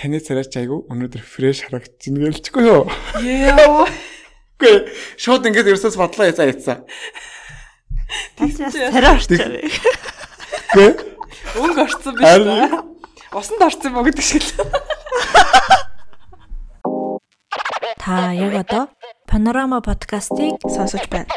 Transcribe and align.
таны 0.00 0.18
царайч 0.24 0.56
айгу 0.56 0.88
өнөөдөр 0.88 1.20
фрэш 1.20 1.68
харагдчихна 1.68 2.32
гэлчихгүй 2.32 2.64
юу? 2.64 2.88
Яа. 3.20 3.84
Үгүй 4.56 4.88
шууд 5.20 5.44
ингээд 5.44 5.68
ерөөсөөс 5.68 6.00
бодлоо 6.00 6.32
яцаа 6.32 6.48
яцсан. 6.48 6.88
Царай 8.40 9.12
орчоо. 9.12 9.44
Үгүй 10.72 10.90
Өнгө 11.60 11.82
орцсон 11.84 12.14
биш 12.16 12.24
үү? 12.40 12.80
Усанд 13.36 13.62
орцсон 13.66 13.92
мó 13.94 14.04
гэдэг 14.06 14.24
шиг 14.24 14.44
л. 14.44 14.50
Та 18.00 18.32
яг 18.32 18.54
одоо 18.64 18.88
Panorama 19.28 19.84
подкастыг 19.84 20.58
Сонсож 20.64 21.04
байна. 21.10 21.28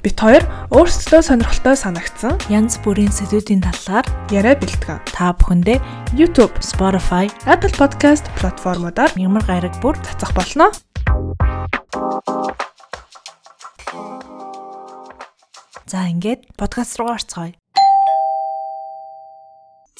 Бид 0.00 0.16
хоёр 0.16 0.44
өөрсдөө 0.72 1.20
сонирхолтой 1.20 1.76
санагдсан 1.76 2.40
янз 2.48 2.80
бүрийн 2.80 3.12
сэдвүүдийн 3.12 3.60
талаар 3.60 4.08
яриа 4.32 4.56
бэлтгэн. 4.56 5.04
та 5.12 5.36
бүхэндээ 5.36 5.76
YouTube, 6.16 6.56
Spotify, 6.64 7.28
Apple 7.44 7.76
Podcast 7.76 8.24
платформудаар 8.40 9.12
ямар 9.20 9.44
гараг 9.44 9.76
бүр 9.84 10.00
цацах 10.00 10.32
болно. 10.32 10.72
за 15.84 16.08
ингээд 16.08 16.56
подкаст 16.56 16.96
руу 16.96 17.12
орцгоё. 17.12 17.52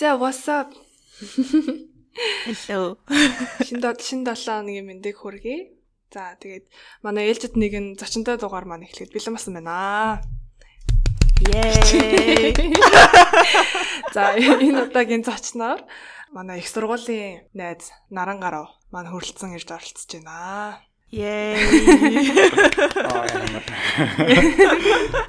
За 0.01 0.17
what's 0.17 0.49
up? 0.49 0.73
Hello. 2.65 2.97
Шинэ 3.69 4.01
шинэ 4.01 4.33
7 4.33 4.65
хоногийн 4.65 4.89
мэндийг 4.89 5.21
хүргэе. 5.21 5.80
За 6.11 6.35
тэгээд 6.43 6.67
манай 7.07 7.31
ээлжид 7.31 7.55
нэгэн 7.55 7.95
зочинтой 7.95 8.35
дугаар 8.35 8.67
маань 8.67 8.83
эхлэхэд 8.83 9.15
бэлэн 9.15 9.35
басан 9.39 9.55
байна. 9.55 10.19
Yay. 11.55 12.51
За 14.15 14.35
энэ 14.35 14.91
удаагийн 14.91 15.23
зочноор 15.23 15.87
манай 16.35 16.59
их 16.59 16.67
сургуулийн 16.67 17.47
найз 17.55 17.95
Наран 18.11 18.43
гарав 18.43 18.75
маань 18.91 19.07
хөрөлдсөн 19.07 19.55
ирж 19.55 19.71
оролцож 19.71 20.11
байна. 20.19 20.83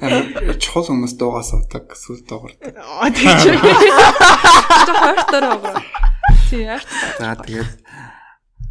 Амар 0.02 0.58
чухал 0.58 0.90
хүмүүс 0.90 1.14
дуугаа 1.14 1.46
суудаг 1.46 1.94
сүл 1.94 2.26
дуугардаг. 2.26 2.74
Аа 2.74 3.06
тийм 3.14 3.34
ч. 3.38 3.54
Тэ 3.54 4.92
хойртоор 4.98 5.46
өгрөө. 5.62 5.78
Тийм. 6.50 6.78
За 7.22 7.38
тэгээд 7.38 7.81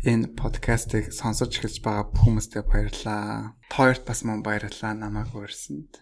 энэ 0.01 0.33
подкастыг 0.33 1.13
сонсож 1.13 1.53
эхэлж 1.61 1.77
байгаа 1.85 2.09
бүх 2.09 2.25
хүмүүстээ 2.25 2.65
баярлалаа. 2.65 3.53
Тойрт 3.69 4.01
бас 4.01 4.25
мөн 4.25 4.41
баярлалаа 4.41 4.97
намайг 4.97 5.29
урьсанд. 5.37 6.01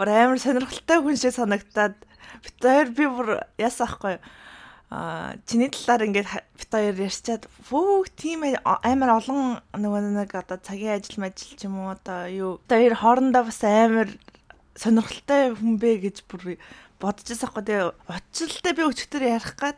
Бүр 0.00 0.08
амар 0.16 0.40
сонирхолтой 0.40 0.98
хүн 1.04 1.16
шиг 1.20 1.36
санагтаад 1.36 2.00
бит 2.40 2.56
хоёр 2.64 2.88
би 2.88 3.04
бүр 3.04 3.28
яасан 3.60 3.84
ахгүй 3.84 4.16
а 4.88 5.36
чиний 5.44 5.68
талаар 5.68 6.08
ингээд 6.08 6.28
бит 6.56 6.72
хоёр 6.72 6.96
ярьчаад 7.04 7.44
фүү 7.68 8.08
тийм 8.16 8.48
амар 8.64 9.20
олон 9.20 9.60
нөгөө 9.76 10.00
нэг 10.16 10.32
одоо 10.32 10.56
цагийн 10.56 10.96
ажил 10.96 11.20
мажил 11.20 11.52
ч 11.60 11.68
юм 11.68 11.84
уу 11.84 11.92
одоо 11.92 12.28
юу 12.32 12.52
бит 12.64 12.72
хоёр 12.72 12.94
хоорондоо 12.96 13.44
бас 13.44 13.60
амар 13.60 14.08
сонирхолтой 14.72 15.52
хүн 15.52 15.76
бэ 15.76 15.90
гэж 16.00 16.16
бүр 16.32 16.56
бодож 16.96 17.28
байсан 17.28 17.48
хгүй 17.52 17.64
тэгээ 17.68 17.92
учралтай 18.08 18.72
би 18.72 18.82
өчтөр 18.88 19.22
ярих 19.24 19.52
гад 19.60 19.76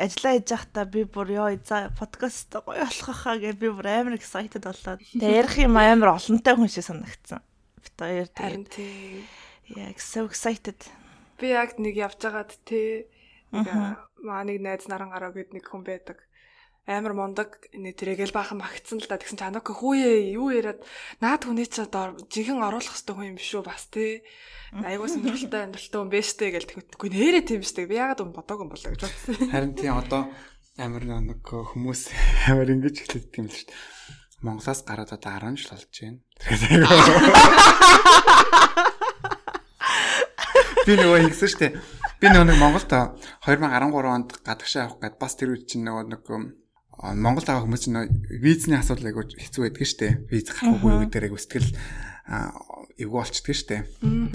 ажиллаа 0.00 0.32
хийж 0.40 0.48
байхдаа 0.48 0.84
би 0.88 1.04
бүр 1.04 1.28
ёо 1.36 1.48
за 1.60 1.92
подкаст 1.92 2.48
гоё 2.64 2.88
болох 2.88 3.18
хаа 3.20 3.36
гэж 3.36 3.56
би 3.60 3.68
бүр 3.68 3.86
амар 3.86 4.16
excited 4.16 4.64
болоод. 4.64 5.04
Тэгээ 5.20 5.38
ярих 5.44 5.56
юм 5.60 5.76
амар 5.76 6.16
олонтой 6.16 6.54
хүн 6.56 6.72
шиг 6.72 6.88
санагдсан. 6.88 7.44
Бит 7.84 7.96
хоёр 8.00 8.28
тэгээ 8.32 9.28
яг 9.76 10.00
so 10.00 10.24
excited. 10.24 10.80
Би 11.36 11.52
яг 11.52 11.76
нэг 11.76 11.94
явж 12.00 12.16
байгаад 12.24 12.52
те 12.64 13.06
нэг 13.52 13.68
маа 14.24 14.42
нэг 14.48 14.58
найз 14.64 14.88
наран 14.88 15.12
гараа 15.12 15.36
гэд 15.36 15.52
нэг 15.52 15.68
хүн 15.68 15.84
байдаг. 15.84 16.18
Амар 16.88 17.12
мундаг 17.12 17.60
нэг 17.76 17.96
тэрэгэл 18.00 18.32
баахан 18.32 18.64
магтсан 18.64 19.04
л 19.04 19.08
да 19.08 19.20
тэгсэн 19.20 19.36
чи 19.36 19.44
анок 19.44 19.68
хүүе 19.68 20.32
юу 20.32 20.48
яриад 20.48 20.80
наад 21.20 21.44
хүний 21.44 21.68
одоо 21.68 22.16
жихэн 22.32 22.64
оруулах 22.64 22.96
хэвээр 22.96 23.16
хүн 23.16 23.28
юм 23.30 23.36
биш 23.36 23.52
үү 23.52 23.62
бас 23.62 23.84
те. 23.92 24.24
Айгуу 24.72 25.06
сонирхолтой 25.06 25.68
амьдралтай 25.68 26.00
хүн 26.00 26.10
биш 26.10 26.32
те 26.34 26.50
гэл 26.50 26.66
тэгвэл 26.66 27.12
нэрээ 27.12 27.44
тийм 27.44 27.60
биш 27.60 27.76
те. 27.76 27.84
Би 27.84 28.00
ягаад 28.00 28.24
юм 28.24 28.32
бодоагүй 28.32 28.64
юм 28.64 28.72
болоо 28.72 28.90
гэж 28.96 29.02
бодсон. 29.06 29.36
Харин 29.52 29.76
тийм 29.76 30.00
одоо 30.00 30.32
амар 30.80 31.04
нэг 31.04 31.44
хүмүүс 31.44 32.10
амар 32.50 32.72
ингэж 32.72 32.96
эхлэдэг 33.04 33.38
юм 33.38 33.46
л 33.46 33.54
шүү 33.54 33.68
дээ. 33.68 33.76
Монголоос 34.40 34.80
гараад 34.88 35.12
одоо 35.12 35.36
10 35.36 35.60
жил 35.60 35.76
болж 35.76 35.84
байна. 36.00 36.18
Би 40.88 40.96
нөгөө 40.96 41.18
ингэсэн 41.28 41.48
шүү 41.52 41.60
дээ. 41.60 41.72
Би 42.20 42.26
нөгөө 42.32 42.46
нэг 42.48 42.56
Монголд 42.56 42.88
2013 43.44 44.08
онд 44.08 44.32
гадагшаа 44.40 44.88
авах 44.88 45.04
гээд 45.04 45.16
бас 45.20 45.36
тэр 45.36 45.52
үед 45.52 45.68
чинь 45.68 45.84
нөгөө 45.84 46.04
нэг 46.08 46.24
а, 47.00 47.16
Монголд 47.16 47.48
авах 47.48 47.64
хүмүүс 47.64 47.82
чинь 47.88 47.98
визний 48.28 48.76
асуудал 48.76 49.08
айгуу 49.08 49.24
хэцүү 49.24 49.64
байдаг 49.66 49.88
шүү 49.88 50.00
дээ. 50.04 50.12
Виз 50.28 50.52
гарахгүй 50.52 50.92
гэдэг 51.08 51.24
айгуу 51.26 51.40
сэтгэл 51.40 51.70
эвгүй 53.00 53.16
болчдөг 53.16 53.56
шүү 53.56 53.68
дээ. 53.72 53.82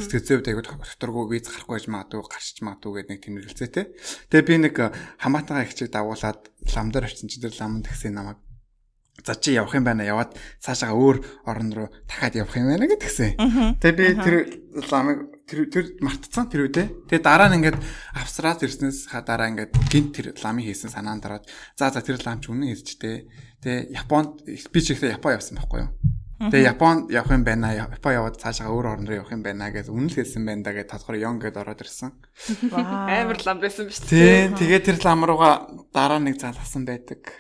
Сэтгэл 0.02 0.26
зүйд 0.26 0.50
айгуу 0.50 0.66
докторгүй 0.66 1.24
виз 1.30 1.46
гарахгүй 1.46 1.78
гэж 1.78 1.86
магадгүй 1.94 2.26
гарчиж 2.26 2.58
магадгүй 2.66 2.94
гэдэг 3.06 3.12
нэг 3.14 3.22
тийм 3.22 3.36
хэлцээтэй. 3.46 3.86
Тэгээ 4.34 4.50
би 4.50 4.56
нэг 4.66 4.76
хамаатайгаа 5.22 5.66
их 5.70 5.78
чиг 5.78 5.94
дагуулад 5.94 6.50
лам 6.74 6.90
дээр 6.90 7.06
очсон 7.06 7.30
чи 7.30 7.38
тэр 7.38 7.54
ламд 7.54 7.86
гисэн 7.86 8.18
намайг 8.18 8.42
за 9.24 9.36
чи 9.40 9.56
явах 9.56 9.76
юм 9.78 9.86
байна 9.88 10.04
яваад 10.04 10.36
цаашаа 10.60 10.92
өөр 10.92 11.46
орн 11.48 11.72
руу 11.72 11.88
дахиад 12.10 12.36
явах 12.36 12.58
юм 12.58 12.68
байна 12.68 12.90
гэдгсэн. 12.90 13.40
Тэгээ 13.80 13.96
би 13.96 14.06
тэр 14.20 14.36
ламыг 14.92 15.20
тэр 15.46 15.60
тэр 15.70 15.86
мартцсан 16.02 16.50
тэр 16.50 16.68
үедээ. 16.68 16.88
Тэгээ 17.08 17.24
дараа 17.24 17.48
нь 17.54 17.58
ингээд 17.62 17.80
австраад 18.18 18.66
ирснээс 18.66 19.14
ха 19.14 19.22
дараа 19.22 19.54
ингээд 19.54 19.74
гинт 19.88 20.10
тэр 20.12 20.28
ламыг 20.42 20.66
хийсэн 20.68 20.92
санаанд 20.92 21.24
дараад 21.24 21.46
за 21.78 21.94
за 21.94 22.02
тэр 22.02 22.20
лам 22.26 22.42
ч 22.42 22.50
үнэн 22.50 22.74
тээ. 22.76 23.30
Тэгээ 23.62 23.94
Японд 23.94 24.44
би 24.46 24.80
ч 24.82 24.98
ихтэй 24.98 25.14
Япон 25.16 25.38
явсан 25.38 25.62
байхгүй 25.62 25.86
юу? 25.86 25.92
Тэгээ 26.36 26.76
Японд 26.76 27.08
явах 27.16 27.32
юм 27.32 27.48
байна. 27.48 27.72
Япон 27.72 28.12
яваад 28.12 28.36
цаашаа 28.36 28.68
өөр 28.68 28.92
орн 28.92 29.08
руу 29.08 29.24
явах 29.24 29.32
юм 29.32 29.40
байна 29.40 29.72
гэж 29.72 29.88
үнэн 29.88 30.12
л 30.12 30.18
хэлсэн 30.20 30.44
байна 30.44 30.68
да 30.68 30.76
гэж 30.76 30.92
тодгор 30.92 31.16
Yon 31.16 31.40
гэдээ 31.40 31.64
ороод 31.64 31.80
ирсэн. 31.80 32.12
Амар 32.76 33.40
лам 33.40 33.64
байсан 33.64 33.88
биш 33.88 34.04
Тий, 34.04 34.52
тэгээ 34.52 34.84
тэр 34.84 35.00
лам 35.00 35.24
руугаа 35.24 35.64
дараа 35.96 36.20
нэг 36.20 36.36
залгасан 36.36 36.84
байдаг. 36.84 37.40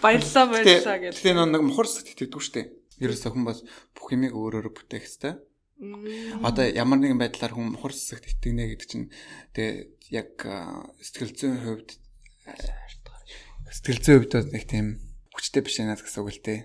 Баярлалаа 0.00 0.46
баярлалаа 0.56 0.98
гэж. 1.04 1.20
Тэгээ 1.20 1.36
нэг 1.36 1.62
мухар 1.68 1.88
сэт 1.92 2.16
итгэдэг 2.16 2.40
шүү 2.40 2.54
дээ. 2.56 2.66
Ерөөсөө 3.04 3.30
хүн 3.36 3.44
бас 3.44 3.60
бүх 3.92 4.16
юмыг 4.16 4.32
өөрөөр 4.32 4.72
бүтээх 4.72 5.04
хэвээр. 5.04 5.36
Одоо 6.48 6.64
ямар 6.64 6.96
нэгэн 6.96 7.20
байдлаар 7.20 7.52
хүн 7.52 7.76
мухар 7.76 7.92
сэт 7.92 8.24
итгэнэ 8.24 8.72
гэдэг 8.72 8.88
чинь 8.88 9.12
тэгээ 9.52 10.16
яг 10.16 10.32
сэтгэл 11.02 11.34
зүйн 11.36 11.58
хувьд 11.60 11.90
сэтгэл 13.68 14.00
зүйн 14.00 14.18
хувьд 14.22 14.54
нэг 14.54 14.64
тийм 14.70 15.11
хүчтэй 15.32 15.62
биш 15.64 15.80
надад 15.80 16.04
гэсэн 16.04 16.22
үг 16.22 16.32
л 16.32 16.44
дээ. 16.44 16.60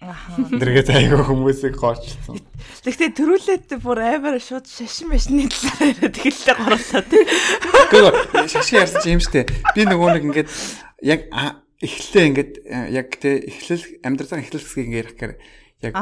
аха 0.00 0.36
Тэргээд 0.36 0.92
айгаа 0.92 1.24
хүмүүсийг 1.24 1.76
гоочлсон. 1.80 2.36
Тэгтээ 2.84 3.10
төрүүлээд 3.16 3.80
бүр 3.80 3.98
амар 4.04 4.36
шууд 4.36 4.68
шашин 4.68 5.08
машины 5.08 5.48
талаар 5.48 5.96
яриад 5.96 6.16
эхэллээ 6.20 6.56
горлоо 6.60 7.02
тий. 7.08 7.24
Гэхдээ 7.24 8.48
шашин 8.48 8.80
ярьсан 8.84 9.00
чи 9.00 9.08
юм 9.16 9.22
штэ. 9.24 9.48
Би 9.72 9.88
нөгөө 9.88 10.08
нэг 10.20 10.24
ингээд 10.28 10.48
яг 11.00 11.20
эхлээ 11.80 12.24
ингээд 12.28 12.52
а, 12.68 12.88
яг 12.92 13.08
тэ 13.16 13.48
эхлэл 13.48 13.84
амьдралын 14.04 14.44
эхлэл 14.44 14.64
хэсгийг 14.64 14.86
ингээд 14.88 15.00
ярих 15.00 15.14
гэхээр 15.16 15.34
яг 15.84 15.94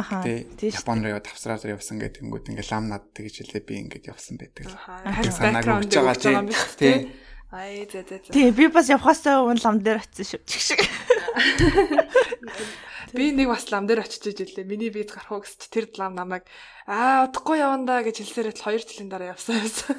тийш 0.55 0.79
Японд 0.79 1.03
руу 1.03 1.19
тавсраад 1.19 1.67
явсан 1.67 1.99
гэдэг 1.99 2.23
юм 2.23 2.35
ингээд 2.39 2.71
лам 2.71 2.91
над 2.91 3.11
тэгж 3.11 3.43
хэлээ 3.43 3.63
би 3.67 3.75
ингээд 3.83 4.11
явсан 4.11 4.39
байдаг. 4.39 4.71
Харин 4.71 5.35
санааг 5.35 5.67
өгч 5.67 5.95
байгаа 5.99 6.47
тий. 6.79 7.11
Ай 7.55 7.87
зэ 7.87 8.03
зэ 8.03 8.19
зэ. 8.19 8.35
Тий 8.35 8.51
би 8.51 8.67
бас 8.67 8.91
явхаасаа 8.91 9.47
өмнө 9.47 9.63
лам 9.63 9.79
дээр 9.79 10.03
очсон 10.03 10.27
шүү. 10.27 10.43
Чиг 10.43 10.59
шиг. 10.59 10.83
Би 13.15 13.31
нэг 13.31 13.47
бас 13.47 13.71
лам 13.71 13.87
дээр 13.87 14.03
очиж 14.03 14.27
ижилээ. 14.35 14.67
Миний 14.67 14.91
виз 14.91 15.15
гарах 15.15 15.39
уу 15.39 15.47
гэж 15.47 15.71
тэр 15.71 15.87
лам 15.95 16.19
намайг 16.19 16.51
аа 16.91 17.31
удахгүй 17.31 17.63
явандаа 17.63 18.03
гэж 18.03 18.27
хэлсээрээ 18.27 18.59
л 18.59 18.63
2 18.75 18.83
жилийн 18.83 19.07
дараа 19.07 19.39
явсан 19.39 19.63
байсан. 19.63 19.95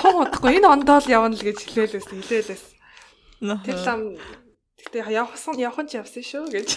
Тун 0.00 0.24
удахгүй 0.24 0.56
энэ 0.56 0.64
ондоо 0.64 0.96
л 1.04 1.12
явна 1.12 1.36
л 1.36 1.44
гэж 1.44 1.60
хэлээлээс 1.60 2.08
хэлээлээс. 2.08 2.64
Тэр 3.44 3.78
лам 3.84 4.16
гэтээ 4.80 5.12
явахсан 5.12 5.60
явах 5.60 5.84
нь 5.84 5.90
ч 5.92 6.00
явсан 6.00 6.24
шүү 6.24 6.44
гэж. 6.56 6.68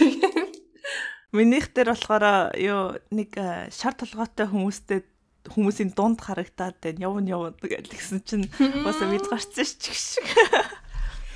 Минийх 1.32 1.72
дээр 1.72 1.96
болохоор 1.96 2.52
юу 2.60 3.00
нэг 3.16 3.32
шар 3.72 3.96
толгойтой 3.96 4.52
хүмүүстэй 4.52 5.08
хүмүүсийн 5.48 5.96
дунд 5.96 6.20
харагдаад 6.20 6.82
байна. 6.84 7.06
Явна 7.08 7.30
явна 7.30 7.56
гэсэн 7.62 8.20
чинь 8.28 8.50
бас 8.84 9.00
виз 9.00 9.26
гарцсан 9.30 9.66
ш 9.66 9.72
чиг 9.80 9.96
шиг. 9.96 10.28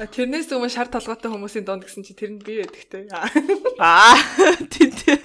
Тэрнээс 0.01 0.49
өмнө 0.49 0.73
шар 0.73 0.89
толгойтой 0.89 1.29
хүмүүсийн 1.29 1.63
донд 1.69 1.85
гэсэн 1.85 2.03
чи 2.03 2.17
тэр 2.17 2.35
нь 2.35 2.41
би 2.41 2.59
байдаг 2.65 2.83
те. 2.89 3.05
Аа 3.79 4.17
тий 4.67 4.89
тий. 4.89 5.15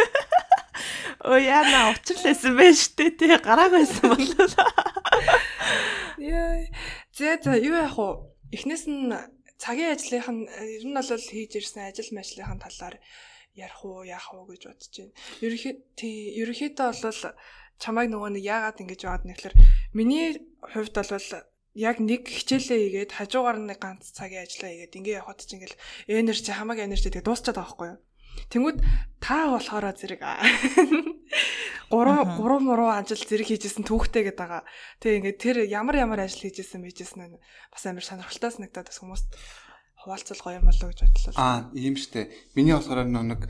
Оо 1.24 1.40
яна 1.40 1.90
уучрлээсэн 1.90 2.52
байж 2.52 2.92
тээ 2.94 3.16
тий 3.16 3.32
гараагүйсэн 3.40 4.12
болоо. 4.12 4.68
Яа. 6.20 6.68
За 7.16 7.40
за 7.42 7.56
юу 7.56 7.74
яах 7.74 7.96
вэ? 7.96 8.08
Эхнээс 8.54 8.84
нь 8.86 9.10
цагийн 9.58 9.96
ажлынх 9.96 10.28
нь 10.30 10.44
ер 10.46 10.84
нь 10.86 10.94
бол 10.94 11.10
хийж 11.10 11.52
ирсэн 11.58 11.90
ажил 11.90 12.12
мэжлийнхэн 12.14 12.62
талаар 12.62 13.00
ярих 13.58 13.80
уу 13.82 14.06
яах 14.06 14.30
уу 14.36 14.46
гэж 14.46 14.62
бодож 14.70 14.94
байна. 14.94 15.16
Ерөнхий 15.42 15.74
тий 15.98 16.38
ерөнхийдөө 16.38 16.88
бол 16.92 17.34
чамайг 17.78 18.10
нөгөө 18.10 18.30
нэг 18.36 18.44
яагаад 18.44 18.82
ингэж 18.82 19.00
яваад 19.06 19.24
нэхлэр 19.26 19.54
миний 19.94 20.42
хувьд 20.62 20.94
бол 20.94 21.24
яг 21.78 21.96
нэг 22.02 22.26
хичээлээ 22.26 22.78
хийгээд 23.06 23.12
хажуугаар 23.14 23.58
нэг 23.62 23.78
ганц 23.78 24.10
цагийн 24.10 24.42
ажиллаа 24.42 24.70
хийгээд 24.74 24.98
ингээ 24.98 25.18
явхад 25.22 25.40
чинь 25.46 25.62
ингээл 25.62 25.78
энержи 26.10 26.50
хамаагүй 26.50 26.84
энержи 26.90 27.10
тэгээ 27.10 27.26
дуусчаад 27.26 27.54
байгаа 27.54 27.70
байхгүй 27.70 27.88
юу. 27.94 28.00
Тэнгүүд 28.50 28.78
та 29.22 29.50
болохоор 29.54 29.86
зэрэг 29.94 30.22
гурван 31.90 32.36
гурван 32.36 32.64
муруу 32.66 32.90
ажил 32.90 33.22
зэрэг 33.22 33.48
хийжсэн 33.48 33.86
түүхтэй 33.86 34.26
гэдэг 34.28 34.38
байгаа. 34.38 34.62
Тэгээ 35.00 35.18
ингээд 35.22 35.38
тэр 35.38 35.56
ямар 35.70 35.96
ямар 35.96 36.20
ажил 36.26 36.44
хийжсэн 36.44 36.82
мэйжсэн 36.82 37.20
нь 37.30 37.38
бас 37.70 37.82
амар 37.86 38.04
сонирхолтой 38.04 38.50
санагдаад 38.52 38.88
бас 38.90 38.98
хүмүүст 39.00 39.28
хуваалцвал 40.02 40.42
гоё 40.44 40.58
юм 40.60 40.68
болоо 40.68 40.88
гэж 40.92 41.00
бодлоо. 41.02 41.34
Аа, 41.38 41.70
ийм 41.74 41.96
штэ. 41.96 42.30
Миний 42.54 42.74
болохоор 42.76 43.08
нэг 43.08 43.48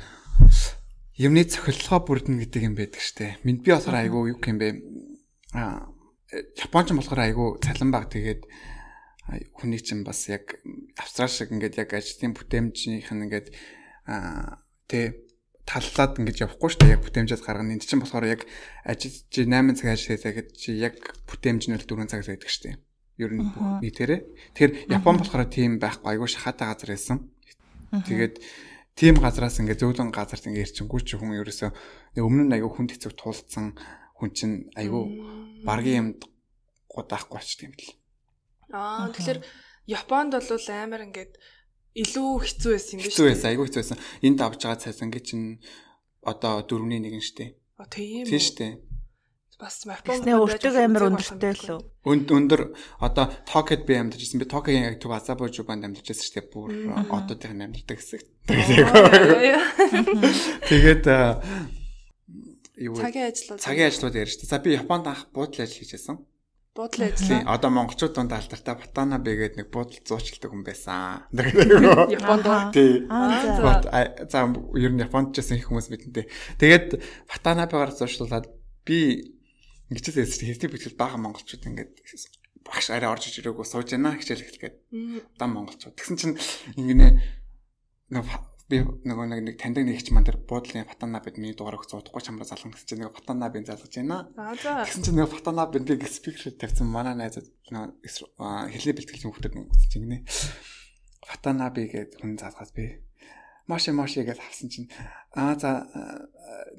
юмны 1.18 1.42
цохилгоо 1.44 2.00
бүрдэн 2.06 2.38
гэдэг 2.38 2.62
юм 2.62 2.74
байдаг 2.78 3.02
штэ. 3.02 3.42
Минь 3.42 3.58
би 3.58 3.74
болохоор 3.74 3.98
айгүй 3.98 4.32
юу 4.32 4.38
юм 4.38 4.58
бэ? 4.58 4.68
Аа, 5.58 5.90
Японч 6.30 6.94
болохоор 6.94 7.20
айгүй 7.26 7.48
цалин 7.58 7.90
баг 7.90 8.06
тэгээд 8.12 8.46
хүний 9.52 9.82
чинь 9.82 10.06
бас 10.06 10.28
яг 10.30 10.56
австрал 10.96 11.28
шиг 11.28 11.52
ингээд 11.52 11.80
яг 11.82 11.90
ажлын 11.92 12.32
бүтээмжийнх 12.32 13.10
нь 13.12 13.24
ингээд 13.26 13.48
аа 14.08 14.62
тэ 14.86 15.28
таллаад 15.68 16.16
ингэж 16.16 16.48
явахгүй 16.48 16.70
шүү 16.72 16.80
дээ. 16.80 16.94
Яг 16.96 17.02
бүтээмжэд 17.04 17.44
гаргана. 17.44 17.76
Энд 17.76 17.84
чинь 17.84 18.00
болохоор 18.00 18.24
яг 18.24 18.48
ажил 18.88 19.12
чи 19.28 19.44
8 19.44 19.76
цаг 19.76 19.88
ажил 19.92 20.16
хийсаа 20.16 20.32
гэж 20.32 20.48
чи 20.56 20.70
яг 20.80 20.96
бүтээмжнэл 21.28 21.84
4 21.84 22.08
цаг 22.08 22.24
байдаг 22.24 22.48
шүү 22.48 22.64
дээ. 22.72 22.76
Ер 23.20 23.32
нь 23.36 23.44
нийтээрээ. 23.84 24.20
Тэгэхээр 24.56 24.72
Япон 24.96 25.20
болохоор 25.20 25.44
тийм 25.52 25.76
байхгүй 25.76 26.16
айгүй 26.16 26.28
шахаатай 26.32 26.72
газар 26.72 26.88
байсан. 26.96 27.18
Тэгээд 27.92 28.40
тийм 28.98 29.22
газраас 29.22 29.62
ингээ 29.62 29.78
зөөлөн 29.78 30.10
газарт 30.10 30.50
ингээ 30.50 30.66
ирчингүү 30.66 31.00
чи 31.06 31.14
хүн 31.14 31.38
ерөөсөө 31.38 31.70
өмнө 32.18 32.50
нь 32.50 32.54
айгүй 32.58 32.70
хүнд 32.74 32.90
хэцүү 32.98 33.12
туулцсан 33.14 33.78
хүн 34.18 34.30
чинь 34.34 34.56
айгүй 34.74 35.04
баргийн 35.62 36.18
юмд 36.18 36.26
гудаахгүй 36.90 37.38
болчих 37.38 37.62
юм 37.62 37.78
бэл. 37.78 37.94
Аа 38.74 39.06
тэгэхээр 39.14 39.38
Японд 39.88 40.34
бол 40.34 40.66
амар 40.74 41.06
ингээд 41.06 41.32
илүү 41.94 42.30
хэцүү 42.42 42.70
байсан 42.74 42.92
юм 42.98 43.02
биш 43.06 43.06
үү? 43.06 43.14
Хэцүү 43.14 43.28
байсан, 43.30 43.48
айгүй 43.54 43.64
хэцүү 43.70 43.80
байсан. 43.80 43.98
Энд 44.26 44.38
авч 44.42 44.60
байгаа 44.66 44.82
цайс 44.82 45.00
ингээ 45.00 45.24
чинь 45.24 45.46
одоо 46.26 46.54
дөрөвний 46.66 47.00
нэг 47.00 47.14
нь 47.16 47.24
штэ. 47.24 47.54
А 47.78 47.86
тийм? 47.86 48.26
Тийм 48.26 48.42
штэ. 48.42 48.66
Бас 49.58 49.82
Тэсний 49.82 50.38
өртөг 50.38 50.70
амир 50.78 51.10
өндөртэй 51.10 51.54
лөө. 51.66 51.82
Өнд 52.06 52.30
өндөр 52.30 52.78
одоо 53.02 53.26
Токиод 53.42 53.82
би 53.90 53.98
амьдарч 53.98 54.22
байсан. 54.22 54.38
Би 54.38 54.46
Токиогийн 54.46 54.86
яг 54.86 55.02
төв 55.02 55.10
Азабо 55.10 55.50
жубанд 55.50 55.82
амьдарч 55.82 56.14
байсан 56.14 56.26
штэ. 56.30 56.46
Бүр 56.46 56.94
одоодын 56.94 57.66
амьдардаг 57.66 57.98
хэсэг. 57.98 58.22
Тэгээд 60.70 61.04
юу 62.78 62.94
цагийн 63.02 63.34
ажлууд 63.34 63.58
цагийн 63.58 63.90
ажлууд 63.90 64.14
ярьж 64.14 64.38
штэ. 64.38 64.46
За 64.46 64.62
би 64.62 64.78
Японд 64.78 65.10
анх 65.10 65.26
буудлын 65.34 65.66
ажил 65.66 65.82
хийжсэн. 65.82 66.22
буудлын 66.78 67.10
Тийм. 67.18 67.42
ажил. 67.42 67.50
Одоо 67.50 67.70
монголчууд 67.74 68.14
дунд 68.14 68.30
алдартай 68.30 68.78
Батана 68.78 69.18
бэ 69.18 69.34
гэдэг 69.34 69.58
нэг 69.58 69.68
буудал 69.74 69.98
зуучилдаг 70.06 70.54
хүн 70.54 70.62
байсан. 70.62 71.26
Японд? 72.14 72.70
Тий. 72.70 73.10
Аа 73.10 73.42
за. 74.22 74.38
Ер 74.78 74.94
нь 74.94 75.02
Японд 75.02 75.34
ч 75.34 75.42
гэсэн 75.42 75.58
их 75.58 75.66
хүмүүс 75.66 75.90
мэдэнтэй. 75.90 76.30
Тэгээд 76.62 77.02
Ватанабегаар 77.26 77.90
зуршлуулад 77.90 78.46
би 78.86 79.34
ингэж 79.88 80.04
хэлсэн 80.12 80.40
чинь 80.44 80.50
хэвтий 80.52 80.70
битгэл 80.70 81.00
бага 81.00 81.16
монголчууд 81.16 81.64
ингээд 81.64 81.92
багш 82.64 82.92
арай 82.92 83.08
орж 83.08 83.32
иж 83.32 83.40
ирээгүй 83.40 83.64
сууж 83.64 83.92
яана 83.96 84.16
хичээл 84.20 84.44
эхлэхэд 84.44 84.76
дан 85.40 85.50
монголчууд. 85.56 85.96
Тэгсэн 85.96 86.16
чинь 86.20 86.36
ингэнэ 86.76 87.08
нэг 88.12 88.24
би 88.68 88.84
нөгөө 88.84 89.26
нэг 89.32 89.40
нэг 89.48 89.56
таньдаг 89.56 89.88
нэгч 89.88 90.12
ман 90.12 90.28
тэр 90.28 90.44
буудлын 90.44 90.84
Ватанабед 90.84 91.40
миний 91.40 91.56
дугаар 91.56 91.80
өгч 91.80 91.96
удахгүй 91.96 92.20
чамраа 92.20 92.44
залгана 92.44 92.76
гэсэн 92.76 92.84
чинь 92.84 93.00
нэг 93.00 93.16
Ватанабын 93.16 93.64
залгаж 93.64 93.92
байна. 93.96 94.28
Тэгсэн 94.36 95.02
чинь 95.08 95.16
нэг 95.16 95.32
Ватанабын 95.32 95.88
би 95.88 95.96
спикер 96.04 96.52
тавьсан 96.52 96.84
манай 96.84 97.16
найзад 97.16 97.48
нөгөө 97.72 97.96
хэлний 98.68 98.92
бэлтгэлийн 98.92 99.32
хүмүүсд 99.32 99.56
нэг 99.56 99.72
чинь 99.88 100.04
гинэ. 100.04 100.18
Ватанаби 101.24 101.88
гэдэг 101.88 102.20
хүн 102.20 102.36
залгаас 102.36 102.76
би 102.76 103.07
Маши 103.68 103.92
маши 103.92 104.24
гэж 104.24 104.40
авсан 104.40 104.72
чинь. 104.72 104.88
Аа 105.36 105.54
за 105.60 105.86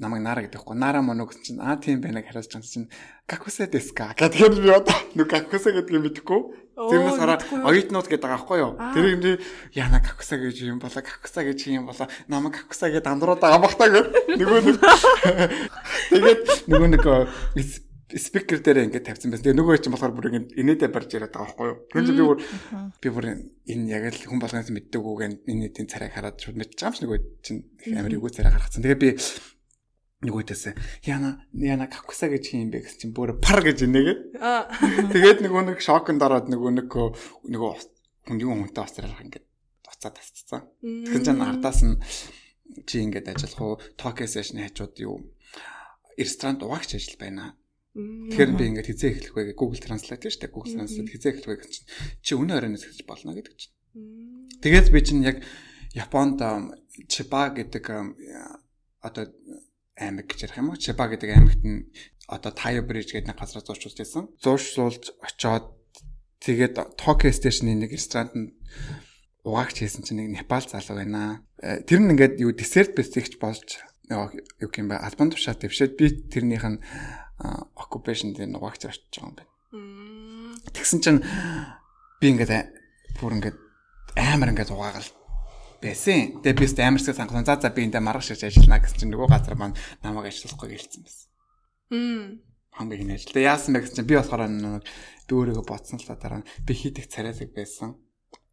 намайг 0.02 0.26
нара 0.26 0.42
гэдэг 0.42 0.60
хгүй 0.66 0.76
нара 0.76 1.06
моно 1.06 1.30
гэсэн 1.30 1.44
чинь 1.46 1.62
аа 1.62 1.78
тийм 1.78 2.02
байна 2.02 2.26
гэж 2.26 2.34
хариулж 2.34 2.50
байгаа 2.50 2.74
чинь 2.74 2.90
какусе 3.30 3.70
деска 3.70 4.18
гэдэг 4.18 4.42
юм 4.42 4.54
би 4.58 4.74
одоо. 4.74 4.98
Нүг 5.14 5.30
какусе 5.30 5.70
гэдэг 5.70 5.94
юм 5.94 6.04
бидэхгүй 6.10 6.42
Тэрнээс 6.80 7.20
хараа 7.20 7.44
оюутнууд 7.44 8.08
гэдэг 8.08 8.24
байгаа 8.24 8.40
хгүй 8.40 8.60
юу? 8.64 8.74
Тэр 8.96 9.06
юм 9.12 9.22
яна 9.76 10.00
какусе 10.00 10.40
гэж 10.40 10.64
юм 10.64 10.80
болоо 10.80 11.04
какусе 11.04 11.44
гэж 11.44 11.60
юм 11.76 11.92
болоо. 11.92 12.08
Намайг 12.32 12.56
какусе 12.64 12.88
гэдэг 12.88 13.12
андрууд 13.12 13.44
байгаа 13.44 13.60
бахтаа 13.60 13.92
гэх 13.92 14.08
нөгөө 14.40 14.60
нэг 14.64 14.78
тэгээд 16.16 16.42
нөгөө 16.72 16.90
нэг 16.96 17.04
спикер 18.18 18.64
дээр 18.66 18.90
ингээд 18.90 19.06
тавьсан 19.06 19.30
байсан. 19.30 19.46
Тэгээ 19.46 19.60
нөгөө 19.62 19.82
чинь 19.86 19.94
болохоор 19.94 20.14
бүр 20.18 20.30
ингээд 20.34 20.58
инээдэ 20.58 20.90
барьж 20.90 21.14
яриад 21.14 21.34
байгаа 21.36 21.54
байхгүй 21.54 21.68
юу. 21.70 21.78
Тэгэхээр 21.94 22.18
би 22.18 22.26
бүр 22.26 22.38
би 22.98 23.10
бүр 23.14 23.26
энэ 23.70 23.86
яг 23.94 24.04
л 24.10 24.26
хүн 24.26 24.42
болгоноос 24.42 24.72
мэддэг 24.74 25.04
үгэн 25.04 25.34
инээдийн 25.46 25.86
царайг 25.86 26.18
хараад 26.18 26.42
шууд 26.42 26.58
мэдчихэж 26.58 26.82
байгаа 26.82 26.90
юм 26.90 26.98
шиг 26.98 27.06
нөгөө 27.06 27.20
чинь 27.46 27.62
их 27.86 27.94
амар 27.94 28.16
эвгүй 28.18 28.32
царай 28.34 28.52
гаргацсан. 28.56 28.82
Тэгээ 28.82 29.04
би 29.04 29.10
нөгөөдөөс 30.26 30.64
яна 31.06 31.30
яна 31.54 31.86
какуса 31.86 32.28
гэж 32.34 32.44
юм 32.58 32.74
бэ 32.74 32.82
гэсэн 32.90 32.98
чинь 32.98 33.14
бүр 33.14 33.38
пар 33.38 33.62
гэж 33.62 33.86
инээгээд. 33.86 34.22
Тэгээд 35.14 35.40
нөгөө 35.46 35.64
нэг 35.70 35.80
шоконд 35.80 36.26
ороод 36.26 36.50
нөгөө 36.50 36.72
нэг 36.82 36.90
нөгөө 36.90 37.72
хүн 38.26 38.38
юу 38.42 38.58
хүнтэй 38.58 38.84
уцралах 38.84 39.22
ингээд 39.22 39.46
уцаа 39.86 40.12
тасцсан. 40.12 40.66
Тэгэхээр 40.82 41.24
чинь 41.24 41.46
ардаас 41.46 41.80
нь 41.86 41.96
чи 42.90 43.06
ингээд 43.06 43.32
ажиллах 43.32 43.62
уу 43.62 43.74
Tokyo 43.96 44.28
session 44.28 44.60
хажууд 44.60 44.96
юу 45.00 45.24
ресторант 46.20 46.64
угаагч 46.64 47.00
ажил 47.00 47.16
байна 47.16 47.56
Тэгэхээр 48.30 48.52
би 48.56 48.64
ингээд 48.72 48.90
хизээ 48.90 49.12
эхлэх 49.14 49.34
вэ 49.36 49.54
Google 49.58 49.82
Translate 49.84 50.30
шүү 50.30 50.42
дээ. 50.48 50.54
Google 50.54 50.74
Translate 50.80 51.12
хизээ 51.12 51.32
эхлэх 51.36 51.50
вэ 51.50 51.58
гэж 51.64 51.72
чинь 51.74 51.90
чи 52.24 52.32
өнөө 52.38 52.56
оройноос 52.60 52.86
эхэлж 52.88 53.04
болно 53.08 53.36
гэдэг 53.36 53.56
чинь. 53.58 53.74
Тэгээд 54.64 54.88
би 54.94 55.00
чинь 55.04 55.26
яг 55.26 55.38
Японд 55.96 56.40
Чиба 57.10 57.50
гэдэг 57.56 57.86
одоо 59.02 59.24
аймаг 59.98 60.26
гэж 60.28 60.40
ярих 60.48 60.60
юм 60.60 60.70
уу? 60.72 60.80
Чиба 60.80 61.10
гэдэг 61.10 61.30
аймагт 61.30 61.64
нь 61.66 61.90
одоо 62.30 62.52
Тайо 62.54 62.86
Бриж 62.86 63.12
гэдэг 63.12 63.34
нэг 63.34 63.40
газар 63.40 63.66
зурчулж 63.66 63.98
байсан. 63.98 64.30
Зуршлуулж 64.38 65.18
очоод 65.24 65.74
тэгээд 66.46 66.78
Tokyo 66.96 67.34
Station-ы 67.34 67.74
нэг 67.74 67.92
ресторантанд 67.96 68.54
угаагч 69.44 69.82
хийсэн 69.82 70.06
чинь 70.06 70.22
нэг 70.22 70.46
Непал 70.46 70.64
залуу 70.64 71.02
байна. 71.02 71.42
Тэр 71.60 72.00
нь 72.06 72.12
ингээд 72.14 72.38
юу 72.44 72.54
десерт 72.54 72.94
бэлтгэгч 72.94 73.42
болж 73.42 73.82
юу 74.10 74.70
юм 74.70 74.88
бэ? 74.90 75.02
Албан 75.02 75.34
тушаа 75.34 75.58
дэвшээд 75.58 75.98
би 75.98 76.06
тэрнийх 76.30 76.66
нь 76.66 76.80
occupation 77.76 78.36
дээр 78.36 78.52
нугаагч 78.52 78.86
очиж 78.86 79.08
байгаа 79.16 79.32
юм 79.32 79.36
байна. 79.38 79.52
Тэгсэн 80.76 81.00
чинь 81.00 81.24
би 82.20 82.26
ингээд 82.36 82.52
бүр 83.20 83.40
ингээд 83.40 83.58
амар 84.20 84.52
ингээд 84.52 84.74
угаагаал 84.74 85.12
байсан. 85.80 86.44
Тэгээ 86.44 86.58
би 86.60 86.66
өст 86.68 86.80
амарсаа 86.80 87.16
сангасан. 87.16 87.48
За 87.48 87.56
за 87.56 87.72
би 87.72 87.88
эндээ 87.88 88.04
маргаш 88.04 88.36
ирж 88.36 88.44
ажиллана 88.44 88.84
гэсэн 88.84 89.00
чинь 89.00 89.12
нөгөө 89.16 89.30
газар 89.32 89.56
маань 89.56 89.78
намайг 90.04 90.28
ажиллахгүй 90.28 90.76
гэлцсэн 90.76 91.02
байсан. 91.08 91.28
Мм. 91.90 92.44
Хамгийн 92.76 93.10
их 93.16 93.24
ажил. 93.24 93.34
Тэгээ 93.34 93.50
яасан 93.50 93.72
бэ 93.74 93.80
гэсэн 93.88 93.96
чинь 94.04 94.10
би 94.10 94.16
болохоор 94.20 94.44
нэг 94.52 94.84
дүүрээ 95.32 95.64
ботсон 95.64 96.00
л 96.00 96.08
та 96.08 96.20
дараа 96.20 96.44
би 96.44 96.74
хит 96.76 97.00
их 97.00 97.08
царайдаг 97.08 97.56
байсан. 97.56 97.96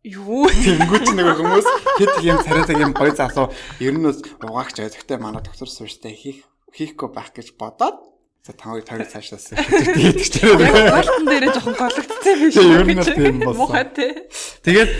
Юу? 0.06 0.46
Тэнгүү 0.46 1.00
ч 1.02 1.08
нэг 1.18 1.34
хүмүүс 1.34 1.66
их 1.98 2.12
юм 2.22 2.38
царайдаг 2.46 2.78
юм 2.78 2.94
гоё 2.94 3.10
залуу 3.10 3.50
ер 3.82 3.94
нь 3.98 4.06
угаагч 4.06 4.78
байгаа. 4.78 4.94
Гэхдээ 4.94 5.18
манай 5.18 5.42
доктор 5.42 5.66
сууштай 5.66 6.14
хийх 6.14 6.46
хийхгүй 6.70 7.10
байх 7.10 7.34
гэж 7.34 7.58
бодоод 7.58 7.98
За 8.46 8.54
тавыг 8.54 8.86
тавыг 8.86 9.10
цаашаас 9.10 9.50
хийдэг 9.50 10.22
ч 10.22 10.38
тийм. 10.38 10.62
Галтан 10.62 11.26
дээрээ 11.26 11.50
жоохон 11.50 11.74
гологдсон 11.74 12.36
биш 12.38 12.54
үү? 12.54 12.78
Ер 12.78 12.84
нь 12.86 13.02
тийм 13.02 13.36
болсон. 13.42 13.58
Мухай 13.58 13.86
тий. 13.90 14.12
Тэгээд 14.62 14.90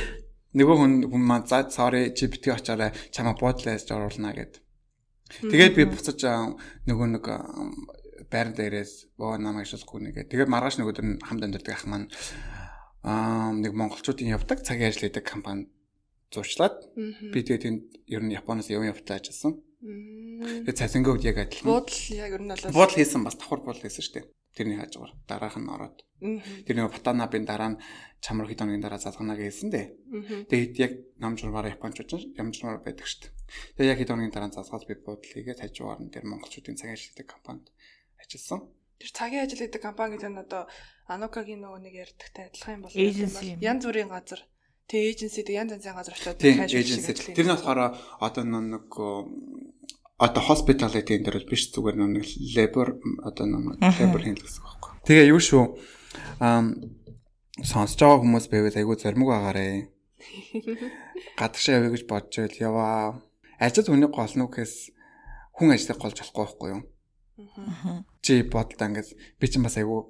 нөгөө 0.59 0.77
хүн 0.83 0.93
хүн 1.15 1.23
маань 1.23 1.47
за 1.47 1.71
sorry 1.71 2.11
чи 2.11 2.27
битгий 2.27 2.51
очаарай 2.51 2.91
чамаа 3.15 3.39
буудлаас 3.39 3.87
оруулна 3.87 4.35
гэд. 4.35 4.59
Тэгээд 5.47 5.79
би 5.79 5.85
буцаж 5.87 6.19
нөгөө 6.91 7.07
нэг 7.15 7.25
байр 8.27 8.51
дээрээс 8.51 9.15
боо 9.15 9.39
намайг 9.39 9.71
шалахгүй 9.71 10.03
нэгэ. 10.11 10.27
Тэгээд 10.27 10.51
маргааш 10.51 10.83
нөгөө 10.83 10.95
дөр 10.99 11.07
хамт 11.23 11.47
амьдардаг 11.47 11.75
ах 11.79 11.87
маань 11.87 12.11
аа 13.07 13.55
нэг 13.55 13.79
монголчуудын 13.79 14.35
явдаг 14.35 14.67
цагийн 14.67 14.91
ажил 14.91 15.07
хийдэг 15.07 15.23
компани 15.23 15.71
зурчлаад 16.35 16.83
би 17.31 17.39
тэгээд 17.47 17.63
тэнд 17.63 17.83
ер 18.11 18.23
нь 18.27 18.35
Японоос 18.35 18.67
явсан 18.75 18.91
явтал 18.91 19.23
ажилласан. 19.23 19.53
Тэгээд 19.81 20.81
цалингийн 20.81 21.15
үед 21.21 21.29
яг 21.29 21.39
адилхан. 21.45 21.69
Буудал 21.69 22.01
яг 22.17 22.33
ер 22.33 22.43
нь 22.43 22.51
бол 22.51 22.73
буудал 22.73 22.97
хийсэн 22.97 23.23
бас 23.25 23.37
давхар 23.37 23.61
буудал 23.61 23.85
хийсэн 23.85 24.03
шүү 24.03 24.15
дээ. 24.17 24.27
Тэрний 24.57 24.79
хажуугаар 24.81 25.13
дараах 25.29 25.57
нь 25.61 25.69
ороод. 25.69 26.01
Тэр 26.65 26.75
нэг 26.81 26.89
Ватанабын 26.97 27.45
дараа 27.45 27.71
нь 27.77 27.81
чамар 28.25 28.49
хэд 28.49 28.65
хоногийн 28.65 28.81
дараа 28.81 28.97
залгана 28.97 29.37
гэсэн 29.37 29.69
дээ. 29.69 29.87
Тэгээд 30.49 30.75
яг 30.81 30.93
нам 31.21 31.37
журмаараа 31.37 31.77
японочууд 31.77 32.41
ям 32.41 32.57
журмаар 32.57 32.81
байдаг 32.81 33.05
шүү 33.05 33.29
дээ. 33.29 33.33
Тэгээд 33.77 33.93
яг 33.93 33.99
хэд 34.01 34.11
хоногийн 34.17 34.33
дараа 34.33 34.51
залгаад 34.57 34.89
би 34.89 34.95
буудал 34.97 35.29
хийгээд 35.29 35.61
хажуугаар 35.61 36.01
нь 36.01 36.13
тэр 36.13 36.25
монголчуудын 36.25 36.81
цагийн 36.81 36.97
ажил 36.97 37.13
хийдэг 37.13 37.29
компанид 37.29 37.69
ажилласан. 38.17 38.61
Тэр 38.97 39.11
цагийн 39.13 39.45
ажил 39.45 39.61
хийдэг 39.61 39.83
компани 39.85 40.17
гэдэг 40.17 40.33
нь 40.33 40.41
одоо 40.41 40.65
Анукагийн 41.05 41.61
нөгөө 41.61 41.81
нэг 41.85 41.95
ярьдагтай 42.01 42.49
адилхан 42.49 42.81
юм 42.81 42.83
бол 42.89 42.97
янз 42.97 43.85
бүрийн 43.85 44.09
газар 44.09 44.41
тэг 44.87 45.01
эйженси 45.11 45.43
тэг 45.43 45.55
янз 45.59 45.73
янзын 45.77 45.95
газар 45.99 46.15
очиод 46.15 46.39
Тийм 46.39 46.63
эйженси. 46.63 47.35
Тэр 47.35 47.47
нь 47.47 47.53
болохоор 47.55 47.99
одоо 48.23 48.43
нэг 48.47 48.87
одоо 50.17 50.43
hospitality 50.49 51.19
энэ 51.19 51.27
төр 51.27 51.45
биш 51.45 51.69
зүгээр 51.75 51.97
нэг 51.99 52.27
labor 52.55 52.97
одоо 53.21 53.45
нэг 53.51 53.83
labor 53.83 54.23
хийх 54.23 54.41
гэсэн 54.41 54.63
байхгүй. 54.65 54.91
Тэгээ 55.05 55.31
юу 55.35 55.43
шүү 55.43 55.63
ам 56.41 56.79
сонсож 57.61 58.01
байгаа 58.01 58.23
хүмүүс 58.23 58.47
байвал 58.49 58.79
айгүй 58.79 58.97
зоримог 58.97 59.29
байгаарэ. 59.35 59.93
Гадагшаа 61.41 61.77
явъя 61.83 61.93
гэж 61.93 62.05
бодож 62.09 62.35
байл 62.39 62.57
яваа. 62.63 63.21
Ажил 63.61 63.89
хүний 63.91 64.09
гол 64.09 64.35
нь 64.37 64.45
гэхээс 64.47 64.75
хүн 65.57 65.73
ажлыг 65.73 65.99
голж 66.01 66.17
болохгүй 66.21 66.45
байхгүй 66.45 66.71
юу? 66.73 66.83
Чи 68.25 68.43
бодлоо 68.45 68.89
ингээд 68.89 69.09
би 69.41 69.47
чинь 69.49 69.65
бас 69.65 69.77
айгүй 69.77 70.01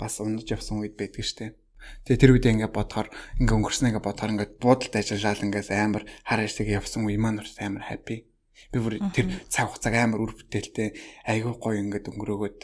бас 0.00 0.20
унаж 0.20 0.48
явсан 0.48 0.80
үед 0.80 0.96
байдаг 0.96 1.24
штеп. 1.24 1.56
Тэгээ 2.04 2.20
тэр 2.20 2.32
үедээ 2.36 2.52
ингээд 2.58 2.74
бодохоор 2.74 3.08
ингээд 3.38 3.56
өнгөрснөө 3.58 3.88
ингээд 3.88 4.06
бодохоор 4.06 4.32
ингээд 4.34 4.54
буудалд 4.58 4.94
ажиллаад 4.94 5.44
ингээд 5.46 5.68
амар 5.72 6.04
хар 6.26 6.40
ажлыг 6.42 6.68
явсан 6.68 7.02
үе 7.06 7.18
маань 7.18 7.42
амар 7.58 7.84
happy. 7.88 8.26
Би 8.74 8.78
бүр 8.82 8.98
тэр 9.14 9.26
цаг 9.48 9.70
хугацааг 9.70 9.94
амар 9.94 10.20
үр 10.24 10.32
бүтээлтэй 10.34 10.88
айгүй 11.30 11.54
гоё 11.62 11.78
ингээд 11.78 12.10
өнгөрөөгөөд 12.10 12.60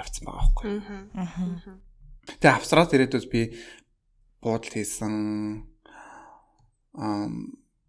явцсан 0.00 0.24
байгаа 0.24 0.42
байхгүй. 0.42 0.70
Тэгээ 2.40 2.56
австралид 2.56 2.96
ирээдүйд 2.96 3.26
би 3.28 3.42
буудал 4.40 4.72
хийсэн 4.72 5.14
ам 6.96 7.32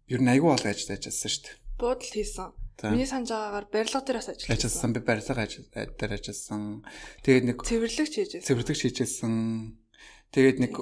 ер 0.06 0.20
нь 0.22 0.30
айгүй 0.30 0.50
бол 0.52 0.66
ажил 0.66 0.92
ажилласан 0.92 1.30
шүү 1.32 1.42
дээ. 1.46 1.56
Буудал 1.80 2.12
хийсэн. 2.12 2.50
Миний 2.92 3.08
санаж 3.08 3.32
байгаагаар 3.32 3.66
барилга 3.72 4.00
дээр 4.04 4.18
бас 4.20 4.28
ажилласан. 4.28 4.52
Ажилласан 4.52 4.92
би 4.92 5.00
барилга 5.00 5.42
ажил 5.42 5.66
дээр 5.72 6.12
ажилласан. 6.12 6.62
Тэгээд 7.24 7.44
нэг 7.48 7.58
цэвэрлэгч 7.64 8.14
хийжсэн. 8.20 8.44
Цэвэрлэгч 8.44 8.80
хийжсэн. 8.84 9.34
Тэгээд 10.32 10.58
нэг 10.62 10.74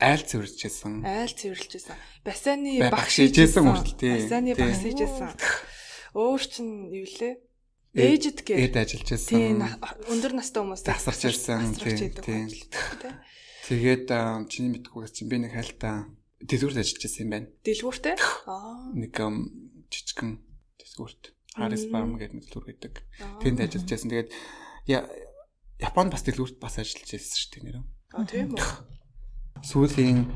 айл 0.00 0.22
цэвэрлэжсэн. 0.24 1.04
Айл 1.04 1.34
цэвэрлэжсэн. 1.36 1.96
Бассейны 2.24 2.88
багш 2.88 3.20
хийжсэн 3.20 3.64
хүртэл 3.68 3.96
тий. 4.00 4.16
Бассейны 4.16 4.52
багш 4.56 4.80
хийжсэн. 4.80 5.30
Өөр 6.16 6.42
чин 6.42 6.88
юу 6.90 7.06
лээ? 7.06 7.34
Ээжэд 7.90 8.46
гээ. 8.46 8.70
Ээд 8.70 8.76
ажиллаж 8.80 9.08
байсан. 9.12 9.34
Тий, 9.34 9.50
өндөр 10.14 10.32
настай 10.38 10.62
хүмүүс 10.62 10.82
тасарч 10.86 11.22
ирсэн. 11.26 11.74
Тий. 11.74 12.46
Тэгээд 13.66 14.06
чиний 14.46 14.70
мэдгүйгээс 14.78 15.14
чинь 15.14 15.30
би 15.30 15.42
нэг 15.42 15.58
хайлтаа 15.58 16.06
дэлгүүрт 16.38 16.80
ажиллаж 16.80 17.02
байсан 17.02 17.22
юм 17.26 17.30
байна. 17.34 17.48
Дэлгүүртээ? 17.66 18.16
Аа. 18.46 18.94
Нэг 18.94 19.14
жижигхэн 19.90 20.32
дэлгүүрт. 20.78 21.22
Harris 21.58 21.84
Farm 21.90 22.14
гэдэг 22.14 22.46
дэлгүүр 22.46 22.66
гэдэг. 22.70 22.94
Тэнд 23.42 23.58
ажиллаж 23.58 23.90
байсан. 23.90 24.10
Тэгээд 24.10 24.30
Японд 25.82 26.14
бас 26.14 26.22
дэлгүүрт 26.24 26.56
бас 26.62 26.78
ажиллаж 26.78 27.10
байсан 27.10 27.36
шүү 27.36 27.50
дээ 27.58 27.64
нэр. 27.68 27.78
Аа 28.10 28.26
тийм 28.26 28.58
үү. 28.58 28.66
Сүүлийн 29.62 30.26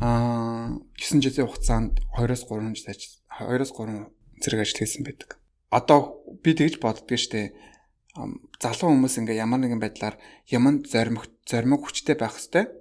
аа 0.00 0.72
9 0.96 1.20
жилийн 1.20 1.44
хугацаанд 1.44 2.00
2-оос 2.16 2.48
3 2.48 2.72
жил 2.72 2.88
ажил 2.88 3.14
2-оос 3.28 3.72
3 3.76 4.08
зэрэг 4.40 4.60
ажил 4.64 4.80
хийсэн 4.80 5.04
байдаг. 5.04 5.36
Одоо 5.68 6.24
би 6.40 6.56
тэгж 6.56 6.80
боддгоо 6.80 7.20
штэ 7.20 7.52
залуу 8.62 8.96
хүмүүс 8.96 9.20
ингээ 9.20 9.42
ямар 9.44 9.60
нэгэн 9.60 9.84
байдлаар 9.84 10.16
юмд 10.48 10.88
зоримог 10.88 11.28
зоримог 11.44 11.84
хүчтэй 11.84 12.16
байх 12.16 12.40
хэвээр. 12.40 12.72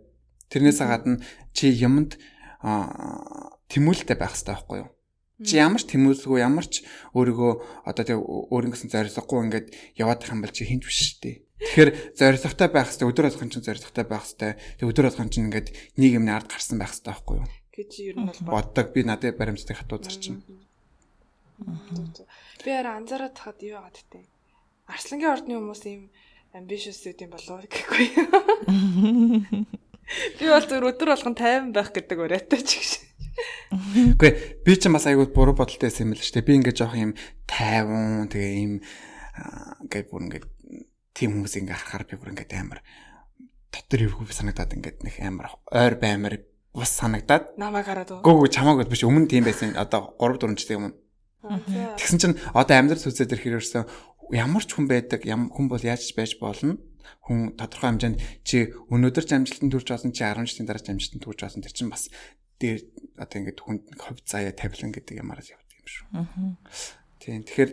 Тэрнээс 0.48 0.80
гадна 0.80 1.20
чи 1.52 1.74
юмд 1.74 2.16
тэмүүлэлтэй 2.64 4.16
байх 4.16 4.40
хэвээр 4.40 4.48
байхгүй 4.56 4.78
юу? 4.88 4.90
Чи 5.44 5.60
ямар 5.60 5.84
ч 5.84 5.92
тэмүүлэлгүй 5.92 6.40
ямар 6.40 6.64
ч 6.72 6.88
өөрийгөө 7.12 7.52
одоо 7.84 8.04
тэг 8.08 8.24
өөрөнгөсөн 8.24 8.88
зорилгогүй 8.88 9.40
ингээд 9.52 9.68
яваад 10.00 10.24
байх 10.24 10.32
юм 10.32 10.46
бол 10.46 10.56
чи 10.56 10.64
хинж 10.64 10.88
биш 10.88 11.20
штэ. 11.20 11.43
Тэгэхээр 11.64 11.92
зорилготой 12.20 12.70
байх 12.70 12.92
хэвээр 12.92 13.12
өдөр 13.12 13.26
болгон 13.32 13.50
чинь 13.50 13.66
зорилготой 13.66 14.06
байх 14.06 14.26
хэвээр 14.28 14.56
тэг 14.60 14.88
өдөр 14.88 15.06
болгон 15.08 15.30
чинь 15.32 15.48
ингээд 15.48 15.68
нэг 15.98 16.12
юмны 16.20 16.32
ард 16.36 16.52
гарсан 16.52 16.78
байх 16.78 16.92
хэвээр 16.92 17.08
байхгүй 17.08 17.38
юу? 17.40 17.48
гэж 17.74 17.92
ер 18.06 18.18
нь 18.22 18.30
бол 18.30 18.42
боддог 18.46 18.94
би 18.94 19.02
надад 19.02 19.34
баримттай 19.34 19.74
хатуу 19.74 19.98
зарчин. 19.98 20.46
Би 22.62 22.70
арай 22.70 23.02
анзаараад 23.02 23.34
тахад 23.34 23.66
юу 23.66 23.82
яагаад 23.82 23.98
тээ. 24.14 24.30
Арслангийн 24.86 25.34
ордны 25.34 25.58
хүмүүс 25.58 25.84
ийм 25.90 26.14
ambitious 26.54 27.02
үт 27.10 27.26
юм 27.26 27.34
болов 27.34 27.66
гэхгүй. 27.66 28.14
Би 30.38 30.46
бол 30.46 30.68
зөв 30.68 30.86
өдөр 30.86 31.10
болгон 31.16 31.34
тайван 31.34 31.74
байх 31.74 31.90
гэдэг 31.90 32.20
уриатай 32.20 32.62
ч 32.62 32.78
гэж. 32.78 32.92
Үгүй 34.14 34.62
би 34.62 34.74
ч 34.78 34.86
бас 34.94 35.10
айгүй 35.10 35.34
буруу 35.34 35.58
бодолтой 35.58 35.90
байсан 35.90 36.12
юм 36.12 36.14
л 36.14 36.22
шүү 36.22 36.44
дээ. 36.44 36.46
Би 36.46 36.54
ингээд 36.60 36.78
жоох 36.78 36.94
юм 36.94 37.18
тайван 37.50 38.30
тэгээ 38.30 38.54
ийм 38.54 38.74
ингээд 39.88 40.12
бүр 40.12 40.28
ингээд 40.28 40.46
тийм 41.14 41.38
хүмүүс 41.38 41.56
ингээд 41.62 41.78
харахаар 41.78 42.06
би 42.10 42.18
бүр 42.18 42.34
ингээд 42.34 42.54
амар 42.58 42.82
дотор 43.74 44.02
эвгүй 44.06 44.34
санагдаад 44.34 44.76
ингээд 44.78 45.00
нэг 45.06 45.16
амар 45.22 45.48
ойр 45.70 45.96
баймар 45.98 46.42
бас 46.74 46.94
санагдаад 46.98 47.54
намайг 47.58 47.86
хараад 47.86 48.10
гүү 48.26 48.36
гүү 48.42 48.50
чамаагүй 48.50 48.90
биш 48.90 49.06
өмнө 49.06 49.30
тийм 49.30 49.46
байсан. 49.46 49.78
Одоо 49.78 50.18
3 50.18 50.42
4 50.42 50.58
жилийн 50.58 50.80
өмнө 50.82 50.98
Тэгсэн 51.44 52.20
чинь 52.24 52.40
одоо 52.56 52.76
амьдрал 52.80 53.04
сүзээд 53.04 53.36
ирэх 53.36 53.44
хэрэгсэн 53.44 53.84
ямар 54.32 54.64
ч 54.64 54.72
хүн 54.74 54.88
байдаг 54.88 55.28
хүн 55.28 55.68
бол 55.68 55.84
яаж 55.84 56.08
байж 56.16 56.40
болно. 56.40 56.80
Хүн 57.28 57.60
тодорхой 57.60 57.92
хэмжээнд 57.92 58.20
чи 58.48 58.72
өнөөдөр 58.88 59.26
ч 59.28 59.32
амжилтанд 59.36 59.76
хүрч 59.76 59.90
байсан 59.92 60.16
чи 60.16 60.24
10 60.24 60.48
жилийн 60.48 60.68
дараа 60.72 60.80
ч 60.80 60.90
амжилтанд 60.96 61.24
хүрч 61.28 61.40
байсан 61.44 61.62
тэр 61.62 61.76
чинь 61.76 61.92
бас 61.92 62.08
дээр 62.64 62.80
одоо 63.20 63.38
ингээд 63.44 63.60
хүнд 63.60 63.84
хов 64.00 64.18
заяа 64.24 64.56
тавилан 64.56 64.96
гэдэг 64.96 65.20
ямараас 65.20 65.52
явдаг 65.52 65.76
юм 65.76 65.88
шүү. 65.92 66.08
Тийм 67.20 67.44
тэгэхээр 67.44 67.72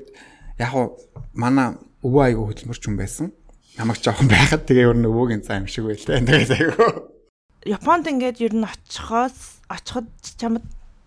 яг 0.60 0.72
уу 0.76 1.00
манай 1.32 1.80
өвөө 2.04 2.22
айгу 2.28 2.44
хөдөлмөрч 2.52 2.82
хүн 2.84 2.96
байсан. 3.00 3.32
Намайг 3.80 4.04
жоохон 4.04 4.28
байхад 4.28 4.68
тэгээ 4.68 4.92
ер 4.92 4.98
нь 5.00 5.08
өвөөгийн 5.08 5.40
цаа 5.40 5.60
юм 5.64 5.68
шиг 5.70 5.88
байлаа. 5.88 6.20
Тэгээд 6.20 6.52
айгу. 6.52 7.08
Японд 7.64 8.04
ингээд 8.12 8.44
ер 8.44 8.54
нь 8.56 8.68
очихоос 8.68 9.64
очиход 9.72 10.08
чамд 10.36 10.64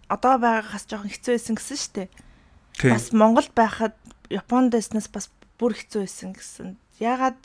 одоо 0.10 0.38
байгаагаас 0.42 0.86
жоохон 0.90 1.14
хэцүү 1.14 1.34
байсан 1.38 1.56
гэсэн 1.58 1.78
шүү 1.78 1.94
дээ. 1.94 2.10
Бас 2.94 3.14
Монголд 3.14 3.54
байхад 3.54 3.94
Японд 4.34 4.74
байснаас 4.74 5.10
бас 5.10 5.30
бүр 5.62 5.78
хэцүү 5.78 6.02
байсан 6.06 6.34
гэсэн. 6.34 6.68
Ягаад 6.98 7.38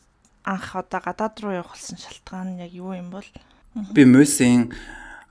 анх 0.45 0.77
одоо 0.77 1.00
гадаад 1.05 1.37
руу 1.45 1.53
явах 1.53 1.77
болсон 1.77 2.00
шалтгаан 2.00 2.57
нь 2.57 2.62
яг 2.65 2.73
юу 2.73 2.97
юм 2.97 3.12
бол? 3.12 3.29
Би 3.93 4.05
Мөсийн 4.09 4.73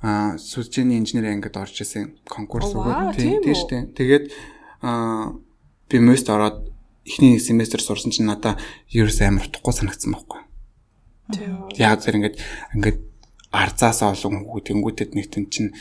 а 0.01 0.37
сүлжээний 0.37 1.01
инженер 1.01 1.33
ангид 1.33 1.57
орж 1.57 1.81
исэн 1.81 2.17
конкурс 2.29 2.69
өгөөд 2.69 3.17
тийм 3.17 3.41
шүү 3.41 3.69
дээ. 3.69 3.83
Тэгээд 3.97 4.25
а 4.85 5.33
би 5.89 5.99
Мөст 6.03 6.29
ороод 6.29 6.71
эхний 7.07 7.39
семестр 7.39 7.81
сурсан 7.81 8.11
чинь 8.11 8.27
надаа 8.27 8.59
ерөөс 8.91 9.19
амар 9.23 9.47
утгагүй 9.47 9.73
санагдсан 9.73 10.11
байхгүй. 10.11 10.41
Тийм. 11.31 11.71
Яг 11.79 12.03
зэрэг 12.03 12.19
ингээд 12.19 12.37
ингээд 12.75 12.99
арзаас 13.51 14.03
олон 14.03 14.43
хүүхэд 14.43 14.67
тэнгүүтэд 14.67 15.11
нэг 15.15 15.27
тэн 15.31 15.47
чинь 15.47 15.71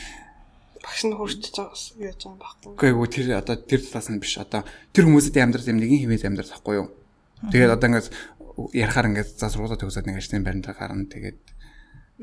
багш 0.79 1.03
нь 1.03 1.15
хурцж 1.15 1.51
байгаас 1.51 1.83
яаж 1.99 2.23
байгаа 2.23 2.31
юм 2.31 2.39
байхгүй. 2.39 2.91
Үгүй 2.95 3.07
ээ 3.07 3.11
тэр 3.11 3.27
одоо 3.43 3.55
тэр 3.59 3.81
талаас 3.83 4.07
нь 4.07 4.21
биш 4.23 4.35
одоо 4.39 4.63
тэр 4.95 5.05
хүмүүсэд 5.11 5.35
амьдрал 5.35 5.71
юм 5.71 5.79
нэгэн 5.83 6.01
хэмээс 6.07 6.23
амьдрал 6.23 6.53
тахгүй 6.55 6.75
юу. 6.79 6.87
Тэгээд 7.51 7.75
одоо 7.75 7.87
ингээд 7.91 8.07
ярахаар 8.71 9.07
ингээд 9.11 9.29
за 9.35 9.51
сургуулаа 9.51 9.75
төгсөөд 9.75 10.07
нэг 10.07 10.17
ажлын 10.23 10.43
байранд 10.47 10.67
гарна 10.71 11.05
тэгээд 11.11 11.39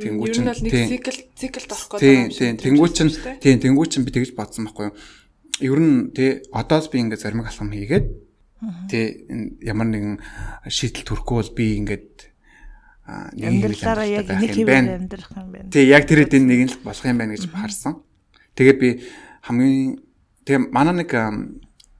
тэнгуү 0.01 0.29
чинь 0.33 0.49
нэг 0.49 0.75
цикл 0.89 1.19
циклд 1.37 1.71
орох 1.71 1.89
гэдэг 2.01 2.09
юм 2.09 2.33
шиг. 2.33 2.41
Тийм 2.41 2.57
тэнгуү 2.59 2.89
чинь 2.89 3.13
тийм 3.39 3.57
тэнгуү 3.61 3.87
чинь 3.87 4.05
би 4.09 4.11
тэгж 4.17 4.33
бодсон 4.33 4.65
байхгүй 4.67 4.91
юу. 4.91 4.97
Ер 5.63 5.79
нь 5.79 6.11
тий 6.11 6.43
одоос 6.51 6.91
би 6.91 6.99
ингээд 6.99 7.23
зармиг 7.23 7.47
алхам 7.47 7.71
хийгээд 7.71 8.07
тий 8.91 9.27
ямар 9.63 9.87
нэгэн 9.87 10.19
шийдэл 10.67 11.07
төрөхгүй 11.07 11.37
бол 11.39 11.53
би 11.55 11.67
ингээд 11.79 12.35
амьдралаараа 13.07 14.09
яг 14.09 14.27
нэг 14.33 14.51
хэвээр 14.51 14.89
амьдрах 14.99 15.31
юм 15.37 15.49
байна. 15.53 15.71
Тий 15.71 15.85
яг 15.87 16.09
тэр 16.09 16.25
эдийн 16.25 16.49
нэг 16.49 16.73
л 16.73 16.83
болох 16.83 17.05
юм 17.05 17.19
байна 17.21 17.37
гэж 17.37 17.47
харсан. 17.53 18.01
Тэгээд 18.57 18.79
би 18.81 18.89
хамгийн 19.45 20.01
тэгээ 20.43 20.73
манай 20.73 21.05
нэг 21.05 21.13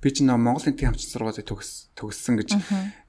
би 0.01 0.09
ч 0.11 0.25
нөө 0.25 0.37
Монгол 0.41 0.65
Нэгдлийн 0.65 0.93
хамтчин 0.93 1.13
сургуулийг 1.13 1.49
төгс 1.49 1.93
төгссөн 1.97 2.37
гэж 2.41 2.51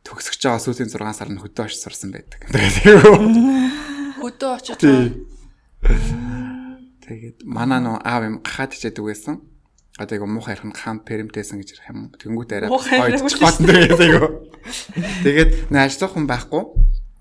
төгсөж 0.03 0.39
байгаа 0.43 0.63
сүүлийн 0.63 0.91
6 0.91 1.11
сар 1.15 1.29
нь 1.31 1.39
хөдөө 1.39 1.67
очиж 1.67 1.79
сурсан 1.83 2.11
байдаг. 2.15 2.39
Хөдөө 4.21 4.51
очиж 4.55 4.79
Тэгээд 7.03 7.43
манай 7.45 7.79
нөө 7.83 7.99
аав 7.99 8.21
юм 8.23 8.35
гахаад 8.41 8.73
ичээдэг 8.75 9.03
байсан. 9.03 9.43
Одоо 9.95 10.15
яг 10.19 10.27
муухай 10.27 10.59
ярих 10.59 10.67
нь 10.67 10.75
хам 10.75 10.99
перимтэйсэн 10.99 11.63
гэж 11.63 11.69
ярих 11.79 11.87
юм. 11.87 12.11
Тэнгүүт 12.19 12.51
арай 12.51 12.67
гоцгоотон 12.67 13.63
дээр 13.63 13.95
айгу. 13.95 14.51
Тэгээд 15.23 15.71
нэ 15.71 15.87
ажиллах 15.87 16.11
хүн 16.11 16.27
байхгүй. 16.27 16.63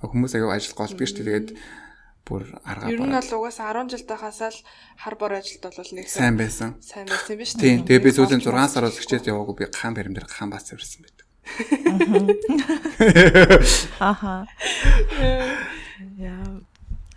Хүмүүс 0.03 0.35
аяг 0.35 0.51
ажил 0.51 0.75
голддог 0.75 1.07
шүү 1.07 1.23
дээ. 1.23 1.23
Тэгээд 1.23 1.49
бүр 2.27 2.43
аргаа 2.67 2.89
бараа. 2.89 2.97
Ер 2.97 3.01
нь 3.05 3.15
бол 3.15 3.31
угаасаа 3.39 3.71
10 3.79 3.95
жил 3.95 4.05
тахасаа 4.09 4.51
л 4.51 4.59
хар 4.99 5.15
бор 5.21 5.39
ажилд 5.39 5.63
бол 5.71 5.93
нэг 5.93 6.09
сайн 6.09 6.35
байсан. 6.35 6.75
Сайн 6.81 7.07
байсан 7.07 7.37
биз 7.39 7.55
дээ. 7.55 7.63
Тийм. 7.63 7.87
Тэгээ 7.87 8.05
би 8.05 8.11
сүүлийн 8.11 8.43
6 8.43 8.75
сараас 8.75 8.99
хичээд 8.99 9.29
яваагүй 9.29 9.55
би 9.55 9.71
хаан 9.71 9.95
барим 9.95 10.17
дээр 10.17 10.27
хаан 10.27 10.51
бац 10.51 10.73
ирсэн 10.73 11.05
байдаг. 11.05 11.31
Аха. 14.01 14.49
Яа. 16.17 16.59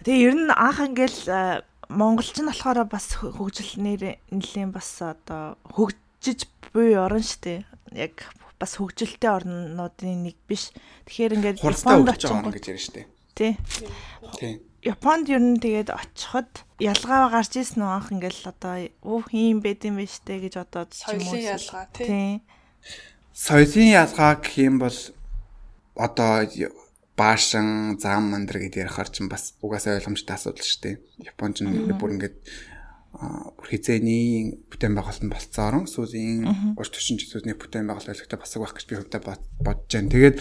Тэгээ 0.04 0.28
ер 0.28 0.36
нь 0.36 0.52
анх 0.52 0.80
ингээл 0.84 1.66
монголч 1.90 2.36
нь 2.40 2.50
болохоор 2.50 2.88
бас 2.88 3.20
хөгжил 3.20 3.80
нэр 3.80 4.20
нэлийн 4.32 4.72
бас 4.72 5.02
одоо 5.02 5.56
хөгжиж 5.72 6.48
буй 6.74 6.96
орн 6.96 7.24
штэ. 7.24 7.64
Яг 7.96 8.32
бас 8.60 8.78
хөгжилтэй 8.78 9.32
орнуудын 9.32 10.28
нэг 10.28 10.38
биш. 10.48 10.74
Тэгэхээр 11.08 11.36
ингээд 11.38 11.58
Японд 11.64 12.10
очих 12.12 12.32
гэж 12.32 12.66
ярьж 12.72 12.84
штэ. 12.92 13.02
Тий. 13.38 13.54
Тий. 14.40 14.62
Японд 14.84 15.30
ер 15.30 15.42
нь 15.42 15.62
тэгээд 15.62 15.94
очиход 15.94 16.68
ялгаа 16.80 17.30
гарч 17.34 17.58
ирсэн 17.58 17.82
үү 17.82 17.92
анх 17.92 18.10
ингээл 18.14 18.50
одоо 18.50 18.76
өө 19.04 19.20
хийм 19.30 19.60
байд 19.62 19.84
юм 19.86 20.02
биш 20.02 20.22
үү 20.24 20.48
гэж 20.48 20.54
одоо 20.64 20.86
соёлын 20.90 21.44
ялгаа 21.58 21.86
тий. 21.94 22.42
соёлын 23.34 23.90
ялгаа 23.94 24.42
гэх 24.42 24.54
юм 24.58 24.82
бол 24.82 24.98
одоо 25.98 26.46
баашин, 27.18 27.98
зам 27.98 28.30
мандэр 28.30 28.62
гэдээ 28.62 28.86
ярихаар 28.86 29.10
чинь 29.10 29.28
бас 29.28 29.58
угаасаа 29.66 29.98
ойлгомжтой 29.98 30.38
асуудал 30.38 30.62
шүү 30.62 30.82
дээ. 30.86 30.96
Японч 31.34 31.66
нь 31.66 31.90
бүр 31.98 32.14
ингээд 32.14 32.38
бүр 33.18 33.68
хизээний 33.74 34.62
бүтээн 34.70 34.94
байгуулалт 34.94 35.26
болцоорон 35.26 35.90
сүүлийн 35.90 36.46
30 36.78 36.78
40 36.78 37.42
жилийн 37.42 37.58
бүтээн 37.58 37.90
байгуулалт 37.90 38.14
ойлгохтой 38.14 38.38
басаг 38.38 38.62
байх 38.62 38.74
гэж 38.78 38.86
би 38.86 38.96
хувьдаа 39.02 39.22
бодож 39.66 39.90
байна. 39.90 40.14
Тэгээд 40.14 40.38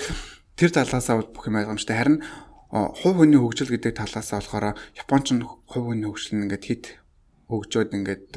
тэр 0.61 0.71
талаасаа 0.77 1.17
бол 1.17 1.33
бүх 1.33 1.49
юм 1.49 1.57
ойлгомжтой. 1.57 1.97
Харин 1.97 2.21
хувь 2.69 3.17
хүний 3.25 3.41
хөгжил 3.41 3.73
гэдэг 3.73 3.97
талаасаа 3.97 4.45
болохоор 4.45 4.77
Японч 4.93 5.27
нь 5.33 5.41
хувь 5.41 5.87
хүний 5.89 6.05
хөгжил 6.05 6.37
нь 6.37 6.45
ингээд 6.45 6.69
хит 6.69 6.85
хөгжөөд 7.49 7.91
ингээд 7.97 8.29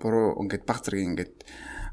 буруу 0.00 0.40
ингээд 0.40 0.64
баг 0.64 0.80
зэрэг 0.80 1.04
ингээд 1.04 1.34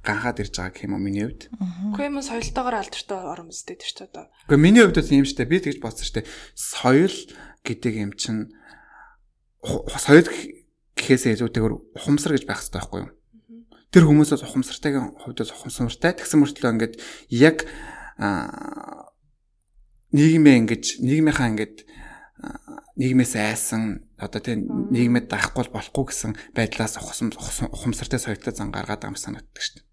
ганхаад 0.01 0.41
ирж 0.41 0.53
байгаа 0.57 0.73
гэх 0.73 0.85
юм 0.89 0.97
уу 0.97 1.01
миний 1.01 1.25
хувьд. 1.29 1.53
Үгүй 1.93 2.09
юм 2.09 2.21
соёлтойгоор 2.25 2.77
алдартай 2.81 3.19
орон 3.21 3.53
үстэй 3.53 3.77
тэр 3.77 3.91
ч 3.93 3.99
одоо. 4.01 4.25
Үгүй 4.49 4.57
миний 4.57 4.81
хувьд 4.81 4.97
бас 4.97 5.13
юм 5.13 5.29
штэ 5.29 5.45
би 5.45 5.61
тэгж 5.61 5.77
бодсон 5.77 6.05
штэ. 6.09 6.25
Соёл 6.57 7.13
гэдэг 7.61 7.93
юм 8.01 8.11
чинь 8.17 8.49
соёл 9.61 10.25
гэхээсээ 10.97 11.37
илүүтэйгээр 11.37 11.73
ухамсар 12.01 12.33
гэж 12.33 12.43
байх 12.49 12.65
хэрэгтэй 12.65 12.81
байхгүй 12.81 12.99
юу? 13.05 13.11
Тэр 13.93 14.03
хүмүүсээс 14.09 14.41
ухамсартайгийн 14.41 15.21
хувьд 15.21 15.45
ухамсартай 15.45 16.17
тэгсэн 16.17 16.41
мөртлөө 16.41 16.71
ингээд 16.73 16.95
яг 17.29 17.69
нийгмээ 20.17 20.55
ингэж 20.65 20.83
нийгмийнхаа 21.05 21.51
ингэж 21.53 21.75
нийгмээс 22.97 23.33
айсан 23.37 24.09
одоо 24.17 24.41
тийм 24.41 24.89
нийгмэд 24.89 25.29
дахгүй 25.29 25.69
болохгүй 25.69 26.05
гэсэн 26.09 26.31
байдлаас 26.57 26.97
ухамсартай 26.97 28.17
соёлтой 28.17 28.53
зан 28.55 28.73
гаргаад 28.73 29.05
байгаа 29.05 29.13
юм 29.13 29.19
санагддаг 29.19 29.61
шүү 29.61 29.75
дээ 29.77 29.90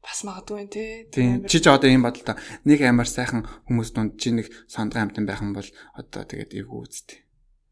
бас 0.00 0.24
магадгүй 0.24 0.66
тий. 0.72 0.90
Тийм. 1.12 1.44
Чи 1.44 1.60
ч 1.60 1.68
одоо 1.68 1.88
ийм 1.88 2.04
бодлоо. 2.04 2.36
Нэг 2.64 2.80
амар 2.84 3.08
сайхан 3.08 3.44
хүмүүс 3.68 3.92
дунд 3.92 4.16
чи 4.16 4.32
нэг 4.32 4.48
сондгон 4.66 5.12
амтан 5.12 5.28
байх 5.28 5.44
юм 5.44 5.52
бол 5.52 5.68
одоо 5.94 6.24
тэгээд 6.24 6.56
эвгүй 6.56 6.80
үсттэй. 6.88 7.20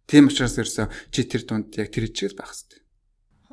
Тийм 0.09 0.29
учраас 0.29 0.61
ерөөсө 0.61 0.89
чи 1.13 1.25
тэр 1.25 1.43
дунд 1.49 1.73
яг 1.81 1.89
тэр 1.89 2.09
чигээр 2.13 2.37
байх 2.37 2.53
хэрэгтэй. 2.53 2.81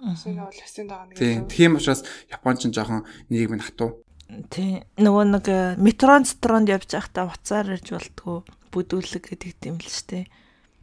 Асыг 0.04 0.36
бол 0.36 0.52
хэсэг 0.52 0.86
байгаа 0.92 1.08
нэг. 1.08 1.18
Тийм. 1.20 1.40
Тийм 1.48 1.72
учраас 1.80 2.04
Японч 2.28 2.68
нь 2.68 2.76
жоохон 2.76 3.08
нийгэм 3.32 3.60
нь 3.60 3.64
хатуу. 3.64 4.04
Тийм. 4.52 4.84
Нөгөө 5.00 5.26
нэг 5.36 5.46
э, 5.48 5.76
метрон 5.80 6.28
цитронд 6.28 6.68
явж 6.68 6.92
байхдаа 6.92 7.32
уцаар 7.32 7.80
ирж 7.80 7.96
болтгоо 7.96 8.44
бүдүүлэг 8.76 9.24
гэдэг 9.36 9.72
юм 9.72 9.80
л 9.80 9.88
штэ. 9.88 10.28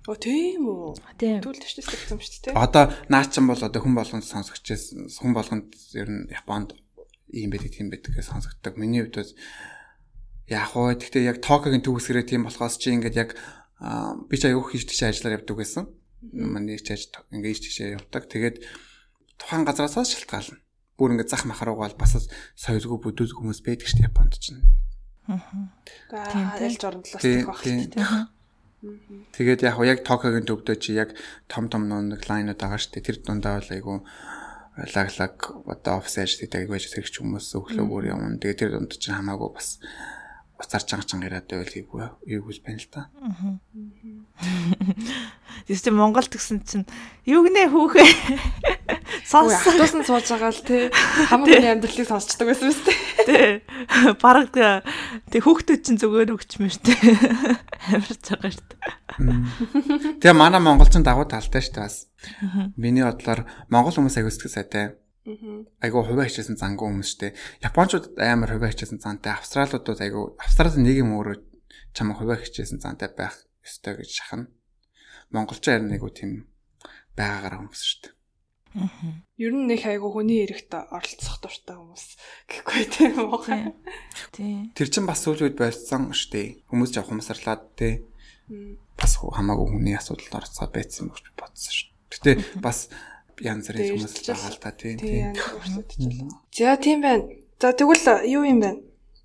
Оо 0.09 0.19
тийм 0.19 0.67
үү. 0.67 0.99
Тийм. 1.21 1.39
Түлд 1.45 1.63
төштэй 1.63 1.85
юм 2.11 2.19
шүү 2.19 2.51
дээ. 2.51 2.59
Одоо 2.59 2.91
наачин 3.07 3.47
бол 3.47 3.61
одоо 3.61 3.81
хүн 3.85 3.95
болгонд 3.95 4.27
сонсогчээс 4.27 5.15
хүн 5.23 5.33
болгонд 5.37 5.71
ер 5.95 6.09
нь 6.11 6.27
Японд 6.33 6.75
ийм 7.33 7.51
байдаг 7.51 7.73
тийм 7.73 7.89
байдаг 7.89 8.13
гэж 8.15 8.29
сонсогддог. 8.29 8.77
Миний 8.77 9.03
хувьд 9.03 9.17
бас 9.17 9.33
яг 10.49 10.77
уу 10.77 10.93
гэхдээ 10.93 11.29
яг 11.29 11.39
Токиогийн 11.41 11.85
төгсгөрөө 11.85 12.25
тийм 12.29 12.45
болохоос 12.45 12.77
чи 12.77 12.93
ингээд 12.93 13.17
яг 13.17 13.31
би 14.29 14.37
ч 14.37 14.47
аягүй 14.47 14.77
хийж 14.77 14.85
тийш 14.87 15.03
ажиллаар 15.09 15.41
явдаг 15.41 15.57
байсан. 15.57 15.85
Манай 16.33 16.79
ч 16.79 16.93
ажил 16.93 17.25
ингээд 17.33 17.63
тийш 17.65 17.79
явдаг. 17.81 18.29
Тэгээд 18.29 18.57
тухайн 19.41 19.65
газараас 19.65 19.97
шалтгаална. 19.97 20.61
Бүр 21.01 21.17
ингээд 21.17 21.33
зах 21.33 21.49
махаруугаал 21.49 21.97
бас 21.97 22.21
соёлгүй 22.55 22.99
бүдүүл 23.01 23.33
хүмүүс 23.33 23.65
байдаг 23.65 23.89
шүү 23.89 23.99
дээ 24.05 24.09
Японд 24.13 24.35
ч. 24.37 24.53
Аа. 25.27 26.61
Ялж 26.61 26.83
орнолоос 26.85 27.23
тийм 27.23 27.49
байх 27.49 27.61
шүү 27.65 27.91
дээ. 27.97 28.43
Тэгээд 29.33 29.61
яг 29.63 29.79
яг 29.87 29.99
Токиогийн 30.03 30.47
төвдөө 30.47 30.77
чи 30.83 30.99
яг 30.99 31.15
том 31.47 31.71
том 31.71 31.87
нэг 31.89 32.23
лайнууд 32.27 32.59
байгаа 32.59 32.79
шүү 32.79 32.99
дээ. 32.99 33.07
Тэр 33.07 33.17
дундаа 33.23 33.63
бол 33.63 33.71
айгүй 33.73 33.99
лаглаг 34.77 35.37
одоо 35.69 36.01
офис 36.01 36.17
ажилладаг 36.19 36.69
байж 36.69 36.89
зэрэг 36.89 37.13
хүмүүс 37.13 37.53
өглөөгөр 37.61 38.05
явна. 38.09 38.41
Тэгээ 38.41 38.57
тэр 38.57 38.71
дунд 38.73 38.97
чинь 38.97 39.17
хамаагүй 39.21 39.51
бас 39.53 39.77
уцаар 40.63 40.85
чанга 40.87 41.07
чанга 41.07 41.27
ирээд 41.29 41.51
байвал 41.51 41.75
ийггүй 41.75 42.07
ийггүй 42.31 42.55
байна 42.63 42.81
л 42.81 42.89
та. 42.89 43.11
Тэс 45.67 45.83
чи 45.83 45.91
Монгол 45.91 46.27
тгсэн 46.27 46.63
чинь 46.63 46.87
юу 47.27 47.45
гинэ 47.45 47.69
хүүхээ 47.69 48.09
сонс 49.27 49.59
хатуусан 49.63 50.07
сууж 50.07 50.27
байгаа 50.31 50.55
л 50.55 50.63
тий 50.63 50.89
хамгийн 51.29 51.83
амьдралыг 51.83 52.07
сонсчдаг 52.09 52.47
байсан 52.49 52.71
биз 52.71 52.81
дээ. 52.87 52.99
Тий. 53.27 53.51
Бараг 54.23 54.55
тий 54.55 55.41
хүүхдүүд 55.43 55.83
чинь 55.83 56.01
зүгээр 56.01 56.35
өгчмөр 56.35 56.75
тий. 56.81 56.97
Байгаа 57.93 58.51
шүү 58.51 58.67
дээ. 58.71 60.23
Тэгээ 60.23 60.35
манай 60.39 60.63
монголчин 60.63 61.05
дагуу 61.05 61.29
талтай 61.29 61.63
шүү 61.63 61.75
дээ 61.77 61.85
бас. 61.85 62.09
Миний 62.79 63.05
бодлоор 63.05 63.45
монгол 63.69 63.95
хүмүүс 63.95 64.17
аягүй 64.19 64.33
сэтгэл 64.33 64.57
сайтай. 64.57 64.97
Айгу 65.23 66.03
хувиа 66.03 66.27
хичээсэн 66.27 66.59
зангуу 66.59 66.91
хүмүүс 66.91 67.11
шүү 67.15 67.21
дээ. 67.23 67.33
Японочууд 67.63 68.07
амар 68.19 68.51
хувиа 68.59 68.75
хичээсэн 68.75 68.99
зантай. 68.99 69.33
Австралиудууд 69.39 70.01
айгу 70.03 70.35
Австрали 70.43 70.83
нэг 70.83 70.99
юм 70.99 71.15
өөрөө 71.15 71.39
чамаа 71.95 72.19
хувиа 72.19 72.43
хичээсэн 72.43 72.83
зантай 72.83 73.07
байх 73.15 73.47
ёстой 73.63 74.03
гэж 74.03 74.11
шахна. 74.11 74.51
Монголч 75.31 75.63
харин 75.63 75.95
айгу 75.95 76.11
тийм 76.11 76.51
байгаагаар 77.15 77.63
хүмүүс 77.63 77.83
шүү 77.87 78.01
дээ. 78.03 78.15
Ер 79.37 79.53
нь 79.53 79.69
нэг 79.69 79.85
айгу 79.85 80.11
хүний 80.11 80.43
эрэхт 80.43 80.73
оролцох 80.75 81.39
дуртай 81.39 81.77
хүмүүс 81.77 82.07
гэхгүй 82.49 82.83
тийм 82.89 83.15
уу? 83.29 83.45
Тийм. 84.33 84.73
Тэр 84.73 84.89
чин 84.89 85.05
бас 85.05 85.23
сүүл 85.23 85.45
үед 85.47 85.61
байсан 85.61 86.11
шүү 86.11 86.31
дээ. 86.33 86.49
Хүмүүс 86.73 86.91
жаа 86.97 87.05
хумсарлаад 87.05 87.63
тий 87.77 88.09
бас 88.97 89.17
хамаагүй 89.21 89.69
хүний 89.71 89.97
асуудалд 89.97 90.41
орцоо 90.41 90.69
байсан 90.73 91.13
гэж 91.13 91.31
бодсон 91.37 91.73
шүү. 91.73 91.89
Гэтэ 92.13 92.31
бас 92.65 92.89
янз 93.41 93.71
бүрийн 93.71 93.97
хүмүүс 93.97 94.15
байгаа 94.29 94.51
л 94.53 94.61
та 94.61 94.71
тийм. 94.77 95.33
За 96.53 96.77
тийм 96.77 97.01
байна. 97.01 97.25
За 97.61 97.73
тэгвэл 97.73 98.27
юу 98.29 98.45
юм 98.45 98.61
бэ? 98.61 98.71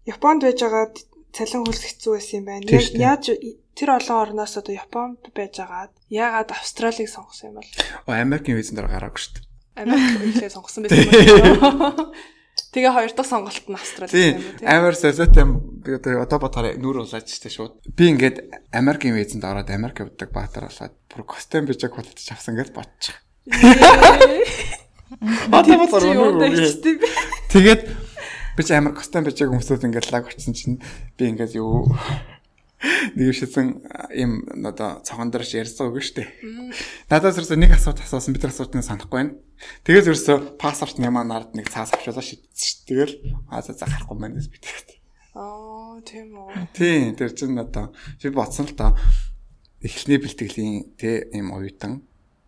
Японд 0.08 0.48
байж 0.48 0.62
байгаа 0.64 0.94
цалин 1.36 1.66
хөлс 1.68 1.84
хэцүү 1.84 2.12
байсан 2.16 2.36
юм 2.40 2.46
байна. 2.48 2.66
Яаж 2.70 3.36
тэр 3.78 3.90
олон 3.94 4.18
орноос 4.24 4.58
одоо 4.58 4.74
Японд 4.74 5.30
байж 5.36 5.60
агаад 5.60 5.94
яагаад 6.10 6.50
Австралиг 6.56 7.10
сонгосон 7.10 7.52
юм 7.52 7.56
бол? 7.62 7.72
Оо 8.08 8.16
Америкийн 8.18 8.58
визэн 8.58 8.80
дээр 8.80 8.90
гараагүй 8.90 9.22
шүү 9.22 9.34
дээ. 9.38 9.46
Америк 9.84 10.22
визээ 10.24 10.50
сонгосон 10.56 10.88
байсан 10.88 11.04
юм. 11.04 12.14
Тэгээ 12.74 12.94
хоёр 12.94 13.12
дахь 13.14 13.30
сонголт 13.30 13.66
нь 13.70 13.78
Австрали 13.78 14.10
гэсэн 14.10 14.38
юм 14.38 14.54
тийм. 14.58 14.66
Амар 14.66 14.96
солиотой 14.98 15.46
би 15.82 15.92
одоо 15.98 16.40
бодохоор 16.42 16.78
нүр 16.78 17.06
улаач 17.06 17.30
штэ 17.30 17.50
шууд. 17.54 17.74
Би 17.94 18.10
ингээд 18.14 18.70
Америкийн 18.74 19.14
визэнд 19.14 19.46
ороод 19.46 19.70
Америк 19.70 20.02
явдаг 20.02 20.30
баатар 20.34 20.70
болоод 20.70 20.94
бүр 21.10 21.22
костюм 21.26 21.70
бижаг 21.70 21.94
худалдаж 21.94 22.28
авсан 22.34 22.58
гэж 22.58 22.74
бодчих. 22.74 23.18
Одоо 25.52 25.78
бодсон 25.80 26.12
юм. 26.12 26.40
Тэгээд 27.50 27.82
би 28.58 28.62
ч 28.64 28.70
амар 28.76 28.94
костюм 28.94 29.24
бижаг 29.24 29.50
хүмүүсүүд 29.50 29.88
ингээд 29.88 30.12
лаг 30.12 30.28
очсон 30.28 30.54
чинь 30.54 30.82
би 31.16 31.32
ингээд 31.32 31.56
юу 31.56 31.88
нэг 33.16 33.34
шидсэн 33.34 33.82
юм 34.14 34.46
одоо 34.68 35.02
цогон 35.02 35.32
дээр 35.32 35.48
ярьсан 35.48 35.90
үг 35.90 36.04
шүү 36.04 36.22
дээ. 36.22 36.30
Надаас 37.10 37.40
ерөөсөө 37.40 37.58
нэг 37.58 37.74
асуулт 37.74 38.04
асуусан 38.04 38.36
бид 38.36 38.44
нар 38.46 38.54
асуултыг 38.54 38.84
санахгүй 38.86 39.18
байна. 39.18 39.34
Тэгээс 39.88 40.10
ерөөсөө 40.12 40.38
паспорт 40.62 41.02
нямаа 41.02 41.26
нард 41.26 41.58
нэг 41.58 41.72
цаас 41.74 41.96
авчуулаа 41.96 42.22
шийдсэн 42.22 42.54
шүү. 42.54 42.86
Тэгэл 42.86 43.14
аа 43.50 43.66
за 43.66 43.74
гарахгүй 43.74 44.18
байна 44.22 44.38
гэж 44.38 44.48
битгийгт. 44.54 44.90
Аа 45.34 45.98
тийм 46.06 46.38
үү. 46.38 46.50
Тийм 46.78 47.18
тэр 47.18 47.32
чинь 47.34 47.58
одоо 47.58 47.96
би 48.22 48.30
бодсон 48.30 48.70
л 48.70 48.78
доо 48.78 48.94
эхлэний 49.82 50.22
бэлтгэлийн 50.22 50.98
тэ 50.98 51.34
юм 51.34 51.58
оюутан 51.58 52.06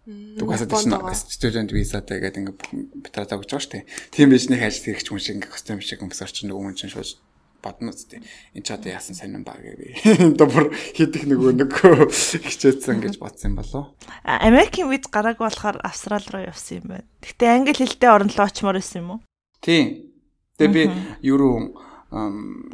Дугасаа 0.09 0.65
тийм 0.65 0.97
студент 1.13 1.69
визатай 1.69 2.17
гэдэг 2.17 2.41
ингээ 2.41 2.57
битараа 3.05 3.37
өгч 3.37 3.49
байгаа 3.53 3.61
шүү 3.61 3.73
дээ. 3.77 3.89
Тийм 4.09 4.29
биш 4.33 4.49
нэг 4.49 4.65
ажил 4.65 4.89
хэрэгч 4.89 5.07
хүн 5.09 5.21
шиг 5.21 5.35
ингээ 5.37 5.53
костюм 5.53 5.81
шиг 5.85 6.01
өмс 6.01 6.21
орчин 6.25 6.49
нөгөө 6.49 6.63
хүн 6.65 6.77
чинь 6.79 6.93
шууд 6.93 7.21
бодно 7.61 7.91
үстэй. 7.91 8.23
Энд 8.55 8.65
ч 8.65 8.71
одоо 8.71 8.89
яасан 8.89 9.15
сонирн 9.15 9.43
баг 9.43 9.59
гэв. 9.59 10.01
Одоо 10.33 10.47
бүр 10.47 10.65
хидих 10.95 11.27
нөгөө 11.27 11.51
нэг 11.59 11.71
хичээдсэн 12.47 13.03
гэж 13.03 13.19
бодсон 13.19 13.53
юм 13.53 13.59
болоо. 13.59 13.83
Америкийн 14.23 14.89
виз 14.89 15.05
гараагүй 15.11 15.45
болохоор 15.45 15.77
Австрал 15.83 16.23
руу 16.31 16.47
явсан 16.47 16.79
юм 16.79 16.87
байна. 16.95 17.07
Гэтэ 17.19 17.45
англи 17.51 17.75
хэлтэй 17.75 18.09
орн 18.09 18.31
руу 18.31 18.47
очимоор 18.47 18.79
байсан 18.79 19.03
юм 19.03 19.09
уу? 19.11 19.19
Тийм. 19.59 20.09
Тэгээ 20.55 20.73
би 20.73 20.83
юу 21.27 21.75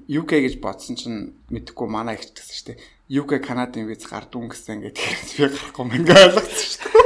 UK 0.07 0.31
гэж 0.47 0.61
бодсон 0.63 0.95
чинь 0.95 1.35
мэдхгүй 1.51 1.87
манай 1.91 2.15
ихч 2.15 2.31
гэсэн 2.31 2.55
шүү 2.55 2.67
дээ. 2.71 2.79
UK 3.19 3.31
Канадын 3.43 3.89
виз 3.89 4.05
гардгүй 4.07 4.47
гэсэн 4.53 4.79
ингээд 4.79 4.95
би 4.95 5.43
гарахгүй 5.43 5.85
мэн 5.85 6.05
гэж 6.07 6.15
ойлгосон 6.15 6.55
шүү 6.55 6.81
дээ. 6.87 7.04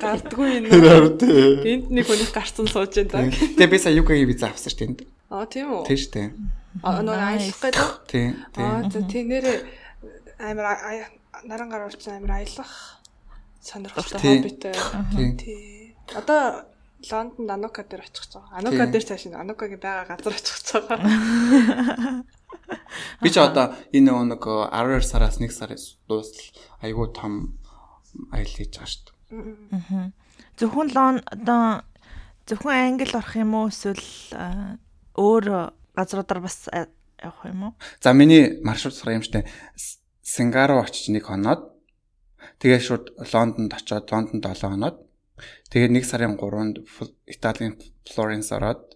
Гардгүй 0.00 0.48
энэ. 0.62 0.68
Энд 0.70 1.90
нэг 1.90 2.06
хүний 2.06 2.30
гарцсан 2.30 2.70
сууж 2.70 2.94
байна. 3.10 3.34
Тэгээ 3.34 3.70
би 3.70 3.78
сая 3.78 3.98
UK-ийн 3.98 4.28
виз 4.30 4.42
авсан 4.46 4.70
шүү 4.70 4.94
дээ. 4.94 5.10
Аа 5.34 5.46
тийм 5.50 5.66
үү? 5.74 5.82
Тийм 5.90 5.98
шүү 5.98 6.12
дээ. 6.14 6.28
Аа 6.86 7.02
нөгөө 7.02 7.26
аялах 7.26 7.58
гэдэг. 7.58 7.88
Тийм. 8.06 8.30
Аа 8.54 8.86
тийм 8.86 9.24
нэрээ 9.34 9.58
амар 10.38 10.78
наран 11.42 11.68
гар 11.68 11.90
уурсан 11.90 12.22
амар 12.22 12.38
аялах 12.38 13.02
сонирхолтой 13.60 14.18
хоббитэй. 14.18 14.74
Тийм. 15.42 15.94
Одоо 16.14 16.70
Лондонд 17.10 17.50
Анука 17.50 17.82
дээр 17.82 18.04
очих 18.04 18.28
гэж 18.28 18.32
байгаа. 18.36 18.58
Анука 18.58 18.86
дээр 18.86 19.04
цааш 19.04 19.26
Анукагийн 19.32 19.80
байгаа 19.80 20.16
газар 20.16 20.34
очих 20.36 20.56
гэж 20.60 20.68
байгаа. 20.84 22.24
Би 23.22 23.28
ч 23.30 23.36
одоо 23.40 23.72
энэ 23.92 24.12
нэг 24.12 24.44
12 24.44 25.02
сараас 25.04 25.40
1 25.40 25.48
сараас 25.48 25.96
дуустал 26.08 26.44
айгүй 26.84 27.08
том 27.16 27.56
аялал 28.32 28.54
хийж 28.56 28.72
байгаа 28.76 28.90
шүү 28.90 29.02
дээ. 29.06 30.12
Зөвхөн 30.58 30.88
лон 30.94 31.16
одоо 31.26 31.82
зөвхөн 32.46 32.74
англи 32.98 33.10
орох 33.14 33.34
юм 33.36 33.54
уу 33.54 33.68
эсвэл 33.70 34.02
өөр 35.16 35.44
газруудаар 35.96 36.40
бас 36.42 36.68
явах 37.22 37.44
юм 37.46 37.62
уу? 37.70 37.72
За 38.00 38.12
миний 38.12 38.60
маршрут 38.62 38.94
сар 38.94 39.12
юм 39.14 39.22
штэ. 39.22 39.46
С- 39.76 39.98
Сингаро 40.22 40.78
очиж 40.82 41.08
нэг 41.10 41.26
хоноод 41.26 41.74
тэгээд 42.62 42.82
шууд 42.86 43.04
Лондонд 43.34 43.72
очоод 43.74 44.06
Лондонд 44.12 44.44
7 44.46 44.70
хоноод 44.78 44.96
тэгээд 45.70 45.90
нэг 45.92 46.04
сарын 46.06 46.38
3-нд 46.38 46.86
Фл- 46.86 47.14
Италийн 47.26 47.74
Флоренс 48.06 48.52
ороод 48.54 48.94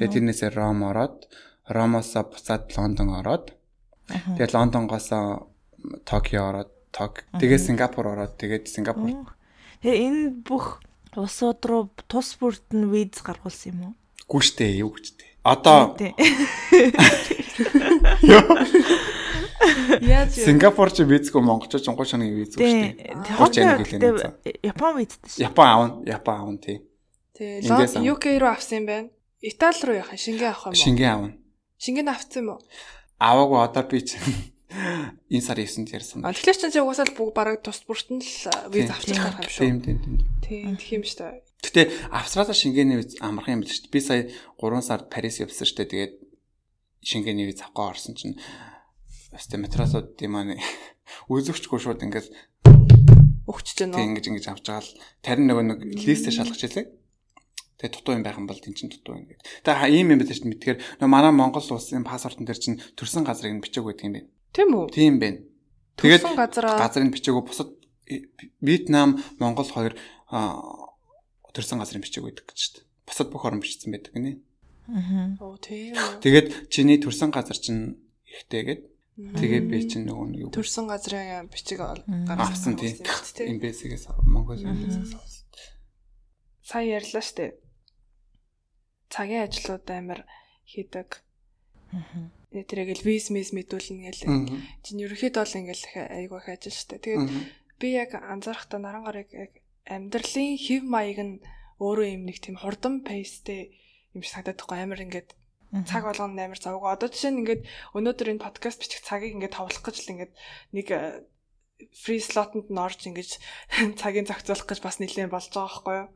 тэгээд 0.00 0.12
тэрнээсээ 0.16 0.50
Ром 0.56 0.82
ороод 0.88 1.28
Ромоосоо 1.68 2.24
буцаад 2.32 2.72
Лондон 2.76 3.12
ороод 3.12 3.52
тэгээд 4.08 4.54
Лондонгоос 4.56 5.08
Токио 6.08 6.48
ороод 6.48 6.70
Ток 6.90 7.24
тэгээд 7.38 7.62
Сингапур 7.66 8.10
ороод 8.10 8.34
тэгээд 8.36 8.66
Сингапур 8.66 9.10
Тэгээ 9.80 10.04
энэ 10.06 10.44
бүх 10.44 10.84
улсууд 11.16 11.60
руу 11.64 11.82
тус 12.10 12.36
бүрт 12.36 12.70
нь 12.76 12.90
виз 12.90 13.22
гаргуулсан 13.24 13.72
юм 13.72 13.80
уу? 13.80 13.94
гүн 14.30 14.42
штэ 14.46 14.78
юу 14.78 14.94
гэж 14.94 15.06
тээ. 15.18 15.30
Одоо. 15.42 15.96
Яаж 20.00 20.38
юу? 20.38 20.44
Сингапур 20.46 20.92
чи 20.94 21.02
визгүй 21.02 21.42
монголчууд 21.42 21.82
3 21.82 21.96
шоногийн 22.06 22.38
виз 22.38 22.54
үү. 22.54 23.26
Хоног 23.34 23.58
янг 23.58 23.82
гэлээ 23.82 23.98
тэгээ 23.98 24.22
нэ. 24.22 24.70
Япон 24.70 25.02
визтэй 25.02 25.30
шүү. 25.34 25.42
Япон 25.50 25.66
аавн, 25.66 25.90
Япон 26.06 26.34
аавн 26.38 26.58
тий. 26.62 26.78
Авах. 27.66 27.90
UK 27.98 28.38
руу 28.38 28.54
авсан 28.54 28.84
юм 28.84 28.86
байна. 28.86 29.08
Итали 29.42 29.82
руу 29.82 29.96
яхаа 29.98 30.14
шингэн 30.14 30.54
авах 30.54 30.70
юм 30.70 30.72
уу? 30.72 30.78
Шингэн 30.78 31.10
аавн. 31.10 31.32
Шингэн 31.80 32.08
авсан 32.08 32.38
юм 32.44 32.48
уу? 32.54 32.60
Аваагүй 33.18 33.58
одоо 33.66 33.84
би 33.88 33.98
чи 34.04 34.16
энэ 34.70 35.44
сар 35.44 35.58
9-нд 35.58 35.90
ярьсан. 35.90 36.22
А 36.22 36.32
тэгэхээр 36.32 36.58
чинь 36.70 36.84
угаасаа 36.86 37.06
л 37.10 37.16
бүгд 37.18 37.34
бараг 37.34 37.58
тус 37.62 37.82
бүрт 37.82 38.08
нь 38.14 38.22
л 38.22 38.70
виз 38.70 38.86
Тийм. 38.86 38.94
авчих 38.94 39.18
байх 39.18 39.38
юм 39.42 39.50
шүү. 39.50 39.62
Тийм 39.66 39.76
тийм 39.82 39.98
тийм. 39.98 40.16
Тийм 40.78 41.02
юм 41.02 41.04
шүү 41.04 41.18
дээ. 41.18 41.42
Гэтэ 41.60 41.82
Австралийн 42.14 42.56
шингээний 42.56 42.98
виз 43.02 43.18
амархан 43.20 43.58
юм 43.58 43.62
биш 43.66 43.82
шүү 43.82 43.90
дээ. 43.90 43.94
Би 43.94 44.00
сая 44.00 44.22
3 44.62 44.80
сард 44.86 45.06
Парис 45.10 45.42
явсан 45.42 45.66
шүү 45.66 45.76
дээ. 45.84 45.92
Тэгээд 45.92 46.14
шингээний 47.04 47.46
виз 47.50 47.60
авахгүй 47.60 47.86
орсон 47.90 48.14
чинь 48.14 48.38
Өстө 49.30 49.62
метросууд 49.62 50.18
юм 50.18 50.34
аа 50.38 50.58
үзэгчгүй 51.30 51.78
шууд 51.78 52.02
ингээд 52.02 52.26
Өгчөж 53.46 53.76
гэнэ 53.78 53.94
тийм 53.94 54.06
үү? 54.06 54.10
ингэж 54.14 54.26
ингэж 54.30 54.46
авч 54.50 54.64
байгаа 54.66 54.82
л 54.86 54.94
тарин 55.22 55.46
нөгөө 55.50 55.64
нэг 55.70 55.78
листэ 56.06 56.30
шалгаж 56.34 56.60
хэлээ. 56.62 56.86
Тэгээ 57.78 57.94
дутуу 57.94 58.14
юм 58.14 58.22
байх 58.26 58.38
юм 58.38 58.46
бол 58.46 58.58
тийм 58.58 58.74
чин 58.74 58.90
дутуу 58.90 59.18
юм 59.18 59.26
гээд. 59.26 59.42
Тэгээ 59.66 59.90
ийм 59.90 60.12
юм 60.14 60.18
байдаг 60.22 60.36
шүү 60.38 60.46
дээ. 60.50 60.58
Тэгэхээр 60.60 60.78
нөгөө 61.02 61.10
манай 61.10 61.32
Монгол 61.34 61.66
улсын 61.66 62.06
паспортон 62.06 62.46
дээр 62.46 62.60
чинь 62.60 62.78
төрсэн 62.94 63.24
газрыг 63.26 63.54
нь 63.54 63.62
бичээг 63.64 63.86
байдаг 63.86 64.06
юм 64.06 64.14
байна. 64.18 64.28
Тийм 64.50 64.68
үү? 64.74 64.86
Тийм 64.90 65.18
байна. 65.22 65.40
Тэгээд 66.00 66.24
газрыг 66.34 67.12
бичээгөө 67.14 67.44
бусад 67.44 67.70
э, 68.08 68.26
Вьетнам, 68.60 69.20
Монгол 69.38 69.68
хоёр 69.68 69.94
аа, 70.32 70.58
төрсэн 71.54 71.78
газрын 71.78 72.02
бичээг 72.02 72.24
байдаг 72.26 72.46
гэж 72.50 72.58
шүү 72.58 72.72
дээ. 72.80 72.86
Бусад 73.06 73.28
бүх 73.30 73.44
орн 73.46 73.60
бичсэн 73.62 73.92
байдаг 73.94 74.12
гинэ. 74.16 74.40
Аа. 74.90 75.38
Оо 75.38 75.54
тийм 75.60 75.94
үү. 75.94 76.18
Тэгээд 76.24 76.72
чиний 76.72 76.98
төрсэн 76.98 77.30
газар 77.30 77.54
чинь 77.54 78.00
ихтэйгээд 78.26 78.82
тэгээд 79.38 79.66
би 79.68 79.78
чинь 79.86 80.08
нөгөө 80.08 80.26
нэг 80.32 80.40
юу 80.40 80.50
Төрсөн 80.50 80.90
газрын 80.90 81.46
бичиг 81.52 81.78
гаргасан 81.84 82.74
тийм. 82.74 82.98
Эмбэсигээс 83.04 84.10
Монгол 84.26 84.58
эмбэсигээс 84.58 85.14
авсан. 85.14 85.46
Сайн 86.64 86.88
ярьлаа 86.98 87.22
штэ. 87.22 87.58
Цагийн 89.10 89.46
ажлууд 89.46 89.86
амар 89.90 90.22
хийдэг. 90.64 91.22
Э, 91.92 92.30
Тэрийг 92.50 92.98
л 92.98 93.06
виз 93.06 93.30
мис 93.30 93.54
мэдүүлнэ 93.54 94.10
гэл. 94.10 94.26
Мгм. 94.26 94.58
Чин 94.82 94.98
ерөөхдөө 95.06 95.44
л 95.46 95.58
ингээл 95.62 95.84
айгүй 96.10 96.38
их 96.42 96.48
ажил 96.50 96.74
штэ. 96.74 96.98
Тэгээд 96.98 97.30
би 97.78 97.88
яг 97.94 98.18
анзаарахтаа 98.18 98.82
наран 98.82 99.06
гарыг 99.06 99.30
яг 99.30 99.54
амьдралын 99.86 100.58
хэв 100.58 100.82
маяг 100.82 101.18
нь 101.22 101.34
өөрөө 101.78 102.06
юм 102.10 102.22
нэг 102.26 102.42
тийм 102.42 102.58
хурдан 102.58 103.06
пейстэй 103.06 103.70
юм 104.12 104.26
шиг 104.26 104.34
санагдаад 104.34 104.66
байгаа 104.66 104.82
амар 104.82 105.04
ингээд 105.06 105.30
цаг 105.86 106.02
болгоно 106.02 106.42
амар 106.42 106.58
завгүй. 106.58 106.90
Одоо 106.90 107.08
жишээ 107.08 107.30
нь 107.30 107.40
ингээд 107.46 107.62
өнөөдөр 107.94 108.28
энэ 108.34 108.44
подкаст 108.44 108.82
бичих 108.82 109.06
цагийг 109.06 109.38
ингээд 109.38 109.54
товлох 109.54 109.86
гэж 109.86 109.96
л 110.02 110.12
ингээд 110.18 110.32
нэг 110.74 110.86
фри 111.94 112.18
слотонд 112.18 112.66
нь 112.66 112.82
орж 112.82 113.00
ингээд 113.06 113.38
цагийг 114.00 114.26
зохицуулах 114.26 114.66
гэж 114.66 114.80
бас 114.82 114.98
нэлээд 114.98 115.30
болж 115.30 115.48
байгаа 115.54 115.70
байхгүй 115.70 115.96
юу? 116.02 116.08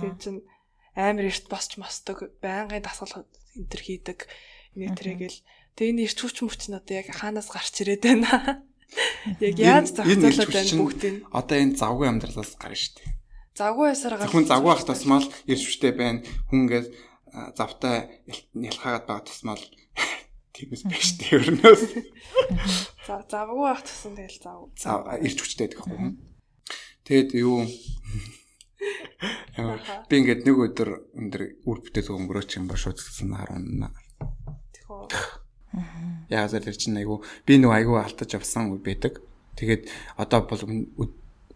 Тэгээд 0.00 0.18
чин 0.24 0.36
амар 0.96 1.28
эрт 1.28 1.46
босч 1.52 1.76
мосдог, 1.76 2.32
байнгын 2.40 2.80
дасгал 2.80 3.28
энэ 3.54 3.68
төр 3.68 3.82
хийдэг. 3.84 4.18
Нэг 4.76 4.96
тэрэгэл 4.96 5.38
Тэгээ 5.76 5.92
энэ 5.92 6.04
ирч 6.08 6.18
хүч 6.24 6.36
мөч 6.40 6.62
нь 6.72 6.78
одоо 6.80 6.94
яг 6.96 7.12
хаанаас 7.12 7.52
гарч 7.52 7.84
ирээд 7.84 8.02
байна. 8.08 8.64
Яг 9.44 9.56
яаж 9.60 9.92
зохицуулаад 9.92 10.48
байна 10.56 10.72
бүгдийг. 10.80 11.16
Одоо 11.28 11.56
энэ 11.60 11.76
завгүй 11.76 12.06
амьдралаас 12.08 12.56
гарна 12.56 12.80
шүү 12.80 12.94
дээ. 12.96 13.12
Завгүй 13.60 13.84
байсаар 13.92 14.14
гарч. 14.16 14.30
Хүн 14.32 14.46
завгүй 14.48 14.70
байх 14.72 14.84
тусмал 14.88 15.26
ирч 15.44 15.62
хүчтэй 15.68 15.92
байна. 15.92 16.24
Хүн 16.48 16.58
ингээд 16.64 16.88
завтай 17.60 18.24
нялхаагаад 18.56 19.04
байгаа 19.04 19.28
тусмал 19.28 19.62
тиймээс 20.56 20.84
биш 20.88 21.08
дээ 21.20 21.44
өрнөөс. 21.44 21.82
За 23.04 23.20
завгүй 23.28 23.64
байх 23.68 23.82
тусан 23.84 24.16
тэгэл 24.16 24.40
зав. 24.40 24.72
За 24.80 25.20
ирч 25.20 25.38
хүчтэй 25.44 25.68
гэдэг 25.76 25.92
юм. 25.92 26.16
Тэгэд 27.04 27.30
юу 27.36 27.68
Би 30.08 30.14
ингээд 30.20 30.44
нэг 30.44 30.56
өдөр 30.56 30.90
өндөр 31.16 31.42
үр 31.64 31.78
бүтэц 31.80 32.12
өнгөрөөч 32.12 32.60
юм 32.60 32.68
ба 32.68 32.76
шууд 32.76 33.00
гэсэн 33.00 33.32
18 33.32 34.05
Яг 36.30 36.50
зөв 36.50 36.62
тэр 36.62 36.76
чинь 36.76 36.98
айгу 36.98 37.22
би 37.46 37.58
нэг 37.58 37.70
айгу 37.70 37.98
алтаж 37.98 38.30
авсан 38.36 38.72
үе 38.72 38.80
байдаг. 38.80 39.20
Тэгээд 39.56 39.88
одоо 40.20 40.44
бол 40.46 40.62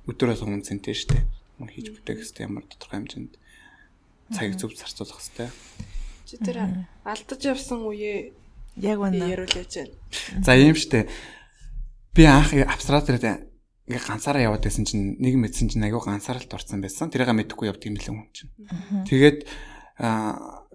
өдрөөс 0.08 0.42
өмнө 0.42 0.66
цэнтэй 0.66 0.96
штэ. 0.96 1.24
Мөн 1.60 1.70
хийж 1.70 1.92
бүтээх 1.92 2.24
хэвээр 2.24 2.46
ямар 2.48 2.64
тодорхой 2.66 3.04
хэмжээнд 3.04 3.32
цагийг 4.32 4.56
зөв 4.56 4.72
зарцуулах 4.74 5.20
хэвээр. 5.20 5.52
Чи 6.24 6.34
тэр 6.40 6.86
алдаж 7.04 7.40
явсан 7.44 7.84
үеэ 7.84 8.32
Яг 8.80 8.98
байна. 8.98 9.26
яриулж 9.28 9.54
байна. 9.54 9.92
За 10.40 10.56
ийм 10.56 10.74
штэ. 10.74 11.08
Би 12.14 12.24
анх 12.24 12.54
Австралид 12.54 13.50
ингээ 13.90 14.06
ганцаараа 14.06 14.54
яваад 14.54 14.62
байсан 14.62 14.86
чинь 14.86 15.18
нэг 15.18 15.34
мэдсэн 15.34 15.68
чинь 15.68 15.82
айгу 15.82 15.98
ганцааралд 15.98 16.50
орсон 16.54 16.80
байсан. 16.80 17.10
Тэрийг 17.10 17.34
мэдэхгүй 17.34 17.66
явд 17.66 17.82
юм 17.90 17.98
л 17.98 18.06
хүн 18.06 18.30
чинь. 18.30 18.50
Тэгээд 19.10 19.38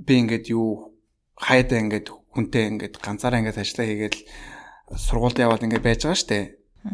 би 0.04 0.14
ингээд 0.20 0.52
юу 0.52 0.95
хайдаа 1.36 1.80
ингээд 1.84 2.08
хүнтэй 2.32 2.64
ингээд 2.72 2.96
ганцаараа 3.04 3.40
ингээд 3.44 3.60
ажиллаа 3.60 3.88
хийгээл 3.88 4.20
сургуульд 4.96 5.40
яваад 5.40 5.64
ингээд 5.68 5.84
байж 5.84 6.02
байгаа 6.08 6.20
штэ. 6.20 6.40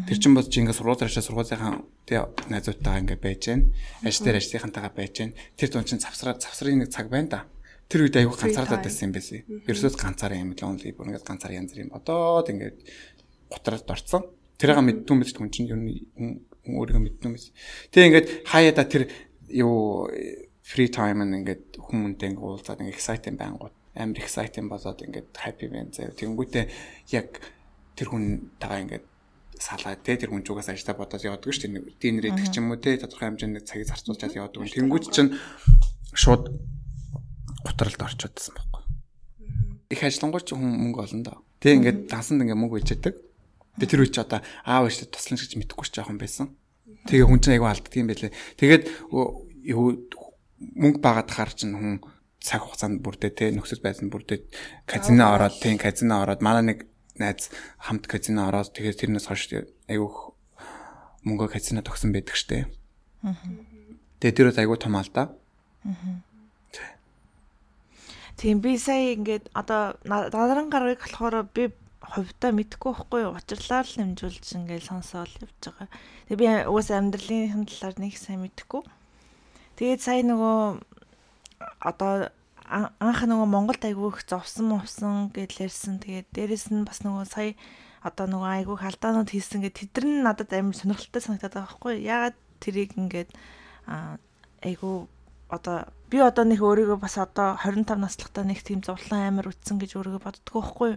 Тэр 0.08 0.18
чинь 0.18 0.34
бод 0.34 0.48
чи 0.50 0.62
ингээд 0.62 0.78
сургууль 0.78 0.98
дээр 0.98 1.12
сургуулийнхаа 1.14 1.84
тэ 2.08 2.26
найзуудтайгаа 2.50 3.02
ингээд 3.06 3.22
байж 3.22 3.42
гэн. 3.46 3.62
Ажил 4.02 4.24
дээр 4.26 4.38
ажлынхантайгаа 4.42 4.94
байж 4.96 5.14
гэн. 5.14 5.36
Тэр 5.54 5.68
дунд 5.70 5.86
чинь 5.86 6.02
завсраа 6.02 6.34
завсрын 6.40 6.82
нэг 6.82 6.90
цаг 6.90 7.06
байна 7.12 7.28
да. 7.28 7.40
Тэр 7.86 8.08
үед 8.08 8.16
аягүй 8.16 8.34
ганцаардаад 8.34 8.82
байсан 8.82 9.10
юм 9.10 9.14
байсан. 9.14 9.44
Ерөөсөө 9.68 10.00
ганцаараа 10.00 10.38
юм 10.40 10.56
л 10.56 10.64
only 10.64 10.90
бүр 10.96 11.12
ингээд 11.12 11.28
ганцаар 11.28 11.52
янз 11.52 11.70
бүр 11.76 11.84
юм 11.84 11.92
бодоод 11.92 12.48
ингээд 12.48 12.78
гутраад 13.52 13.92
орцсон. 13.92 14.22
Тэрийг 14.56 14.80
мэддүү 14.80 15.16
мэд 15.18 15.36
хүн 15.36 15.52
чинь 15.52 15.68
ер 15.68 15.76
нь 15.76 16.40
өөрийгөө 16.72 17.02
мэддүү 17.04 17.30
мэд. 17.30 17.52
Тэгээ 17.92 18.08
ингээд 18.08 18.28
хаяада 18.48 18.88
тэр 18.88 19.12
юу 19.52 20.08
time 20.72 21.20
нь 21.20 21.36
ингээд 21.44 21.76
хүмүүнтэй 21.84 22.32
ингээд 22.32 22.40
уулзаад 22.40 22.80
ингээд 22.80 22.96
exciting 22.96 23.36
байнгут 23.36 23.76
амар 23.94 24.18
exciting 24.18 24.68
болоод 24.72 25.02
ингээд 25.04 25.36
happy 25.36 25.68
байна 25.68 25.92
заяа. 25.92 26.16
Тэнгүүтээ 26.16 26.64
яг 27.12 27.40
тэр 27.96 28.08
хүн 28.08 28.52
тагаа 28.56 28.80
ингээд 28.84 29.04
салаад 29.60 30.00
те 30.02 30.16
тэр 30.16 30.32
хүн 30.32 30.42
чугаас 30.42 30.72
ажиллаа 30.72 30.96
бодоод 30.96 31.22
явдаг 31.22 31.52
шүү 31.52 31.68
дээ. 31.68 32.00
Динер 32.00 32.32
идэх 32.32 32.48
ч 32.48 32.58
юм 32.58 32.72
уу 32.72 32.80
те 32.80 32.96
тодорхой 32.96 33.30
хэмжээнд 33.30 33.68
цагийг 33.68 33.88
зарцуулаад 33.92 34.32
явдаг. 34.32 34.64
Тэнгүүт 34.64 35.06
чинь 35.12 35.36
шууд 36.16 36.50
гутралд 37.62 38.00
орчоодсэн 38.00 38.54
байхгүй. 38.56 38.82
Их 39.92 40.02
ажиллангуй 40.02 40.42
ч 40.42 40.56
хүн 40.56 40.66
мөнгө 40.66 41.00
олон 41.04 41.22
доо. 41.22 41.38
Тэг 41.60 41.78
ингээд 41.78 42.10
дансанд 42.10 42.42
ингээд 42.42 42.58
мөнгө 42.58 42.80
үйчээдэг. 42.80 43.14
Би 43.78 43.84
тэр 43.86 44.02
үуч 44.02 44.16
одоо 44.18 44.40
аав 44.66 44.88
ээжтэй 44.88 45.08
туслана 45.12 45.40
гэж 45.40 45.52
мэдэхгүй 45.56 45.86
ч 45.86 45.92
жоохон 45.94 46.18
байсан. 46.18 46.56
Тэгээ 47.06 47.28
хүн 47.28 47.40
чинь 47.40 47.54
айгүй 47.56 47.70
алддаг 47.70 47.94
юм 47.94 48.08
байлээ. 48.10 48.32
Тэгээд 48.58 48.82
юу 49.68 49.84
мөнгө 50.58 51.00
багаад 51.00 51.30
хаар 51.30 51.52
чинь 51.54 51.76
хүн 51.76 51.96
цаг 52.42 52.66
хугацаанд 52.66 53.00
бүрдээ 53.06 53.30
те 53.32 53.44
нөхцөл 53.54 53.82
байдал 53.82 54.10
бүрдээ 54.10 54.38
казино 54.84 55.32
ороод 55.38 55.56
тийм 55.62 55.78
казино 55.78 56.26
ороод 56.26 56.42
манай 56.42 56.74
нэг 56.74 56.78
найз 57.16 57.54
хамт 57.78 58.10
казино 58.10 58.50
ороод 58.50 58.74
тэгээд 58.74 59.00
тэрнээс 59.06 59.30
хойш 59.30 59.46
айгүй 59.86 60.10
мөнгө 61.22 61.54
казино 61.54 61.86
тогсон 61.86 62.10
байдаг 62.10 62.34
штэ. 62.34 62.66
Тэгээд 64.18 64.36
тэр 64.36 64.48
айгүй 64.58 64.78
том 64.78 64.98
алдаа. 64.98 65.30
Тийм 68.36 68.58
би 68.58 68.74
сая 68.74 69.14
ингээд 69.14 69.54
одоо 69.54 69.94
надаран 70.02 70.66
гарыг 70.66 70.98
болохоор 70.98 71.46
би 71.54 71.70
хувьдаа 72.02 72.50
мэдгүй 72.50 72.90
байхгүй 72.90 73.20
юу 73.22 73.38
учирлаар 73.38 73.86
л 73.86 73.96
хэмжүүлж 74.02 74.46
ингээд 74.58 74.88
сонсоол 74.90 75.30
явж 75.38 75.54
байгаа. 75.62 75.88
Тэгээ 76.26 76.40
би 76.42 76.46
уус 76.66 76.90
амьдралын 76.90 77.66
талаар 77.70 77.96
нэг 78.02 78.18
сайн 78.18 78.42
мэдгүй. 78.42 78.82
Тэгээд 79.78 80.00
сая 80.02 80.26
нөгөө 80.26 80.58
одоо 81.80 82.30
ан- 82.66 82.92
анх 82.98 83.20
нөгөө 83.26 83.48
Монголд 83.48 83.82
айгүй 83.84 84.08
их 84.12 84.24
зовсон 84.26 84.72
мовсон 84.72 85.30
гэж 85.34 85.60
ярьсан. 85.66 85.98
Тэгээд 86.00 86.28
дээрэс 86.32 86.72
нь 86.72 86.86
бас 86.88 87.02
нөгөө 87.04 87.26
сая 87.28 87.52
одоо 88.02 88.26
нөгөө 88.26 88.50
айгүй 88.62 88.74
их 88.78 88.86
алдаанууд 88.88 89.30
хийсэн 89.30 89.60
гэдэг 89.62 89.92
тэдэр 89.92 90.04
нь 90.08 90.22
надад 90.26 90.50
амар 90.52 90.74
сонирхолтой 90.74 91.22
санагдаад 91.22 91.54
байгаа 91.54 91.68
байхгүй. 91.68 91.94
Ягаад 92.02 92.36
тэрийг 92.58 92.90
ингээд 92.98 93.30
айгүй 94.62 94.94
одоо 95.52 95.76
би 96.08 96.18
одоо 96.18 96.44
нэг 96.48 96.60
өөрийгөө 96.64 96.98
бас 96.98 97.18
одоо 97.20 97.56
25 97.60 97.98
наслахтаа 98.00 98.44
нэг 98.44 98.64
тийм 98.64 98.80
зовлон 98.80 99.20
амар 99.20 99.52
үтсэн 99.52 99.76
гэж 99.76 100.00
өөрийгөө 100.00 100.22
боддгоо 100.24 100.60
байхгүй. 100.62 100.92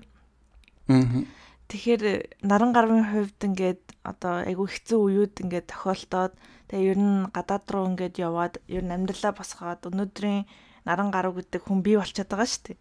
Аа. 0.89 1.23
Тэгэхээр 1.65 2.01
наран 2.45 2.71
гарвын 2.71 3.03
хувьд 3.09 3.39
ингээд 3.41 3.81
одоо 4.05 4.45
айгүй 4.45 4.67
хэцүү 4.69 4.99
үеуд 5.01 5.33
ингээд 5.41 5.73
тохиолдоод 5.73 6.33
тэгээ 6.67 6.89
ер 6.91 6.99
нь 6.99 7.29
гадаад 7.35 7.65
руу 7.71 7.85
ингээд 7.89 8.15
яваад 8.21 8.53
ер 8.67 8.83
нь 8.85 8.95
амьдралаа 8.95 9.33
босгоод 9.35 9.81
өнөөдрийн 9.89 10.43
наран 10.85 11.09
гарав 11.09 11.33
гэдэг 11.37 11.61
хүн 11.65 11.79
бий 11.85 11.97
болчиход 11.97 12.29
байгаа 12.29 12.49
шүү 12.49 12.63
дээ. 12.65 12.79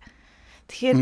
Тэгэхээр 0.64 0.98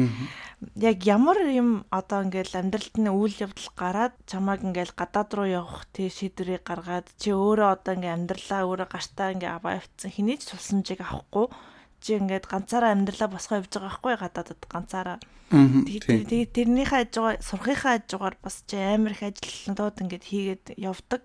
яг 0.82 0.98
ямар 1.06 1.38
юм 1.46 1.86
одоо 1.94 2.26
ингээл 2.26 2.58
амьдралд 2.58 2.94
нь 2.98 3.06
үйл 3.06 3.36
явдал 3.46 3.70
гараад 3.78 4.14
чамааг 4.26 4.66
ингээл 4.66 4.98
гадаад 4.98 5.30
руу 5.38 5.46
явах 5.46 5.86
тий 5.94 6.10
шийдвэрийг 6.10 6.66
гаргаад 6.66 7.06
чи 7.14 7.30
өөрөө 7.30 7.68
одоо 7.70 7.94
ингээл 7.94 8.18
амьдралаа 8.18 8.66
өөрөө 8.66 8.88
гартаа 8.90 9.34
ингээ 9.38 9.52
аваа 9.54 9.78
явцсан 9.78 10.10
хэний 10.10 10.38
ч 10.42 10.50
тусламжийг 10.50 11.06
авахгүй 11.06 11.46
чи 12.02 12.18
ингээд 12.18 12.50
ганцаараа 12.50 12.90
амьдралаа 12.90 13.30
босгоо 13.30 13.62
явж 13.62 13.70
байгаа 13.70 13.86
байхгүй 13.86 14.14
гадаадд 14.18 14.62
ганцаараа. 14.66 15.18
Тэгээд 15.52 16.50
тэрнийхээ 16.56 17.06
хажуугаар 17.06 17.38
сурахынхаа 17.38 17.92
хажуугаар 18.02 18.36
бас 18.42 18.56
чи 18.66 18.76
амар 18.80 19.14
их 19.14 19.22
ажилтнууд 19.22 19.96
ингээд 20.02 20.24
хийгээд 20.26 20.64
явдаг. 20.74 21.22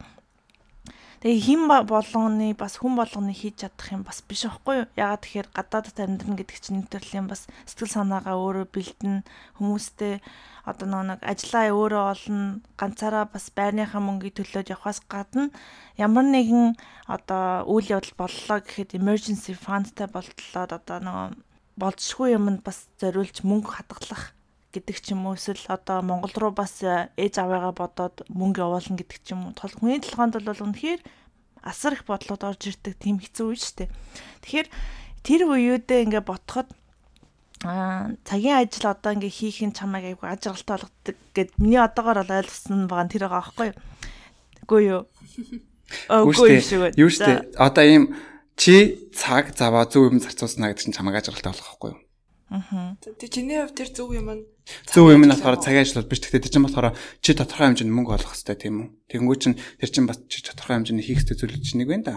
Тэгээ 1.18 1.42
хин 1.42 1.62
болгоны 1.66 2.54
бас 2.54 2.78
хүн 2.78 2.94
болгоны 2.94 3.34
хийж 3.34 3.66
чадах 3.66 3.90
юм 3.90 4.06
бас 4.06 4.22
биш 4.22 4.46
аахгүй 4.46 4.86
юу? 4.86 4.88
Ягаад 4.94 5.26
тэгэхээр 5.26 5.50
гадаадд 5.50 5.98
амьдрна 5.98 6.38
гэдэг 6.38 6.58
чинь 6.62 6.86
нэг 6.86 6.94
төрлийн 6.94 7.26
бас 7.26 7.50
сэтгэл 7.66 7.90
санаагаа 7.90 8.38
өөрөө 8.38 8.70
бэлдэн 8.70 9.26
хүмүүстэй 9.58 10.22
одоо 10.62 10.86
нэг 10.86 11.26
ажиллаа 11.26 11.74
өөрөө 11.74 12.04
олно 12.14 12.62
ганцаараа 12.78 13.26
бас 13.34 13.50
байрныхаа 13.50 13.98
мөнгийг 13.98 14.38
төлөөд 14.38 14.70
явахаас 14.78 15.02
гадна 15.10 15.50
ямар 15.98 16.22
нэгэн 16.30 16.78
одоо 17.10 17.66
үйл 17.66 17.98
явдал 17.98 18.14
боллоо 18.14 18.62
гэхэд 18.62 18.94
emergency 18.94 19.58
fundтай 19.58 20.06
болтлоод 20.06 20.70
одоо 20.70 21.00
нэг 21.02 21.42
болцсгүй 21.82 22.38
юмд 22.38 22.62
бас 22.62 22.86
зориулж 23.02 23.42
мөнгө 23.42 23.74
хадгалах 23.74 24.37
гэдэг 24.76 24.98
ч 25.00 25.16
юм 25.16 25.26
уу 25.28 25.40
эсвэл 25.40 25.64
одоо 25.72 26.04
Монгол 26.04 26.34
руу 26.36 26.52
бас 26.52 26.84
э, 26.84 27.10
ээж 27.16 27.40
аваагаа 27.40 27.74
бодоод 27.74 28.28
мөнгө 28.28 28.62
явуулна 28.62 29.00
гэдэг 29.00 29.20
ч 29.24 29.32
юм 29.32 29.52
уу. 29.52 29.56
Тол 29.56 29.72
хүний 29.72 30.04
толгойд 30.04 30.44
бол 30.44 30.66
үнэхээр 30.68 31.02
асар 31.64 31.96
их 31.96 32.04
бодлоод 32.04 32.44
орж 32.44 32.62
ирдэг 32.68 32.96
тийм 33.00 33.18
хэцүү 33.24 33.46
үе 33.48 33.58
шүү 33.58 33.76
дээ. 33.88 33.90
Тэгэхээр 34.44 34.68
тэр 35.24 35.42
үеүдээ 35.48 36.00
ингээ 36.08 36.24
ботход 36.24 36.68
аа 37.66 38.14
цагийн 38.28 38.62
ажил 38.62 38.92
одоо 38.92 39.12
ингээ 39.16 39.34
хийх 39.34 39.64
нь 39.66 39.74
чамайг 39.74 40.14
айгүй 40.14 40.28
ажиглалтай 40.30 40.78
болгодог 40.78 41.18
гэд 41.34 41.50
миний 41.58 41.82
одоогоор 41.82 42.22
бол 42.22 42.38
ойлгосон 42.38 42.86
байгаа 42.86 43.06
нь 43.08 43.12
тэр 43.16 43.24
байгаа 43.26 43.42
байхгүй 43.42 43.68
юу? 43.72 43.78
Үгүй 44.68 44.82
юу? 44.92 45.04
Үгүй 46.28 46.60
шүү. 46.62 46.92
Юу 47.00 47.10
шүү 47.10 47.24
дээ. 47.26 47.40
Одоо 47.56 47.86
ийм 47.88 48.04
чи 48.60 49.10
цаг 49.16 49.56
заваа 49.56 49.88
зөв 49.88 50.12
юм 50.12 50.20
зарцуулснаа 50.20 50.76
гэдэг 50.76 50.84
чинь 50.92 50.96
чамайг 50.96 51.24
ажиглалтай 51.24 51.52
болгох 51.56 51.72
байхгүй 51.72 51.92
юу? 51.96 52.00
Аа. 52.52 52.96
Тэг 53.02 53.30
чиний 53.32 53.58
хувьд 53.64 53.76
тэр 53.76 53.90
зөв 53.96 54.12
юм 54.14 54.28
нь 54.32 54.44
зөв 54.88 55.12
юм 55.12 55.24
нь 55.24 55.32
болохоор 55.32 55.58
цагийн 55.64 55.84
ажил 55.84 56.04
бол 56.04 56.12
биш. 56.12 56.22
Тэгтээ 56.24 56.44
тэр 56.44 56.54
чинь 56.54 56.66
болохоор 56.68 56.96
чи 57.24 57.32
тодорхой 57.34 57.68
хэмжээнд 57.72 57.94
мөнгө 57.94 58.14
олох 58.20 58.32
хэрэгтэй 58.36 58.58
тийм 58.58 58.76
үү? 58.84 58.88
Тэнгүүд 59.08 59.40
чинь 59.40 59.58
тэр 59.80 59.90
чинь 59.92 60.08
бас 60.08 60.20
чи 60.28 60.40
тодорхой 60.44 60.76
хэмжээний 60.80 61.06
хийх 61.08 61.24
зүйл 61.24 61.56
чинь 61.64 61.80
нэг 61.84 61.90
байна 61.92 62.04
да. 62.04 62.16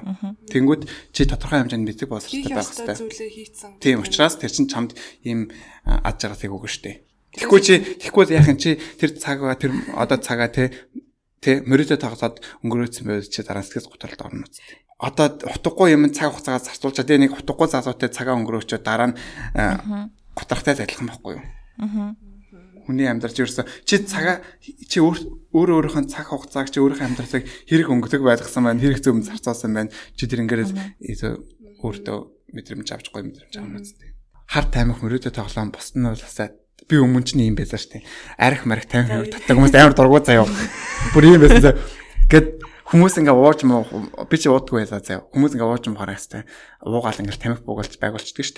Тэнгүүд 0.50 0.82
чи 1.14 1.22
тодорхой 1.26 1.58
хэмжээнд 1.62 1.86
мэддэг 1.86 2.08
боловсролтой 2.10 2.54
байх 2.54 2.70
хэрэгтэй. 2.70 3.78
Тийм 3.78 4.02
учраас 4.02 4.34
тэр 4.38 4.50
чинь 4.50 4.70
чамд 4.70 4.98
ийм 5.22 5.54
ад 5.86 6.18
жаргалыг 6.18 6.50
өгнө 6.50 6.70
штэ. 6.70 7.06
Тэгэхгүй 7.38 7.60
чи 7.62 7.74
тэгэхгүй 8.02 8.34
яах 8.34 8.50
юм 8.50 8.58
чи 8.58 8.78
тэр 8.98 9.14
цагаа 9.14 9.54
тэр 9.54 9.70
одоо 9.94 10.18
цагаа 10.18 10.50
те 10.50 10.74
те 11.38 11.62
мөрөдө 11.62 11.96
тагсаад 12.02 12.42
өнгөрөөцсөн 12.66 13.06
байвал 13.06 13.30
чи 13.30 13.40
дараа 13.46 13.62
сэтгэл 13.62 13.86
готролд 13.86 14.20
орно 14.26 14.44
үстэй 14.44 14.82
одоо 15.00 15.32
утгагүй 15.40 15.96
юм 15.96 16.12
цаг 16.12 16.36
хугацаагаа 16.36 16.60
зарцуулчаа 16.60 17.08
тэгээ 17.08 17.22
нэг 17.24 17.32
утгагүй 17.40 17.68
залуутай 17.72 18.12
цагаа 18.12 18.36
өнгөрөөчөө 18.36 18.80
дараа 18.84 19.08
нь 19.08 19.16
гутрахтай 20.36 20.76
адилхан 20.76 21.08
байхгүй 21.08 21.32
юу? 21.40 21.44
Аа. 21.80 22.12
Хүний 22.90 23.06
амьдрал 23.06 23.30
чи 23.30 23.46
ерөөсө 23.46 23.62
чи 23.86 24.02
цагаа 24.02 24.42
чи 24.58 24.98
өөр 24.98 25.18
өөр 25.54 25.70
өөрийнхөө 25.78 26.10
цаг 26.10 26.26
хугацааг 26.34 26.74
чи 26.74 26.82
өөрийнхөө 26.82 27.06
амьдралыг 27.06 27.46
хэрэг 27.70 27.86
өнгөдөг 27.86 28.22
байлгасан 28.26 28.66
байна, 28.66 28.82
хэрэг 28.82 28.98
зөв 28.98 29.22
зарцуулсан 29.22 29.70
байна. 29.70 29.94
Чи 30.18 30.26
тэр 30.26 30.42
ингээд 30.42 30.74
өөртөө 31.86 32.18
мэдрэмж 32.50 32.88
авч 32.90 33.06
гоё 33.14 33.30
мэдрэмж 33.30 33.54
авах 33.62 33.78
үстэй. 33.86 34.10
Хар 34.50 34.66
таймх 34.66 34.98
мөрөөдө 35.06 35.30
тоглоом 35.30 35.70
босд 35.70 35.94
нь 35.94 36.10
болсаа 36.10 36.50
би 36.90 36.96
өмнө 36.98 37.22
ч 37.22 37.38
юм 37.38 37.54
байсан 37.54 38.02
дээ. 38.02 38.02
Арх 38.34 38.66
марх 38.66 38.90
таймх 38.90 39.30
татдаг 39.30 39.54
хүмүүс 39.54 39.74
амар 39.78 39.94
дургуй 39.94 40.22
заяа. 40.26 40.50
Бүр 41.14 41.38
юм 41.38 41.46
байсан. 41.46 41.78
Гэт 42.26 42.58
хүмүүс 42.90 43.22
ингээ 43.22 43.36
ууж 43.38 43.62
муу 43.62 43.86
би 44.26 44.36
чи 44.36 44.50
уудгүй 44.50 44.82
байлаа 44.82 44.98
заяа. 44.98 45.22
Хүмүүс 45.30 45.54
ингээ 45.54 45.70
ууж 45.70 45.84
муу 45.86 46.02
хараа 46.02 46.18
хэвээр 46.18 46.46
уугаал 46.82 47.22
ингээ 47.22 47.38
тамхи 47.38 47.62
буугалж 47.62 47.94
байгуулчихдаг 48.02 48.44
шүү 48.44 48.56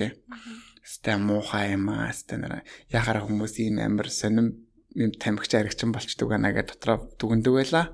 Сте 0.83 1.16
муухай 1.16 1.79
юм 1.79 1.88
аа 1.95 2.11
сте 2.11 2.37
нэр 2.42 2.66
яхаар 2.90 3.23
хүмүүс 3.23 3.55
ийм 3.62 3.79
амар 3.79 4.11
сонирм 4.11 4.66
юм 4.99 5.11
тамхич 5.14 5.55
аригчин 5.55 5.95
болчдөг 5.95 6.27
байна 6.27 6.51
гэж 6.51 6.75
дотроо 6.75 7.07
дүгндэг 7.18 7.55
байлаа. 7.55 7.87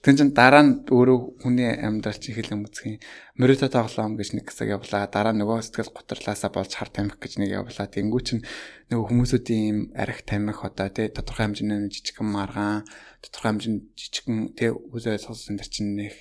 Тэгэн 0.00 0.16
чин 0.16 0.30
дараа 0.32 0.64
нь 0.64 0.80
өөрөө 0.88 1.44
хүний 1.44 1.68
амьдрал 1.68 2.16
чи 2.16 2.32
хэлэн 2.32 2.64
үзэх 2.64 2.84
юм. 2.88 2.96
Мөрөдө 3.36 3.68
тоглоом 3.68 4.16
гэж 4.16 4.32
нэг 4.32 4.48
хэсэг 4.48 4.72
явлаа. 4.72 5.04
Дараа 5.12 5.36
нөгөө 5.36 5.60
сэтгэл 5.60 5.92
готрлаасаа 5.92 6.48
болж 6.48 6.72
хар 6.72 6.88
тамхи 6.88 7.20
гэж 7.20 7.32
нэг 7.36 7.60
явлаа. 7.60 7.84
Тэнгүү 7.84 8.20
чин 8.24 8.40
нөгөө 8.88 9.06
хүмүүсүүдийн 9.12 9.64
юм 9.68 9.78
арих 9.92 10.24
тамхи 10.24 10.64
одоо 10.64 10.88
тий 10.88 11.12
тодорхой 11.12 11.52
хэмжээний 11.52 11.92
жижигхэн 11.92 12.28
маргаан, 12.32 12.88
тодорхой 13.20 13.48
хэмжээний 13.52 13.84
жижигхэн 13.92 14.38
тий 14.56 14.72
үзээ 14.72 15.20
сонссон 15.20 15.60
дэр 15.60 15.68
чин 15.68 16.00
нэг 16.00 16.16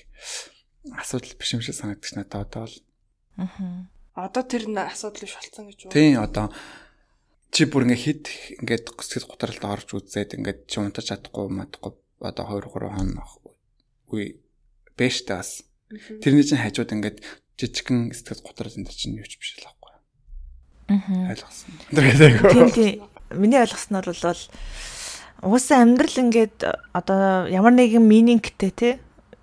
асуудал 1.00 1.40
биш 1.40 1.56
юм 1.56 1.64
шиг 1.64 1.80
санагдчих 1.80 2.20
надад 2.20 2.52
одоо 2.52 2.68
бол. 2.68 2.78
Аа 3.40 3.88
Одоо 4.16 4.44
тэр 4.44 4.68
асуудал 4.76 5.24
биш 5.24 5.36
болсон 5.40 5.72
гэж 5.72 5.80
үү? 5.88 5.92
Тийм 5.96 6.20
одоо 6.20 6.52
чи 7.52 7.64
бүр 7.68 7.88
ингээ 7.88 8.00
хит 8.00 8.26
ингээд 8.60 8.92
сэтгэл 8.92 9.32
готролд 9.32 9.64
орж 9.64 9.88
үзээд 9.96 10.36
ингээд 10.36 10.60
чи 10.68 10.84
унтаж 10.84 11.12
чадахгүй 11.12 11.48
мадахгүй 11.48 11.96
одоо 12.20 12.46
2 12.48 12.68
3 12.76 12.92
хоног 12.92 13.32
үе 14.12 14.40
бэш 15.00 15.28
тас. 15.28 15.64
Тэрний 15.92 16.44
чинь 16.44 16.60
хажууд 16.60 16.92
ингээд 16.92 17.24
жижигхэн 17.56 18.12
сэтгэл 18.12 18.44
готрол 18.44 18.76
энэ 18.76 18.92
чинь 18.92 19.16
юу 19.16 19.28
ч 19.28 19.40
биш 19.40 19.56
л 19.60 19.68
байхгүй. 19.68 19.92
Аа. 20.92 21.32
Ойлгосон. 21.32 21.72
Тийм 21.92 22.70
тийм. 22.72 23.04
Миний 23.32 23.64
ойлгосноор 23.64 24.12
бол 24.12 24.44
угаасаа 25.42 25.88
амьдрал 25.88 26.18
ингээд 26.20 26.58
одоо 26.92 27.48
ямар 27.48 27.74
нэгэн 27.76 28.04
минингтэй 28.04 28.72
те 28.72 28.90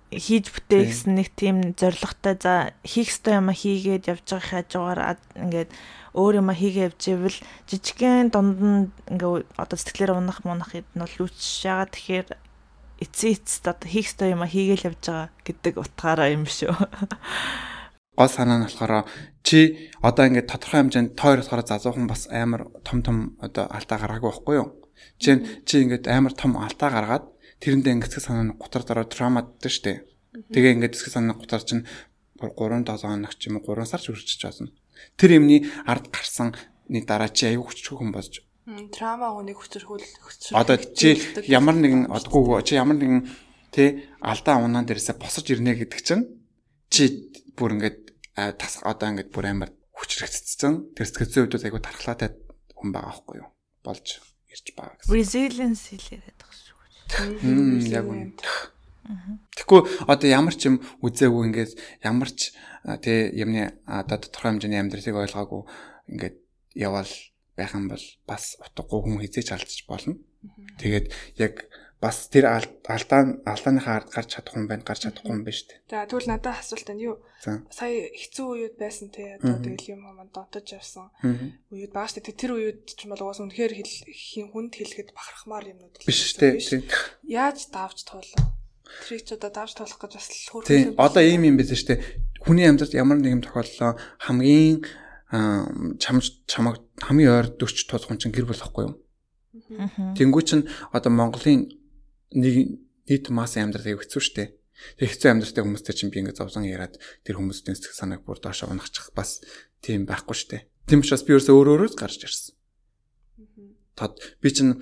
хийж 0.09 0.49
бүтээ 0.49 0.81
гэсэн 0.89 1.13
нэг 1.13 1.29
тийм 1.37 1.57
зоригтой 1.77 2.35
за 2.41 2.73
хийх 2.81 3.13
ёстой 3.13 3.37
юм 3.37 3.53
хийгээд 3.53 4.09
явж 4.09 4.25
байгаа 4.25 4.49
хажуугаар 4.65 5.01
ингээд 5.37 5.69
өөр 6.17 6.33
юм 6.41 6.49
хийгээ 6.49 6.87
явж 6.89 7.01
ивэл 7.13 7.39
жижигхэн 7.69 8.33
дунд 8.33 8.57
нь 8.57 8.89
ингээ 9.13 9.45
одоо 9.53 9.77
сэтгэлээр 9.77 10.17
унах 10.17 10.41
мунах 10.41 10.73
хэд 10.73 10.89
нь 10.97 11.03
бол 11.05 11.29
үүч 11.29 11.37
яагаад 11.61 11.93
тэгэхээр 11.93 12.27
эцээ 13.05 13.31
эцэд 13.37 13.65
одоо 13.69 13.87
хийх 13.89 14.09
ёстой 14.09 14.33
юм 14.33 14.43
хийгээл 14.49 14.87
явж 14.89 15.03
байгаа 15.05 15.29
гэдэг 15.45 15.73
утгаараа 15.77 16.29
юм 16.33 16.49
шүү. 16.49 16.73
Гол 18.17 18.27
санаа 18.33 18.59
нь 18.59 18.65
болохоор 18.65 19.05
чи 19.45 19.93
одоо 20.01 20.25
ингээд 20.25 20.49
тодорхой 20.49 20.89
хэмжээнд 20.89 21.15
тойр 21.15 21.39
болохоор 21.39 21.63
залуухан 21.63 22.09
бас 22.09 22.27
амар 22.33 22.67
том 22.83 22.99
том 23.05 23.39
одоо 23.39 23.69
алдаа 23.71 23.97
гаргаагүй 24.01 24.27
байхгүй 24.33 24.55
юу? 24.59 24.67
Чи 25.21 25.39
чи 25.63 25.85
ингээд 25.87 26.11
амар 26.11 26.35
том 26.35 26.59
алдаа 26.59 26.89
гаргаад 26.91 27.25
тэрэндээ 27.59 27.93
ингээд 27.95 28.07
хэсэг 28.11 28.23
санаа 28.23 28.45
нь 28.47 28.57
гутар 28.57 28.83
дараа 28.83 29.05
драмаддаг 29.07 29.71
штэ. 29.71 30.03
Тэгээ 30.51 30.75
ингээд 30.79 30.95
хэсэг 30.95 31.11
санаа 31.15 31.35
гутар 31.35 31.63
чинь 31.63 31.87
3 32.39 32.55
7 32.55 32.87
хоног 32.87 33.33
ч 33.35 33.51
юм 33.51 33.59
уу 33.59 33.75
3 33.75 33.83
сар 33.87 34.01
ч 34.01 34.11
үржиж 34.11 34.39
чадна. 34.39 34.71
Тэр 35.19 35.43
юмний 35.43 35.67
ард 35.83 36.07
гарсаны 36.11 36.55
дараа 36.87 37.29
чи 37.29 37.51
аюу 37.51 37.67
хүчтэй 37.67 37.95
хүн 37.99 38.11
болж 38.15 38.43
трама 38.93 39.33
хүнийг 39.33 39.57
хүчрхүүл 39.57 40.05
хүчрхүүл 40.05 40.61
одоо 40.61 40.77
чи 40.77 41.17
ямар 41.49 41.73
нэгэн 41.73 42.13
одгоо 42.13 42.61
чи 42.61 42.77
ямар 42.77 43.01
нэгэн 43.01 43.25
тий 43.73 44.05
алдаа 44.21 44.61
унаан 44.61 44.85
дээрээсээ 44.85 45.17
босож 45.17 45.49
ирнэ 45.49 45.73
гэдэг 45.73 46.01
чинь 46.05 46.23
чи 46.93 47.33
бүр 47.57 47.81
ингээд 47.81 47.97
тас 48.61 48.85
одоо 48.85 49.09
ингээд 49.09 49.33
бүр 49.33 49.49
амар 49.49 49.73
хүчрэгцсэн 49.97 50.93
тэр 50.93 51.07
сэтгэцэн 51.09 51.49
хувьд 51.49 51.65
айгу 51.65 51.81
тархлаатай 51.81 52.29
хүн 52.77 52.93
байгаа 52.93 53.09
байхгүй 53.09 53.35
юу 53.41 53.49
болж 53.81 54.21
ирж 54.53 54.67
байгаа 54.77 54.95
гэсэн. 55.01 55.13
Resilience 55.17 55.85
хэлээд. 55.89 56.38
Яг 57.89 58.05
үнэ. 58.05 58.33
Тэгэхгүй 59.57 59.81
одоо 60.05 60.27
ямар 60.29 60.53
ч 60.53 60.69
юм 60.69 60.85
үзээгүй 61.01 61.49
ингээд 61.49 61.71
ямар 62.05 62.29
ч 62.29 62.53
тий 63.01 63.33
юмны 63.33 63.73
одоо 63.89 64.21
тодорхой 64.21 64.53
хэмжээний 64.53 64.79
амьдралыг 64.79 65.17
ойлгоогүй 65.17 65.61
ингээд 66.13 66.37
явал 66.77 67.09
байх 67.57 67.73
юм 67.73 67.89
бол 67.89 68.05
бас 68.29 68.55
утгагүй 68.61 68.99
хүн 69.01 69.21
хизээч 69.25 69.49
алдчих 69.49 69.89
болно. 69.89 70.21
Тэгээд 70.77 71.09
яг 71.41 71.65
бас 71.99 72.31
тэр 72.31 72.47
алдаа 72.47 73.43
алдааныхаа 73.43 73.95
ард 73.99 74.09
гарч 74.15 74.29
чадах 74.39 74.55
хүн 74.55 74.71
байна 74.71 74.87
гарч 74.87 75.03
чадахгүй 75.03 75.35
юм 75.35 75.43
байна 75.43 75.59
шүү 75.59 75.67
дээ. 75.67 75.79
За 75.91 76.07
тэгвэл 76.07 76.31
надад 76.31 76.55
асуулт 76.55 76.87
байна 76.87 77.03
юу? 77.03 77.15
Сая 77.43 78.07
хэцүү 78.15 78.47
үеуд 78.55 78.75
байсан 78.79 79.11
те 79.11 79.35
одоо 79.35 79.59
тэгэл 79.59 79.99
юм 79.99 80.07
юм 80.07 80.31
донтож 80.31 80.67
явсан 80.71 81.11
үеуд 81.67 81.91
бааш 81.91 82.15
те 82.15 82.31
тэр 82.31 82.55
үеуд 82.55 82.87
ч 82.87 83.03
юм 83.03 83.11
бол 83.11 83.27
уус 83.27 83.43
үнэхээр 83.43 83.73
хүнд 83.75 84.73
хэлэхэд 84.79 85.11
бахархмаар 85.11 85.75
юмнууд 85.75 85.99
биш 86.07 86.39
шүү 86.39 86.63
дээ. 86.63 86.87
Яаж 87.27 87.67
давж 87.67 88.07
туулаа? 88.07 88.47
Тэрийг 89.03 89.27
ч 89.27 89.35
одоо 89.35 89.51
давж 89.51 89.75
туулах 89.75 89.99
гэж 89.99 90.13
бас 90.15 90.27
хөөрхөн. 90.55 90.71
Тийм 90.71 90.95
одоо 90.95 91.23
ийм 91.23 91.43
юм 91.51 91.59
байсан 91.59 91.75
шүү 91.75 91.89
дээ. 91.91 91.99
хүний 92.47 92.65
амьдралд 92.67 92.95
ямар 92.95 93.19
нэгэн 93.19 93.43
тохиолдолд 93.43 93.99
хамгийн 94.23 94.87
чамж 95.99 96.47
чамаг 96.47 96.79
хамгийн 97.03 97.29
ойр 97.29 97.47
40 97.59 97.91
тусган 97.91 98.17
чинь 98.17 98.33
гэр 98.33 98.47
болохгүй 98.47 98.83
юу? 98.87 98.95
Тэнгүү 100.15 100.43
чинь 100.47 100.65
одоо 100.95 101.11
Монголын 101.11 101.69
нэг 102.35 102.79
нийт 103.09 103.25
масс 103.29 103.57
амьдрал 103.57 103.87
аяг 103.87 104.03
хэцүү 104.05 104.21
шттэ. 104.21 104.43
Тэг 104.99 105.07
хэцүү 105.11 105.29
амьдралтай 105.29 105.63
хүмүүстэй 105.63 105.95
чинь 105.95 106.11
би 106.13 106.23
ингээд 106.23 106.39
зовлон 106.39 106.67
яриад 106.67 106.95
тэр 107.25 107.39
хүмүүсийн 107.41 107.75
сэтгэл 107.75 107.99
санааг 107.99 108.21
бүр 108.23 108.39
доошоо 108.39 108.71
унахчих 108.71 109.11
бас 109.11 109.43
тийм 109.83 110.05
байхгүй 110.07 110.35
шттэ. 110.37 110.57
Тийм 110.87 111.03
учраас 111.03 111.25
би 111.25 111.35
өөрөөсөө 111.35 111.55
өөр 111.55 111.69
өөрөөс 111.75 111.95
гарч 111.99 112.23
ирсэн. 112.23 112.55
Тод 113.99 114.21
би 114.39 114.49
чинь 114.53 114.79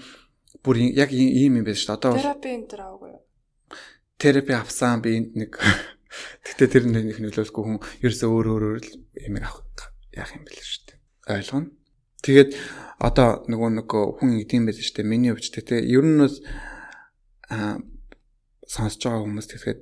бүр 0.61 0.77
яг 0.93 1.09
ийм 1.09 1.59
юм 1.59 1.65
шүү 1.65 1.97
дээ. 1.97 1.97
Одоо 1.97 2.13
терапи 2.13 2.49
энэ 2.53 2.67
төр 2.69 2.81
аагүй 2.85 3.09
юу? 3.15 3.21
Терапи 4.21 4.53
авсан 4.53 5.01
би 5.01 5.17
энд 5.17 5.33
нэг 5.33 5.57
Гэтэ 6.45 6.65
тэр 6.71 6.83
нэг 6.89 7.17
нөлөөлөхгүй 7.19 7.63
хүн 7.63 7.79
ерөөсөө 8.01 8.29
өөр 8.31 8.47
өөрөөр 8.53 8.79
л 8.81 8.91
юм 9.27 9.35
авах 9.41 9.65
яах 10.15 10.31
юм 10.33 10.43
бэл 10.47 10.61
шүү 10.61 10.83
дээ. 10.87 10.97
Ойлгоно. 11.37 11.69
Тэгээд 12.23 12.49
одоо 12.97 13.45
нөгөө 13.45 13.69
нөгөө 13.77 14.03
хүн 14.17 14.31
идэм 14.41 14.65
байж 14.65 14.81
штэ 14.81 15.05
миний 15.05 15.31
хувьд 15.35 15.61
тэ 15.61 15.83
ер 15.85 16.05
нь 16.05 16.17
бас 16.17 16.41
сонсож 17.47 19.01
байгаа 19.03 19.23
хүмүүс 19.23 19.47
тэгэхэд 19.47 19.81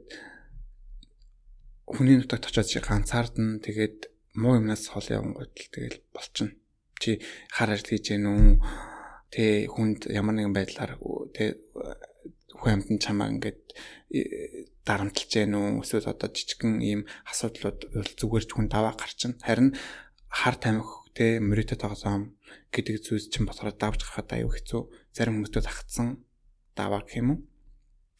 хүний 1.89 2.17
нутагт 2.17 2.49
очиод 2.49 2.69
чи 2.69 2.79
ганцаардна 2.81 3.61
тэгээд 3.61 4.13
муу 4.35 4.59
юмнаас 4.59 4.89
хол 4.91 5.05
явангууд 5.05 5.53
л 5.53 5.69
тэгэл 5.73 6.01
болчихно. 6.13 6.53
Чи 6.99 7.21
хар 7.49 7.71
ажил 7.71 7.89
хийж 7.93 8.13
гэнэ 8.13 8.29
үү? 8.29 8.51
Тэ 9.31 9.43
хүнд 9.71 10.11
ямар 10.11 10.35
нэгэн 10.35 10.55
байдлаар 10.55 10.97
тэ 11.33 11.61
хүн 12.55 12.71
амьтан 12.81 12.97
чамаа 12.99 13.31
ингээд 13.31 13.61
э, 14.11 14.69
дарамтлж 14.83 15.29
гэнэ 15.31 15.55
үү? 15.55 15.81
Эсвэл 15.81 16.11
одоо 16.11 16.29
жижигхэн 16.29 16.81
ийм 16.83 17.01
асуудлууд 17.29 17.79
зүгээр 18.17 18.45
ч 18.45 18.51
хүн 18.53 18.67
даваа 18.67 18.93
гарчна. 18.95 19.39
Харин 19.39 19.73
хар 20.29 20.55
тамхи 20.59 21.15
тэ 21.15 21.25
мөрөдөд 21.39 21.79
тоглоом 21.79 22.35
гэдэг 22.75 23.01
зүйлс 23.07 23.31
чинь 23.31 23.47
болохоор 23.47 23.75
давж 23.75 24.03
гарахад 24.03 24.35
аюу 24.35 24.51
хэцүү. 24.51 24.81
Зарим 25.15 25.39
хүмүүстээ 25.39 25.63
тагцсан 25.63 26.07
даваа 26.75 27.07
гэх 27.07 27.19
юм 27.23 27.29
уу? 27.31 27.39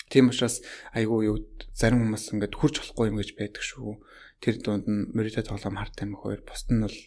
Тийм 0.10 0.30
учраас 0.30 0.62
айгүй 0.94 1.30
юу 1.30 1.38
зарим 1.74 2.06
хүмүүс 2.06 2.32
ингээд 2.34 2.56
хурж 2.56 2.82
болохгүй 2.82 3.10
юм 3.10 3.18
гэж 3.20 3.30
байдаг 3.38 3.64
шүү. 3.66 4.00
Тэр 4.40 4.56
дунд 4.62 4.86
нь 4.86 5.10
мөрөдөд 5.16 5.50
тоглоом 5.50 5.82
хар 5.82 5.92
тамхи 5.92 6.22
хоёр 6.22 6.42
бусд 6.46 6.70
нь 6.70 6.84
бол 6.86 7.00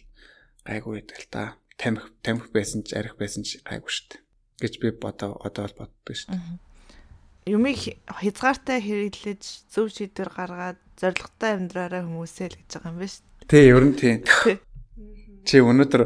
гайгүй 0.67 0.93
байдаг 0.99 1.17
л 1.19 1.29
та. 1.31 1.43
Тамхи 1.79 2.11
тамхи 2.25 2.51
байсан 2.51 2.83
ч 2.83 2.97
арих 2.99 3.15
байсан 3.15 3.47
ч 3.47 3.63
гайгүй 3.63 3.87
шүү 3.87 4.07
дээ. 4.11 4.23
гэж 4.59 4.73
би 4.79 4.91
бодоо 4.91 5.39
одоо 5.39 5.67
бол 5.71 5.87
боддог 5.87 6.15
шүү 6.15 6.35
дээ. 6.35 7.55
Юмыг 7.55 7.79
хязгаартай 8.05 8.83
хэрэглэж 8.83 9.43
зөв 9.71 9.87
шийдвэр 9.89 10.29
гаргаад 10.35 10.79
зоригтой 10.99 11.51
амьдраараа 11.55 12.03
хүмүүсээ 12.03 12.47
л 12.51 12.59
гэж 12.59 12.69
байгаа 12.75 12.91
юм 12.91 12.99
байна 12.99 13.13
шүү. 13.15 13.25
Тий, 13.47 13.63
ер 13.71 13.83
нь 13.87 13.95
тий. 13.95 14.13
Чи 15.47 15.63
өнөөдөр 15.63 16.03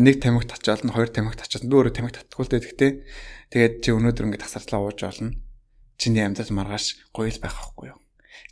нэг 0.00 0.16
тамхи 0.18 0.48
татчаал 0.48 0.82
нь 0.82 0.94
хоёр 0.96 1.12
тамхи 1.12 1.36
татчаал 1.36 1.68
би 1.68 1.76
өөрөө 1.76 1.94
тамхи 1.94 2.16
татдаггүй 2.16 2.44
л 2.48 2.50
дээ 2.50 2.64
гэхдээ 2.64 2.92
тэгээд 3.52 3.74
чи 3.84 3.88
өнөөдөр 3.92 4.26
ингээд 4.26 4.44
тасартлаа 4.48 4.80
ууж 4.88 4.98
болно. 5.04 5.36
Чиний 6.00 6.24
амьдрал 6.24 6.48
маргааш 6.56 7.12
гоё 7.12 7.28
л 7.28 7.42
байх 7.44 7.52
байхгүй 7.60 7.92
юу? 7.92 8.00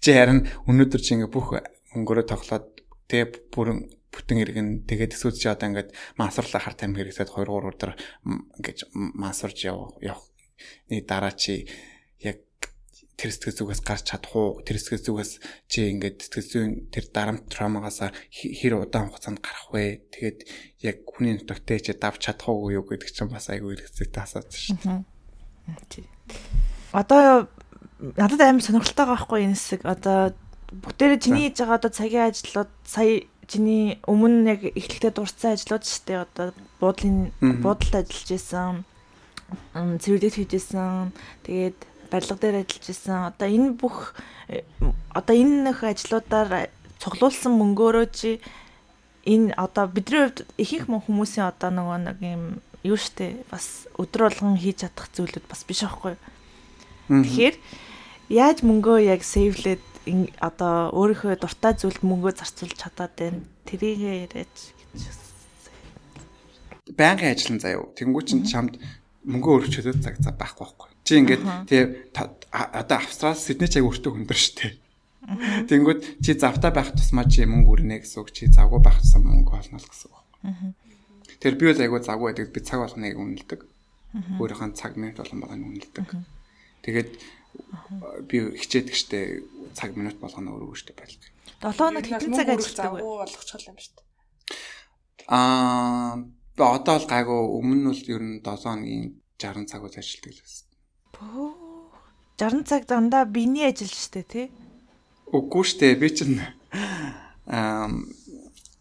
Чи 0.05 0.13
харин 0.13 0.45
өнөөдөр 0.69 1.01
чи 1.01 1.17
ингээд 1.17 1.33
бүх 1.33 1.57
мөнгөөрөө 1.97 2.27
тоглоод 2.29 2.67
тэгээ 3.09 3.49
бүрэн 3.49 3.79
бүтэн 4.13 4.39
иргэн 4.45 4.69
тэгээд 4.85 5.17
эсвэл 5.17 5.33
чи 5.33 5.49
одоо 5.49 5.73
ингээд 5.73 5.97
мансуурлаа 6.21 6.61
хар 6.61 6.77
тамхи 6.77 7.09
хэрэгсээд 7.09 7.33
2 7.33 7.49
3 7.49 7.73
өдөр 7.73 7.93
ингээд 8.61 8.79
мансуурж 8.93 9.59
яв 9.65 9.97
явах. 10.05 10.29
Нэг 10.93 11.09
дараа 11.09 11.33
чи 11.33 11.65
яг 12.21 12.45
тэр 13.17 13.33
сэтгэл 13.33 13.59
зүгээс 13.65 13.81
гарч 13.81 14.05
чадах 14.13 14.35
уу 14.37 14.61
тэр 14.61 14.77
сэтгэл 14.77 15.07
зүгээс 15.09 15.33
чи 15.73 15.89
ингээд 15.89 16.29
сэтгэл 16.29 16.51
зүйн 16.53 16.73
тэр 16.93 17.05
дарамт 17.09 17.49
травмагаас 17.49 18.13
хэр 18.29 18.77
удаан 18.77 19.09
хугацаанд 19.09 19.41
гарах 19.41 19.73
вэ 19.73 20.05
тэгээд 20.13 20.39
яг 20.85 20.97
хүний 21.09 21.35
нутагтай 21.39 21.81
чи 21.81 21.97
давж 21.97 22.29
чадах 22.29 22.53
уу 22.53 22.69
гэдэг 22.69 23.09
чинь 23.09 23.33
бас 23.33 23.49
айгүй 23.49 23.75
хэрэгцээтэй 23.81 24.23
асууж 24.23 24.53
шүү 24.53 24.77
дээ 24.85 26.68
одоо 26.93 27.49
надад 28.17 28.41
амар 28.41 28.63
сонирхолтой 28.63 29.05
байгаа 29.05 29.17
байхгүй 29.17 29.41
энэ 29.45 29.57
хэсэг 29.59 29.81
одоо 29.85 30.19
бүгдээрээ 30.73 31.21
чиний 31.25 31.45
хийж 31.49 31.59
байгаа 31.61 31.79
одоо 31.81 31.93
цагийн 31.93 32.29
ажлууд 32.29 32.71
сая 32.85 33.27
чиний 33.49 33.99
өмнө 34.05 34.49
яг 34.53 34.63
эхлэлдээ 34.77 35.13
дурдсан 35.17 35.57
ажлууд 35.57 35.85
шүү 35.85 36.03
дээ 36.07 36.21
одоо 36.25 36.47
буудлын 36.81 37.33
буудалд 37.65 37.95
ажиллаж 37.97 38.31
исэн 38.37 38.85
цэвэрлэж 39.73 40.35
хийж 40.37 40.53
исэн 40.61 41.13
тэгээд 41.45 41.79
барилга 42.11 42.37
дээр 42.37 42.57
ажиллаж 42.65 42.87
исэн. 42.89 43.29
Одоо 43.33 43.49
энэ 43.49 43.73
бүх 43.77 44.15
одоо 45.13 45.35
энэ 45.37 45.69
нөх 45.69 45.85
ажлуудаар 45.85 46.73
цуглуулсан 46.99 47.53
мөнгөөрөө 47.57 48.07
чи 48.13 48.41
энэ 49.29 49.53
одоо 49.57 49.87
бидний 49.89 50.29
хувьд 50.29 50.49
ихэнх 50.57 51.05
хүмүүсийн 51.05 51.53
одоо 51.53 51.71
нөгөө 51.73 51.99
нэг 52.09 52.19
юм 52.25 52.45
юу 52.83 52.97
штэ 52.97 53.45
бас 53.53 53.89
өдөр 54.01 54.33
болгон 54.33 54.57
хийж 54.57 54.89
чадах 54.89 55.13
зүйлүүд 55.13 55.45
бас 55.49 55.65
биш 55.69 55.85
аахгүй. 55.85 56.17
Тэгэхээр 57.09 57.57
яаж 58.29 58.59
мөнгөө 58.63 58.99
яг 59.09 59.25
сейвлээд 59.25 59.85
одоо 60.41 60.93
өөрийнхөө 60.93 61.41
дуртай 61.41 61.73
зүйлд 61.77 62.05
мөнгөө 62.05 62.33
зарцуулж 62.37 62.77
чадаад 62.77 63.13
байна. 63.17 63.41
Тэрийг 63.69 64.01
яриач 64.01 64.33
гэж. 64.33 65.29
Байнгын 66.97 67.33
ажлын 67.33 67.61
заяа. 67.61 67.85
Тэнгүү 67.97 68.23
чин 68.25 68.45
чамд 68.49 68.81
мөнгө 69.29 69.69
өргөчөөд 69.69 70.01
цаг 70.01 70.17
цаг 70.25 70.37
байхгүй 70.41 70.65
байхгүй. 70.65 70.89
Чи 71.05 71.13
ингээд 71.21 71.43
тий 71.69 71.83
одоо 72.53 72.97
Австрал 72.97 73.37
Сидней 73.37 73.69
чаг 73.69 73.85
өртөө 73.85 74.17
хөндөр 74.17 74.39
штэ. 74.39 74.77
Тэнгүүд 75.69 76.25
чи 76.25 76.33
завтай 76.33 76.73
байх 76.73 76.97
тусмаа 76.97 77.29
чи 77.29 77.45
мөнгө 77.45 77.85
өрнө 77.85 78.01
гэсэн 78.01 78.25
үг. 78.25 78.33
Чи 78.33 78.49
завгүй 78.49 78.81
байх 78.81 79.01
тусмаа 79.05 79.29
мөнгө 79.29 79.53
олно 79.61 79.77
л 79.77 79.89
гэсэн 79.89 80.09
үг. 80.09 80.25
Тэр 81.41 81.55
би 81.61 81.69
бол 81.69 81.83
айгүй 81.85 82.01
завгүй 82.01 82.33
байдаг. 82.33 82.53
Би 82.57 82.61
цаг 82.65 82.81
болгоныг 82.81 83.21
үнэлдэг. 83.21 83.61
Өөрийнхөө 84.41 84.73
цаг 84.73 84.97
минут 84.97 85.21
болгон 85.21 85.41
байгааг 85.45 85.61
үнэлдэг. 85.61 86.07
Тэгээд 86.83 87.11
би 88.29 88.37
хичээдэг 88.55 88.95
штэ 88.95 89.19
цаг 89.75 89.97
минут 89.99 90.19
болгоно 90.23 90.55
өөрөө 90.55 90.77
штэ 90.79 90.93
байлг. 90.95 91.23
7 91.63 91.75
хоног 91.75 92.07
хэдэн 92.07 92.33
цаг 92.35 92.49
ажилладаг 92.55 92.93
вэ? 92.95 93.01
болгочихлоо 93.03 93.71
юм 93.75 93.79
штэ. 93.83 94.03
Аа 95.29 96.23
одоо 96.59 96.97
л 97.03 97.07
гайгүй 97.11 97.41
өмнө 97.59 97.79
нь 97.83 97.89
бол 97.91 98.03
ер 98.15 98.23
нь 98.23 98.39
7 98.43 98.63
хоногийн 98.63 99.07
60 99.39 99.71
цаг 99.71 99.83
үз 99.83 99.95
ажилладаг 99.99 100.33
л 100.35 100.43
байсан. 100.43 100.67
60 102.39 102.71
цаг 102.71 102.83
дандаа 102.87 103.25
биений 103.27 103.67
ажил 103.67 103.91
штэ 103.91 104.23
тий. 104.23 104.47
Үгүй 105.35 105.65
штэ 105.67 105.99
би 105.99 106.09
чинь 106.15 106.39
аа 107.47 107.91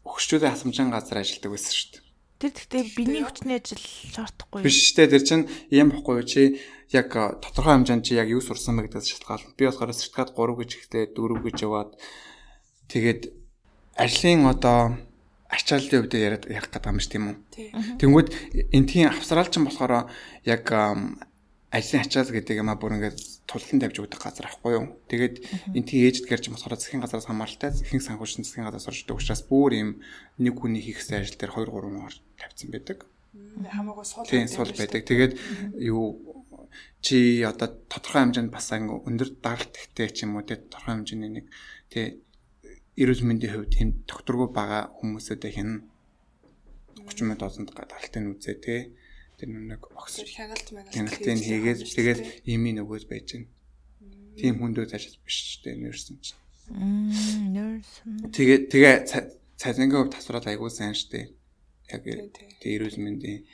өгчүүдийн 0.05 0.53
хасамжийн 0.53 0.93
газар 0.93 1.21
ажилладаг 1.21 1.51
байсан 1.53 1.73
штэ. 1.73 2.06
Тэр 2.37 2.53
гэхдээ 2.53 2.83
биений 2.93 3.23
хүчний 3.25 3.57
ажил 3.57 3.81
шаардахгүй. 3.81 4.61
Биш 4.61 4.93
штэ 4.93 5.09
тэр 5.09 5.23
чинь 5.25 5.49
юм 5.73 5.89
бохгүй 5.89 6.21
чи 6.21 6.61
яг 6.93 7.09
тодорхой 7.41 7.81
хэмжээнд 7.81 8.05
чи 8.05 8.13
яг 8.13 8.29
юу 8.29 8.45
сурсан 8.45 8.77
бэ 8.77 8.93
гэдэгс 8.93 9.09
шалтгаална. 9.17 9.57
Би 9.57 9.65
болохоор 9.65 9.89
сертификат 9.89 10.37
3 10.37 10.53
гэж 10.61 10.69
ихтэй 10.77 11.03
4 11.17 11.41
гэж 11.41 11.57
яваад 11.65 11.97
тэгээд 12.93 13.21
ажлын 13.97 14.45
одоо 14.45 15.01
ачааллын 15.49 16.05
хувьд 16.05 16.13
яриад 16.13 16.45
ярих 16.45 16.69
гэдэг 16.69 16.85
юм 16.85 16.99
ш 17.01 17.07
тийм 17.09 17.23
үү. 17.33 17.35
Тэнгүүд 17.97 18.27
энтхийн 18.69 19.09
австралчин 19.09 19.65
болохоор 19.65 20.13
яг 20.45 20.65
ажлын 21.77 22.01
ачаал 22.01 22.33
гэдэг 22.33 22.57
юм 22.57 22.69
а 22.73 22.75
бүр 22.81 22.97
ингээд 22.97 23.17
тултан 23.45 23.77
тавьж 23.77 23.97
өгдөг 24.01 24.17
газар 24.17 24.49
ахгүй 24.49 24.73
юу. 24.75 24.85
Тэгээд 25.07 25.35
энэ 25.77 25.87
тийм 25.87 26.01
ээжд 26.09 26.25
гэрч 26.25 26.49
болохоор 26.49 26.75
засгийн 26.75 27.05
газараас 27.05 27.29
хамааралтай 27.29 27.69
ихэнх 27.71 28.03
санхүүжин 28.03 28.43
засгийн 28.43 28.65
газраас 28.65 28.89
оршдог 28.89 29.21
учраас 29.21 29.45
бүр 29.45 29.71
ийм 29.77 29.89
нэг 30.41 30.57
хүний 30.57 30.81
хийхсэн 30.81 31.21
ажил 31.21 31.37
дээр 31.37 31.53
2 31.53 31.69
3 31.69 31.93
мөр 31.93 32.15
тавьсан 32.41 32.69
байдаг. 32.73 32.97
Хамаагүй 33.69 34.05
сул 34.05 34.25
тийм 34.25 34.49
сул 34.49 34.73
байдаг. 34.73 35.01
Тэгээд 35.05 35.33
юу 35.77 36.27
чи 37.01 37.41
одоо 37.45 37.69
тодорхой 37.87 38.21
хэмжээнд 38.25 38.51
бас 38.51 38.73
өндөр 38.73 39.29
даралт 39.39 39.73
ихтэй 39.77 40.09
ч 40.11 40.25
юм 40.25 40.35
уу 40.35 40.43
тий 40.43 40.57
тодорхой 40.57 40.97
хэмжээний 40.97 41.31
нэг 41.31 41.45
тий 41.93 42.19
эрүүл 42.97 43.23
мэндийн 43.23 43.53
хувьд 43.53 43.71
тийм 43.73 43.89
докторгүй 44.09 44.49
байгаа 44.51 44.91
хүмүүсүүдээ 44.97 45.51
хин 45.53 45.69
30 47.05 47.29
мянган 47.29 47.41
долларт 47.45 47.89
даралтыг 47.93 48.25
үзээ 48.33 48.57
тий 48.57 48.81
тэр 49.37 49.49
нэг 49.53 49.81
огс 49.93 50.17
хяналт 50.17 50.67
хяналтыг 50.67 51.37
хийгээд 51.37 51.79
тэгээд 51.93 52.19
имийн 52.49 52.81
нөгөөд 52.81 53.05
байж 53.05 53.37
гэн. 53.37 53.45
Тийм 54.37 54.57
хүндөө 54.57 54.89
цаашаа 54.89 55.21
биш 55.21 55.37
ч 55.37 55.51
тийм 55.61 55.85
нэрсэн 55.85 56.17
чинь. 56.21 56.41
Нэрсэн. 57.53 58.33
Тэгээд 58.33 58.63
тэгээ 58.73 58.95
цалингийн 59.61 60.09
хувьд 60.09 60.13
тасвараад 60.17 60.49
айгүй 60.49 60.69
сайн 60.73 60.97
штэ. 60.97 61.33
Яг 61.93 62.01
тийм 62.01 62.33
эрүүл 62.65 62.97
мэндийн 62.97 63.45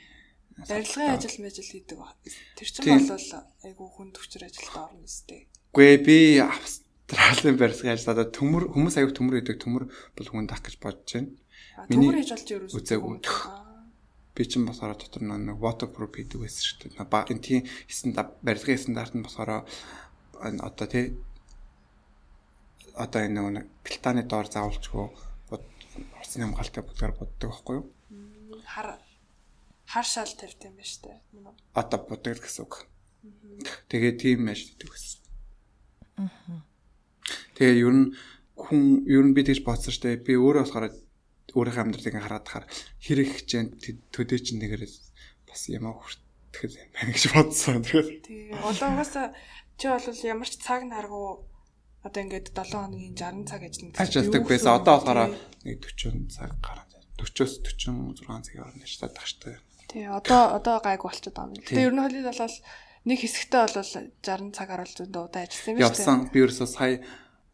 барилгын 0.56 1.14
ажил 1.14 1.38
мэжил 1.42 1.66
хийдэг 1.66 1.98
ба. 1.98 2.14
Тэр 2.56 2.68
чинь 2.68 3.08
бол 3.08 3.28
айгүй 3.66 3.88
хүнд 3.92 4.14
хүчээр 4.18 4.46
ажилд 4.48 4.76
орно 4.78 5.04
өстэй. 5.04 5.48
Гүй 5.74 5.98
би 5.98 6.38
Австралийн 6.38 7.58
барилгын 7.58 7.94
ажил 7.94 8.14
одоо 8.14 8.26
төмөр 8.30 8.70
хүмүүс 8.70 8.96
аяг 8.98 9.12
төмөр 9.12 9.42
хийдэг 9.42 9.58
төмөр 9.58 9.84
бол 9.90 10.28
хүн 10.30 10.46
дах 10.46 10.62
гэж 10.62 10.78
бодож 10.78 11.10
байна. 11.10 11.34
Төмөр 11.90 12.14
хийж 12.22 12.30
болж 12.30 12.48
юу 12.54 12.60
үзээгүй 12.70 13.14
би 14.34 14.42
чинь 14.44 14.66
болохоор 14.66 14.98
дотор 14.98 15.22
нэг 15.22 15.58
waterproof 15.62 16.10
гэдэг 16.10 16.38
байсан 16.42 16.62
шүү 16.66 16.78
дээ. 16.98 17.06
Ба 17.06 17.22
энэ 17.30 17.42
тийм 17.42 17.60
стандарт 17.86 18.34
барилгын 18.42 18.82
стандарт 18.82 19.14
нь 19.14 19.22
болохоор 19.22 19.62
одоо 20.42 20.86
тий 20.90 21.14
одоо 22.98 23.20
энэ 23.22 23.40
нэг 23.62 23.66
платаны 23.86 24.22
доор 24.26 24.50
заавалчгүй 24.50 25.06
утасны 26.34 26.50
хамгаалтай 26.50 26.82
будгаар 26.82 27.12
буддаг 27.14 27.50
байхгүй 27.50 27.74
юу? 27.78 27.86
Хар 28.66 28.98
хар 29.86 30.04
шал 30.04 30.32
тавьт 30.34 30.64
юм 30.66 30.74
байна 30.74 30.90
штэ. 30.90 31.20
Одоо 31.74 31.98
будаг 32.02 32.42
гэсэн 32.42 32.66
үг. 32.66 32.90
Тэгээ 33.86 34.12
тийм 34.18 34.46
байж 34.46 34.66
гэдэг 34.66 34.90
гэсэн. 34.90 35.20
Тэгээ 37.54 37.86
ер 37.86 37.94
нь 37.94 38.06
хүн 38.58 39.06
ер 39.06 39.24
нь 39.26 39.34
би 39.34 39.46
тэгж 39.46 39.62
бодсон 39.62 39.94
штэ. 39.94 40.18
Би 40.18 40.34
өөрөө 40.34 40.66
болохоор 40.66 40.90
өөрийнхөө 41.54 41.84
амьдралыг 41.86 42.14
хараад 42.18 42.46
хахаар 42.46 42.66
хэрэг 43.00 43.30
хичээнд 43.40 43.72
төдөө 44.10 44.38
чинь 44.42 44.60
нэгэр 44.60 44.82
бас 45.48 45.62
ямаа 45.70 45.94
хүртгэл 45.96 46.78
юм 46.82 46.90
байна 46.92 47.10
гэж 47.14 47.24
бодсон. 47.30 47.82
Тэгээд 47.82 48.10
тэгээ 48.26 48.60
улуугаас 48.60 49.14
чи 49.78 49.86
бол 49.90 50.06
ямар 50.28 50.48
ч 50.50 50.54
цаг 50.58 50.82
наргуу 50.86 51.46
одоо 52.04 52.20
ингээд 52.20 52.52
7 52.52 52.74
хоногийн 52.74 53.14
60 53.16 53.48
цаг 53.48 53.62
ажиллана. 53.64 54.02
Ажилтдаг 54.02 54.42
байсан. 54.44 54.72
Одоо 54.76 54.94
болохоор 55.00 55.32
нэг 55.64 55.78
40 55.80 56.28
цаг 56.28 56.50
гараад 56.60 56.90
40-оос 57.16 57.52
46 57.62 58.18
цагийн 58.44 58.60
хооронд 58.60 58.84
ажилладаг 58.84 59.24
штэ. 59.24 59.58
Тий, 59.88 60.04
одоо 60.04 60.58
одоо 60.58 60.76
гайг 60.84 61.00
болчиход 61.00 61.32
байгаа 61.32 61.54
юм. 61.54 61.64
Тэгээ 61.64 61.88
ер 61.88 61.94
нь 61.94 62.02
холид 62.04 62.26
болол 62.28 62.56
нэг 63.04 63.18
хэсэгтээ 63.20 63.60
бол 63.64 63.76
60 63.80 64.56
цаг 64.56 64.68
харуулж 64.68 64.94
зөндөө 65.00 65.22
удаа 65.28 65.42
ажилласан 65.44 65.70
юм 65.72 65.78
шүү 65.78 65.84
дээ. 65.84 65.88
Явсан 65.88 66.18
би 66.32 66.38
ерөөсөө 66.44 66.68
сая 66.68 66.94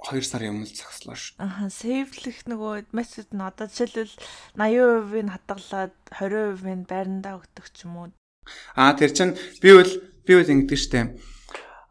2 0.01 0.25
сарын 0.25 0.57
өмнө 0.57 0.73
цагслаа 0.73 1.17
шүү. 1.17 1.37
Аха, 1.45 1.69
сейвлэх 1.69 2.49
нөгөө 2.49 2.93
мессеж 2.97 3.29
нь 3.37 3.45
одоо 3.45 3.69
жишээлбэл 3.69 4.17
80% 4.57 5.25
нь 5.25 5.33
хадгалаад 5.35 5.95
20% 6.17 6.65
нь 6.65 6.89
байрандаа 6.89 7.37
өгдөг 7.37 7.67
ч 7.69 7.85
юм 7.85 7.97
уу. 8.01 8.09
Аа 8.75 8.97
тэр 8.97 9.13
чинь 9.13 9.37
би 9.61 9.77
бол 9.77 9.93
би 10.25 10.33
бол 10.35 10.53
ингэдэг 10.57 10.81
штэ. 10.81 11.01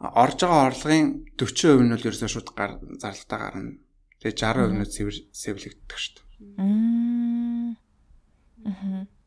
Орж 0.02 0.42
байгаа 0.42 0.74
орлогын 0.74 1.30
40% 1.38 1.86
нь 1.86 1.94
бол 1.94 2.08
ерөөсөө 2.10 2.30
шууд 2.34 2.50
гар 2.58 2.82
зарлалтаа 2.98 3.40
гарна. 3.40 3.78
Тэгээ 4.20 4.42
60% 4.42 4.74
нь 4.74 5.30
сэвлэгддэг 5.30 6.00
штэ. 6.00 6.22
Аа. 6.58 7.76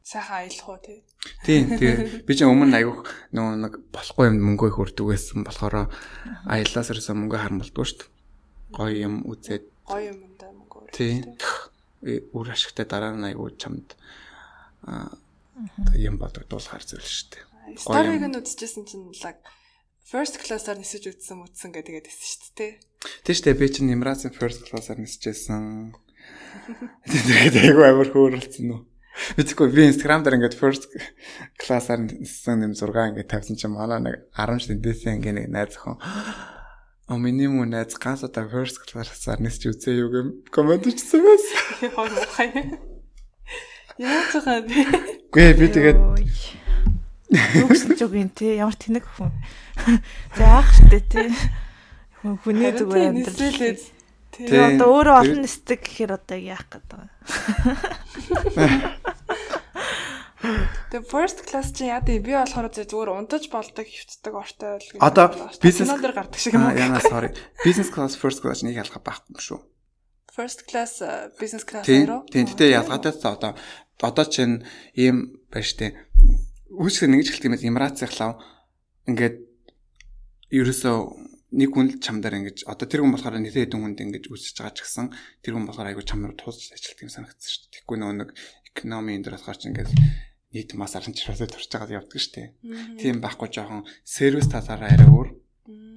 Сайхан 0.03 0.45
аялах 0.45 0.69
уу 0.69 0.79
тий. 0.83 1.01
Тийм 1.47 1.79
тэгээ 1.79 1.97
би 2.27 2.33
ч 2.35 2.43
өмнө 2.43 2.75
айгуух 2.75 3.07
нөгөө 3.31 3.55
нэг 3.63 3.75
болохгүй 3.95 4.29
юм 4.29 4.43
мөнгө 4.43 4.75
их 4.75 4.81
өрдөг 4.83 5.07
байсан 5.09 5.47
болохоор 5.47 5.89
аяллаас 6.51 6.91
ерөөсөө 6.91 7.15
мөнгө 7.17 7.39
харамлдаггүй 7.39 7.87
шүү 7.87 7.99
дээ. 8.03 8.12
Гоё 8.73 8.97
юм 8.97 9.15
үзээд 9.29 9.65
гоё 9.87 10.13
юм 10.13 10.35
даа 10.41 10.53
мөнгө. 10.53 10.91
Тийм. 10.97 11.37
Үр 12.35 12.47
ашигтай 12.51 12.87
дараа 12.89 13.15
нь 13.15 13.29
айгуу 13.29 13.53
чамд 13.55 13.95
аа 14.89 15.13
юм 15.95 16.19
бодогдуулахар 16.19 16.83
зүйл 16.83 17.05
шүү 17.05 17.29
дээ. 17.37 17.45
Старыг 17.79 18.25
нь 18.25 18.39
үзчихсэн 18.41 18.85
чинь 18.89 19.13
лаг 19.23 19.39
first 20.03 20.41
class-аар 20.43 20.81
нисэж 20.83 21.15
үтсэн 21.15 21.47
үтсэн 21.47 21.71
гэдэг 21.71 22.03
байсан 22.03 22.27
шүү 22.27 22.53
дээ. 22.59 22.73
Тийм 23.23 23.35
шүү 23.37 23.47
дээ 23.47 23.61
би 23.61 23.67
чинь 23.71 23.93
Emirates 23.95 24.27
first 24.35 24.67
class-аар 24.67 24.99
нисэжсэн. 24.99 25.95
Тэгээд 27.07 27.57
айгуу 27.63 27.87
амар 27.87 28.09
хөөрөлцсөн 28.11 28.67
нөө. 28.67 28.81
Мэдээгүй 29.37 29.69
би 29.71 29.89
Instagram 29.93 30.25
дээр 30.25 30.37
ингээд 30.41 30.59
first 30.59 30.89
class-аар 31.61 32.01
ниссэн 32.09 32.65
юм 32.67 32.75
6 32.75 32.89
ингээд 33.13 33.31
тавьсан 33.31 33.57
чинь 33.61 33.77
манай 33.77 34.01
нэг 34.01 34.17
10 34.35 34.73
дэндээсэн 34.73 35.21
ингээд 35.21 35.37
нэг 35.37 35.47
найз 35.53 35.77
охин 35.77 36.01
А 37.07 37.19
миний 37.19 37.49
муу 37.49 37.67
найз 37.67 37.99
ганц 37.99 38.23
удаа 38.23 38.47
first 38.47 38.79
class-аар 38.87 39.43
нисч 39.43 39.67
үзээ 39.67 40.07
юу 40.07 40.09
гэм 40.13 40.29
комент 40.55 40.87
хийсэн 40.87 41.21
байс. 41.23 41.47
Хоо 41.95 42.07
мухай. 42.07 42.79
Яа 43.99 44.23
цагаа 44.31 44.63
би. 44.63 44.87
Гүй 45.35 45.53
би 45.59 45.67
тэгээд 45.67 45.99
Юугсэн 47.33 47.97
ч 47.97 48.05
үг 48.07 48.15
юм 48.15 48.31
те 48.31 48.55
ямар 48.61 48.77
тэнэг 48.77 49.03
хүн. 49.03 49.33
Заах 50.37 50.69
штэ 50.71 51.01
те. 51.11 51.33
Хүний 52.23 52.71
зүгээр 52.71 53.09
амьдрал. 53.11 53.83
Тэгээ 54.33 54.81
одоо 54.81 54.89
өөрөө 54.89 55.17
олон 55.21 55.41
нэстэг 55.45 55.85
гэхээр 55.85 56.13
одоо 56.17 56.39
яах 56.39 56.65
гээд 56.71 56.87
байгаа. 56.89 57.11
Тэгээ 60.43 61.07
first 61.07 61.47
class 61.47 61.71
чи 61.71 61.87
яа 61.87 62.03
дээ 62.03 62.19
би 62.19 62.35
болохоор 62.35 62.69
зүгээр 62.71 63.11
унтаж 63.15 63.47
болдог 63.49 63.87
хөвцдөг 63.87 64.35
ортой 64.35 64.83
л 64.83 64.89
одоо 64.99 65.31
бизнес 65.63 65.89
дээр 65.89 66.15
гардаг 66.19 66.41
шиг 66.43 66.59
юм 66.59 66.67
аа 66.67 66.75
яна 66.75 66.99
sorry. 66.99 67.31
Business 67.63 67.95
class 67.95 68.19
first 68.19 68.43
class 68.43 68.67
нэг 68.67 68.77
ялгаа 68.77 69.03
байхгүй 69.03 69.39
шүү. 69.39 69.61
First 70.33 70.67
class 70.67 70.99
э, 71.05 71.31
business 71.39 71.63
class 71.63 71.87
руу? 71.87 72.27
тийм 72.27 72.51
тэгтээ 72.51 72.75
ялгаатай 72.75 73.13
та 73.15 73.37
одоо 73.39 73.53
одоо 74.03 74.27
чинь 74.27 74.67
ийм 74.99 75.39
байна 75.53 75.63
штэ 75.63 75.95
үүсгэн 76.73 77.13
нэгж 77.13 77.29
хэлт 77.29 77.47
юм 77.47 77.57
Эмирацын 77.61 78.09
лав. 78.17 78.41
Ингээд 79.05 79.37
ерөөсөө 80.57 80.97
нэг 81.53 81.69
хүн 81.69 81.87
л 81.93 82.01
чамдаар 82.01 82.41
ингэж 82.41 82.65
одоо 82.65 82.87
тэр 82.89 83.05
хүн 83.05 83.13
болохоор 83.13 83.37
нэлээд 83.37 83.69
хэдэн 83.69 83.83
хүнд 83.85 84.01
ингэж 84.01 84.25
үсэж 84.33 84.57
байгаа 84.57 84.73
ч 84.73 84.81
гэсэн 84.89 85.07
тэр 85.45 85.53
хүн 85.53 85.69
болохоор 85.69 85.93
айгүй 85.93 86.05
чамруу 86.09 86.33
туулж 86.33 86.73
ажилт 86.73 87.03
юм 87.05 87.13
санагдсан 87.13 87.51
шүү 87.53 87.61
дээ. 87.69 87.73
Тэгэхгүй 87.77 87.97
нөгөө 88.01 88.17
нэг 88.25 88.31
экономи 88.73 89.11
энэ 89.21 89.25
дөр 89.29 89.37
болохоор 89.37 89.59
ч 89.61 89.63
ингэж 89.69 89.89
нийт 90.53 90.77
мас 90.77 90.95
аран 90.97 91.17
чирээсээ 91.17 91.49
турж 91.49 91.69
байгаа 91.73 92.05
явдаг 92.05 92.21
шүү 92.21 92.33
дээ. 92.37 92.49
Тийм 93.01 93.25
байхгүй 93.25 93.49
жоохон 93.49 93.89
сервис 94.05 94.53
талаараа 94.53 94.93
арай 94.93 95.09
өөр. 95.09 95.29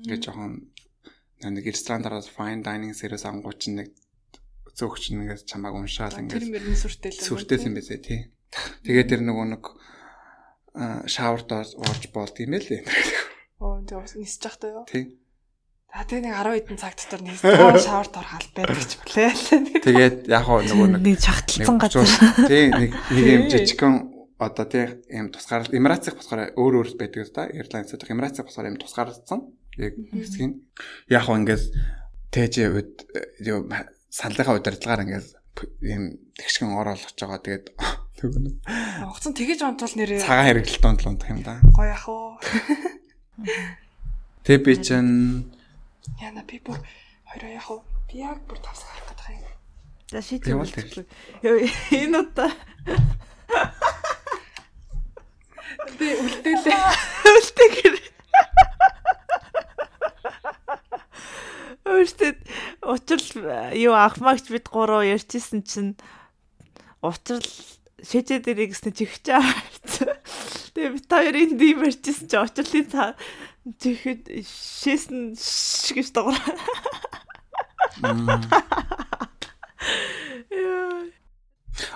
Ингээд 0.07 0.23
жоохон 0.23 0.71
нэг 1.43 1.65
ресторандараа 1.67 2.23
fine 2.23 2.63
dining 2.63 2.95
сервис 2.95 3.27
ангууч 3.27 3.67
нэг 3.75 3.91
зөөгч 4.75 5.11
нэгээс 5.11 5.43
чамааг 5.47 5.75
уншаал 5.75 6.15
ингээд 6.19 6.39
тэр 6.39 6.51
мөрний 6.51 6.79
сүртэй 6.79 7.11
л 7.11 7.19
сүртэй 7.19 7.67
юм 7.67 7.75
байсаа 7.75 7.99
тий. 7.99 8.31
Тэгээд 8.87 9.11
тэр 9.11 9.21
нөгөө 9.27 9.45
нэг 9.55 9.63
шаурд 11.11 11.51
орж 11.51 12.03
болд 12.15 12.35
юм 12.39 12.55
ээ 12.55 12.63
л. 12.63 12.87
Оо 13.59 13.83
тэгээд 13.83 14.19
нисэж 14.19 14.41
явахдаа 14.47 14.71
юу? 14.71 14.83
Тий. 14.87 15.19
А 15.95 16.03
тэгээ 16.03 16.27
нэг 16.27 16.35
10 16.35 16.59
хэдэн 16.59 16.79
цаг 16.79 16.93
дотор 16.99 17.21
нэг 17.23 17.35
шавар 17.39 18.07
торхал 18.11 18.47
байдаг 18.51 18.83
ч 18.83 18.99
болээ. 18.99 19.31
Тэгээд 19.79 20.17
яг 20.27 20.43
хоо 20.43 20.59
нөгөө 20.59 20.87
нэг 20.99 21.19
чагталсан 21.23 21.79
газар. 21.79 22.03
Тий 22.51 22.67
нэг 22.67 22.91
нэг 23.15 23.25
юм 23.31 23.43
жижигхэн 23.47 24.14
одоо 24.37 24.65
тий 24.67 24.99
юм 25.07 25.31
тусгаар 25.31 25.71
Эмирацих 25.71 26.19
болохоор 26.19 26.51
өөр 26.59 26.73
өөр 26.83 26.89
байдаг 26.99 27.31
да. 27.31 27.47
Airlines 27.47 27.95
дэх 27.95 28.11
Эмирацих 28.11 28.43
болохоор 28.43 28.67
юм 28.67 28.77
тусгаарлцсан. 28.77 29.47
Яг 29.79 29.95
хэсгийн. 30.11 30.59
Яг 31.07 31.23
хоо 31.23 31.39
ингээс 31.39 31.71
тэж 32.35 32.53
үед 32.67 33.07
юу 33.39 33.71
саналынхаа 34.11 34.59
удирдлагаар 34.59 35.07
ингээс 35.07 35.39
юм 35.87 36.19
тэгшгэн 36.35 36.75
ор 36.75 36.91
олгож 36.91 37.15
байгаа. 37.15 37.39
Тэгээд 37.39 37.67
огцон 39.07 39.31
тэгэж 39.31 39.59
онтол 39.63 39.95
нэрээ 39.95 40.19
цагаан 40.19 40.47
хэрэглэлт 40.51 40.83
онтол 40.83 41.09
унтах 41.15 41.31
юм 41.31 41.39
да. 41.39 41.63
Гоё 41.71 41.95
ах 41.95 42.07
уу. 42.11 42.35
Тэг 44.43 44.67
би 44.67 44.75
чинь 44.75 45.47
Яна 46.19 46.43
би 46.43 46.59
бүр 46.59 46.79
хоёроо 47.31 47.51
яг 47.55 47.67
уу 47.71 47.79
би 48.11 48.19
яг 48.19 48.43
бүр 48.43 48.59
тавсаг 48.59 48.91
харах 48.91 49.15
гэдэг 49.15 49.31
юм. 49.31 49.47
За 50.11 50.19
шийдэл 50.19 50.59
болчихлоо. 50.59 51.07
Энэ 51.95 52.19
удаа 52.19 52.51
би 55.99 56.07
үлдээлээ. 56.15 56.79
Үлдээгэр. 57.35 57.95
Өөртөө 61.85 62.31
учрал 62.89 63.31
юу 63.77 63.93
ахмагч 63.93 64.49
бид 64.49 64.67
гурав 64.69 65.05
ярьчихсан 65.05 65.61
чинь 65.61 65.93
учрал 67.01 67.45
шийдээ 68.01 68.41
дээрээ 68.41 68.69
гэснэ 68.73 68.91
чихчээ. 68.93 69.41
Тэгээ 70.73 70.91
бид 70.97 71.05
хоёрын 71.09 71.53
дийм 71.57 71.85
ярьчихсан 71.85 72.27
чинь 72.29 72.45
учрлын 72.45 73.13
Тэгэхэд 73.65 74.45
шээсэн 74.45 75.33
гэж 75.33 76.07
дагавар. 76.13 76.37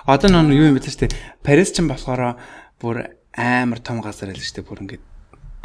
Одоо 0.02 0.28
нөө 0.34 0.58
юу 0.58 0.66
юм 0.74 0.74
бэ 0.74 0.82
те 0.82 1.06
Парис 1.46 1.70
ч 1.70 1.78
болохоор 1.86 2.42
бүр 2.82 3.19
амар 3.36 3.80
том 3.80 4.00
газар 4.02 4.30
л 4.32 4.38
шүү 4.38 4.60
дээ 4.60 4.66
бүр 4.66 4.82
ингээд. 4.84 5.04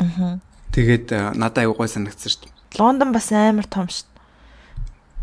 Аа. 0.01 0.39
Тэгээд 0.76 1.07
э, 1.11 1.34
надад 1.34 1.63
аягүй 1.66 1.78
гой 1.86 1.89
санагдсан 1.89 2.45
дээ. 2.45 2.53
Лондон 2.78 3.11
бас 3.16 3.32
амар 3.32 3.66
том 3.66 3.88
дээ. 3.88 4.16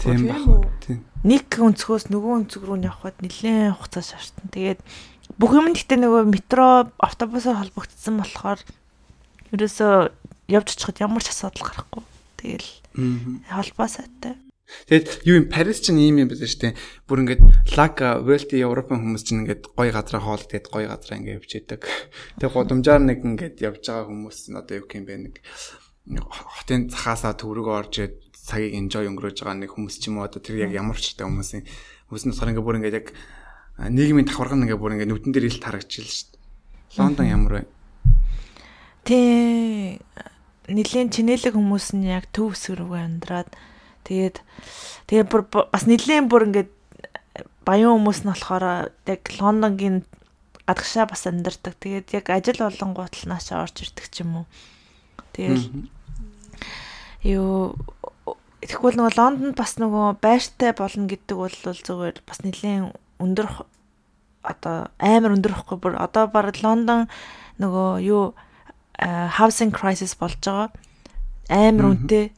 Тийм 0.03 0.27
баг. 0.27 0.67
Тийм. 0.83 1.05
Нэг 1.23 1.47
өнцгөөс 1.55 2.11
нөгөө 2.11 2.33
өнцөг 2.43 2.63
рүү 2.67 2.83
явхад 2.83 3.21
нэлээд 3.23 3.79
хугацаа 3.79 4.03
шаардсан. 4.03 4.51
Тэгээд 4.51 4.81
бүх 5.39 5.55
юм 5.55 5.71
гэхдээ 5.71 5.99
нөгөө 6.03 6.23
метро 6.27 6.91
автобусаар 6.99 7.63
холбогдсон 7.63 8.19
болохоор 8.19 8.61
ерөөсөө 9.55 9.95
явж 10.51 10.69
очиход 10.75 10.99
ямар 10.99 11.23
ч 11.23 11.31
асуудал 11.31 11.71
гарахгүй. 11.71 12.03
Тэгэл 12.43 12.71
холбоо 13.47 13.87
сайтай. 13.87 14.35
Тэгэд 14.89 15.25
юу 15.29 15.37
юм 15.43 15.47
Парис 15.53 15.81
ч 15.81 15.93
ийм 15.93 16.23
юм 16.23 16.29
байна 16.29 16.47
шүү 16.47 16.61
дээ. 16.73 16.75
Бүр 17.07 17.23
ингээд 17.25 17.43
лаг 17.77 17.97
Велти 18.25 18.61
Европын 18.61 19.01
хүмүүс 19.01 19.23
чинь 19.25 19.47
ингээд 19.47 19.73
гоё 19.77 19.93
газараа 19.93 20.23
хоол 20.23 20.45
тэгээд 20.45 20.67
гоё 20.73 20.87
газараа 20.91 21.19
ингээд 21.21 21.39
явж 21.39 21.51
идэг. 21.57 21.81
Тэгээд 22.41 22.55
годомжаар 22.57 23.03
нэг 23.03 23.19
ингээд 23.23 23.57
явж 23.63 23.83
байгаа 23.87 24.09
хүмүүс 24.11 24.39
нь 24.51 24.59
одоо 24.59 24.75
юу 24.81 24.89
юм 24.89 25.05
бэ 25.07 25.15
нэг 25.21 25.35
хотын 26.27 26.91
цахаасаа 26.91 27.39
төврөг 27.39 27.69
орж 27.71 27.95
цагийг 28.35 28.75
enjoy 28.75 29.07
өнгөрөөж 29.07 29.39
байгаа 29.39 29.63
нэг 29.63 29.71
хүмүүс 29.71 29.97
ч 30.03 30.11
юм 30.11 30.19
уу 30.19 30.27
одоо 30.27 30.43
тэр 30.43 30.67
яг 30.67 30.75
ямар 30.75 30.99
ч 30.99 31.15
та 31.15 31.31
хүмүүсийн 31.31 31.63
хүмүүс 32.11 32.25
нь 32.27 32.31
болохоор 32.35 32.51
ингээд 32.51 32.67
бүр 32.67 32.79
ингээд 32.83 32.99
яг 32.99 33.09
нийгмийн 33.87 34.27
давхарган 34.27 34.67
ингээд 34.67 34.83
бүр 34.83 34.95
ингээд 34.99 35.11
нүдэн 35.15 35.33
дээр 35.33 35.47
ил 35.47 35.63
тарагчил 35.63 36.11
шүү 36.11 36.27
дээ. 36.35 36.41
Лондон 36.99 37.27
ямар 37.31 37.53
вэ? 37.55 37.65
Тий 39.07 40.03
нэлийн 40.67 41.11
чинэлэг 41.15 41.55
хүмүүс 41.55 41.95
нь 41.95 42.11
яг 42.11 42.27
төв 42.35 42.55
хэсэг 42.55 42.83
рүү 42.83 42.99
амьдраад 42.99 43.51
Тэгээд 44.05 44.37
тэгээд 45.07 45.29
бүр 45.31 45.43
бас 45.51 45.85
нэлээд 45.87 46.27
бүр 46.27 46.47
ингээд 46.51 46.71
баян 47.63 47.95
хүмүүс 47.97 48.27
нь 48.27 48.31
болохоор 48.31 48.91
яг 49.07 49.23
Лондонгийн 49.39 50.03
гадагшаа 50.67 51.07
бас 51.07 51.27
амьдардаг. 51.27 51.75
Тэгээд 51.79 52.09
яг 52.19 52.27
ажил 52.31 52.67
болонгууд 52.67 53.15
л 53.15 53.29
наашаа 53.31 53.67
орж 53.67 53.83
ирдэг 53.87 54.07
ч 54.11 54.27
юм 54.27 54.43
уу. 54.43 54.47
Тэгээд 55.33 55.91
юу 57.27 57.79
тэгэхгүй 58.63 58.95
нөгөө 58.99 59.15
Лондонд 59.19 59.57
бас 59.59 59.79
нөгөө 59.79 60.19
байртай 60.23 60.71
болно 60.75 61.07
гэдэг 61.07 61.37
бол 61.39 61.57
зүгээр 61.63 62.17
бас 62.27 62.39
нэлээд 62.43 62.95
өндөр 63.23 63.47
одоо 64.43 64.91
амар 64.99 65.35
өндөр 65.39 65.55
ихгүй 65.55 65.79
бүр 65.79 65.95
одоо 65.99 66.27
баг 66.27 66.55
Лондон 66.63 67.07
нөгөө 67.63 68.03
юу 68.03 68.35
а, 68.99 69.31
housing 69.39 69.71
crisis 69.71 70.15
болж 70.19 70.39
байгаа. 70.43 70.71
Амар 71.51 71.95
үнэтэй 71.95 72.31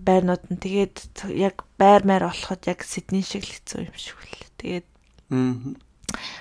байрнууд 0.00 0.44
нь 0.50 0.60
тэгээд 0.60 0.96
яг 1.36 1.64
байр 1.78 2.02
маяр 2.08 2.28
болоход 2.28 2.62
яг 2.66 2.82
Сидней 2.84 3.22
шиг 3.22 3.44
л 3.44 3.54
хэцүү 3.54 3.80
юм 3.86 3.96
шиг 3.96 4.16
үл. 4.18 4.36
Тэгээд 4.60 4.86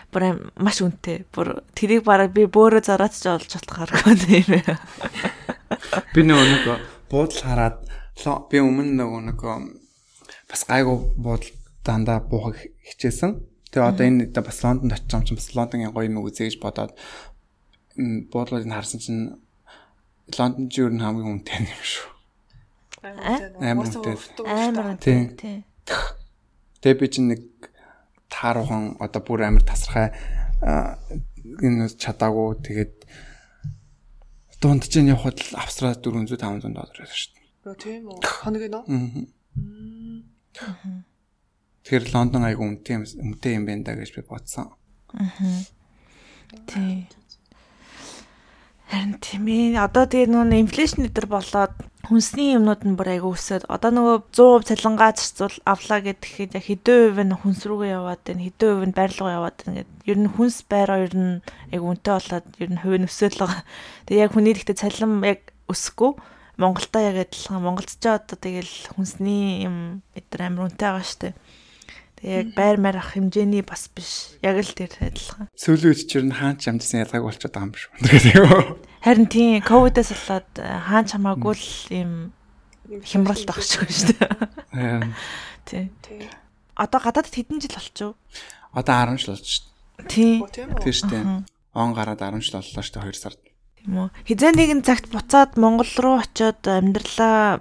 бүр 0.10 0.24
маш 0.57 0.82
үнэтэй. 0.82 1.30
Бүр 1.30 1.62
тэрийг 1.78 2.03
бараг 2.07 2.34
би 2.34 2.49
бөөрө 2.49 2.82
зараад 2.82 3.14
ч 3.14 3.30
олж 3.30 3.51
болох 3.53 3.86
аргагүй 3.86 4.16
юм. 4.41 4.64
Би 6.14 6.26
нөгөө 6.26 6.47
нэг 6.49 6.66
буудал 7.12 7.43
хараад 7.45 7.78
би 8.49 8.57
өмнө 8.57 8.97
нөгөө 8.97 9.22
нэг 9.30 9.39
бас 10.49 10.66
гайгүй 10.66 10.97
буудал 11.16 11.53
дандаа 11.86 12.20
буухаг 12.20 12.57
хичээсэн. 12.89 13.38
Тэгээ 13.70 13.86
одоо 13.86 14.05
энэ 14.05 14.34
бас 14.34 14.60
Лондонд 14.66 14.93
очиж 14.97 15.14
юм 15.14 15.24
чинь 15.26 15.38
бас 15.38 15.49
Лондонгийн 15.53 15.93
гоё 15.93 16.10
юм 16.10 16.18
үзье 16.26 16.49
гэж 16.49 16.57
бодоод 16.57 16.97
м, 18.01 18.26
буудлуудыг 18.34 18.74
харсан 18.74 18.99
чинь 18.99 19.38
Лондон 20.34 20.66
ч 20.74 20.82
юу 20.82 20.89
н 20.89 21.05
хамгийн 21.05 21.45
үнэтэй 21.45 21.70
юм 21.70 21.86
шүү. 21.86 22.18
Амар 23.04 23.88
үнэтэй. 23.88 24.16
Амар 24.43 24.97
Тийм. 25.00 25.64
Тэгээ 26.84 27.00
би 27.00 27.08
чинь 27.08 27.30
нэг 27.32 27.41
тааруухан 28.28 29.00
одоо 29.00 29.22
бүр 29.24 29.47
амар 29.47 29.64
тасархай 29.64 30.12
энэ 31.64 31.88
чадаагүй 31.95 32.60
тэгээд 32.64 32.93
дунд 34.60 34.84
чинь 34.91 35.12
явхад 35.12 35.39
л 35.39 35.56
австрал 35.56 35.95
400 35.95 36.36
500 36.36 36.76
доллар 36.76 36.97
байсан 37.00 37.16
шүү 37.16 37.32
дээ. 37.36 37.47
Оо 37.68 37.76
тийм 37.80 38.04
үү. 38.12 38.20
Хоног 38.24 38.64
нөө. 38.68 38.84
Аа. 40.60 41.04
Тэгэхээр 41.84 42.06
Лондон 42.12 42.43
айгу 42.43 42.68
үнэтэй 42.68 42.95
юм 43.00 43.04
үнэтэй 43.08 43.56
юм 43.56 43.64
байна 43.66 43.84
да 43.88 43.95
гэж 43.95 44.12
би 44.14 44.22
бодсон. 44.28 44.76
Тийм. 46.68 47.08
Харин 48.91 49.16
тийм 49.24 49.47
ээ. 49.47 49.80
Одоо 49.80 50.06
тэгээ 50.06 50.28
нөгөө 50.28 50.60
инфляцийн 50.60 51.08
өдр 51.08 51.26
болоод 51.32 51.74
хүнсний 52.08 52.56
юмнууд 52.56 52.88
нь 52.88 52.95
бүр 52.95 53.10
айгу 53.20 53.36
өсөд 53.36 53.68
одоо 53.68 53.91
нөгөө 53.91 54.18
100% 54.32 54.72
цалингаа 54.72 55.12
зарцуул 55.12 55.58
авлаа 55.68 56.00
гэхэд 56.00 56.56
яг 56.56 56.64
хэдэн 56.64 57.12
хувь 57.12 57.22
нь 57.28 57.36
хүнс 57.36 57.62
рүүгээ 57.68 57.91
яваад 58.00 58.22
байна 58.24 58.43
хэдэн 58.47 58.70
хувь 58.72 58.88
нь 58.88 58.95
байр 58.95 59.12
руу 59.20 59.30
яваад 59.30 59.58
байна 59.60 59.76
гэдэг. 59.84 60.08
Ер 60.08 60.20
нь 60.24 60.32
хүнс 60.32 60.58
байраа 60.72 61.00
ер 61.04 61.14
нь 61.14 61.43
айгу 61.76 61.91
үнэтэй 61.91 62.14
болоод 62.16 62.47
ер 62.64 62.70
нь 62.72 62.82
хувь 62.82 62.97
нь 63.04 63.08
өсөөл 63.10 63.38
байгаа. 63.43 63.62
Тэгээ 64.08 64.24
яг 64.24 64.32
хүний 64.32 64.54
ихтэй 64.56 64.76
цалин 64.80 65.12
яг 65.28 65.41
өсөхгүй 65.68 66.12
Монголтай 66.60 67.04
яг 67.08 67.18
адилхан 67.28 67.64
Монголд 67.64 67.91
ч 67.91 68.04
одоо 68.04 68.36
тэгэл 68.36 68.95
хүнсний 68.95 69.64
юм 69.64 70.04
өдр 70.16 70.39
амар 70.43 70.72
үнэтэй 70.72 70.88
байгаа 70.91 71.08
штэ. 71.08 71.32
Тэгээ 72.20 72.36
яг 72.36 72.50
байр 72.52 72.78
маар 72.84 73.00
ах 73.00 73.16
хэмжээний 73.16 73.64
бас 73.64 73.88
биш. 73.88 74.36
Яг 74.43 74.60
л 74.60 74.76
тэр 74.76 74.91
адилхан. 75.00 75.47
Сүүлийн 75.56 75.95
үед 75.95 76.04
ч 76.04 76.20
ер 76.20 76.28
нь 76.28 76.36
хаан 76.36 76.60
ч 76.60 76.68
амжсан 76.68 77.08
ялгааг 77.08 77.24
болчиход 77.24 77.56
байгаа 77.56 77.68
юм 77.72 77.76
шүү. 77.80 77.91
Тэгээд 78.04 78.89
Харин 79.00 79.28
тийм 79.32 79.64
ковидээс 79.64 80.12
болоод 80.12 80.52
э, 80.60 80.68
хаан 80.88 81.06
чамаагүй 81.08 81.56
л 81.56 81.68
юм 81.93 82.12
хямралт 83.06 83.47
багчгүй 83.47 83.88
шүү 83.88 84.18
дээ. 84.18 85.08
Тийм. 85.66 85.89
Одоо 86.76 87.00
гадаадд 87.00 87.32
хэдэн 87.32 87.64
жил 87.64 87.76
болчихв? 87.76 88.16
одоо 88.74 89.06
10 89.06 89.18
жил 89.18 89.34
болж 89.34 89.45
шүү. 89.45 89.66
Оо 90.00 90.06
тийм. 90.06 90.47
Тийм 90.52 90.93
шүү 90.93 91.10
дээ. 91.10 91.43
Он 91.74 91.93
гараад 91.93 92.22
10 92.22 92.41
жил 92.41 92.54
боллоо 92.60 92.84
шүү 92.84 92.93
дээ 93.00 93.10
2 93.10 93.14
сард. 93.18 93.39
Тийм 93.80 93.97
үү. 93.97 94.10
Хизээ 94.28 94.52
нэгэн 94.54 94.82
цагт 94.86 95.10
буцаад 95.10 95.58
Монгол 95.58 95.89
руу 95.97 96.18
очиод 96.22 96.62
амьдралаа 96.66 97.60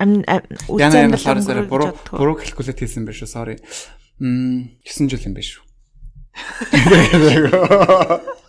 ам 0.00 0.24
үйл 0.68 0.80
Яна 0.80 0.96
яна 1.06 1.16
амьдралаа 1.16 1.40
sorry 1.40 1.44
sorry 1.44 1.62
буруу 1.68 1.92
буруу 2.12 2.36
калькулят 2.36 2.78
хийсэн 2.78 3.04
байх 3.06 3.16
шүү. 3.16 3.28
Sorry. 3.30 3.56
Мм 4.20 4.68
9 4.84 5.08
жил 5.08 5.24
юм 5.24 5.34
биш 5.34 5.56
шүү. 5.56 5.64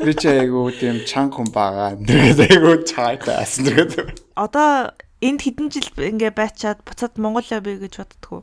Би 0.00 0.12
ч 0.16 0.24
айгу 0.30 0.70
тийм 0.72 1.04
чанга 1.04 1.36
хүн 1.40 1.48
байгаа. 1.52 1.96
Тэгээд 2.00 2.40
айгу 2.48 2.72
чайтай 2.88 3.36
асан 3.44 3.64
тэгээд. 3.68 3.92
Одоо 4.36 4.94
энд 5.20 5.40
хэдэн 5.44 5.68
жил 5.68 5.88
ингээ 5.96 6.32
байчаад 6.32 6.80
буцаад 6.86 7.16
Монгол 7.20 7.44
явъя 7.48 7.76
гэж 7.84 7.94
боддгоо. 8.00 8.42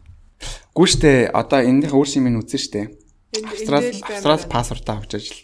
Гүү 0.78 0.88
штэ 0.88 1.12
одоо 1.34 1.62
энэний 1.66 1.90
өөр 1.90 2.06
шимийг 2.08 2.38
үзэн 2.46 2.62
штэ. 2.62 2.82
Энд- 3.34 3.50
Австрал. 3.50 3.84
Австрал 4.06 4.44
паспортаа 4.46 4.96
авч 5.02 5.12
ажил 5.18 5.40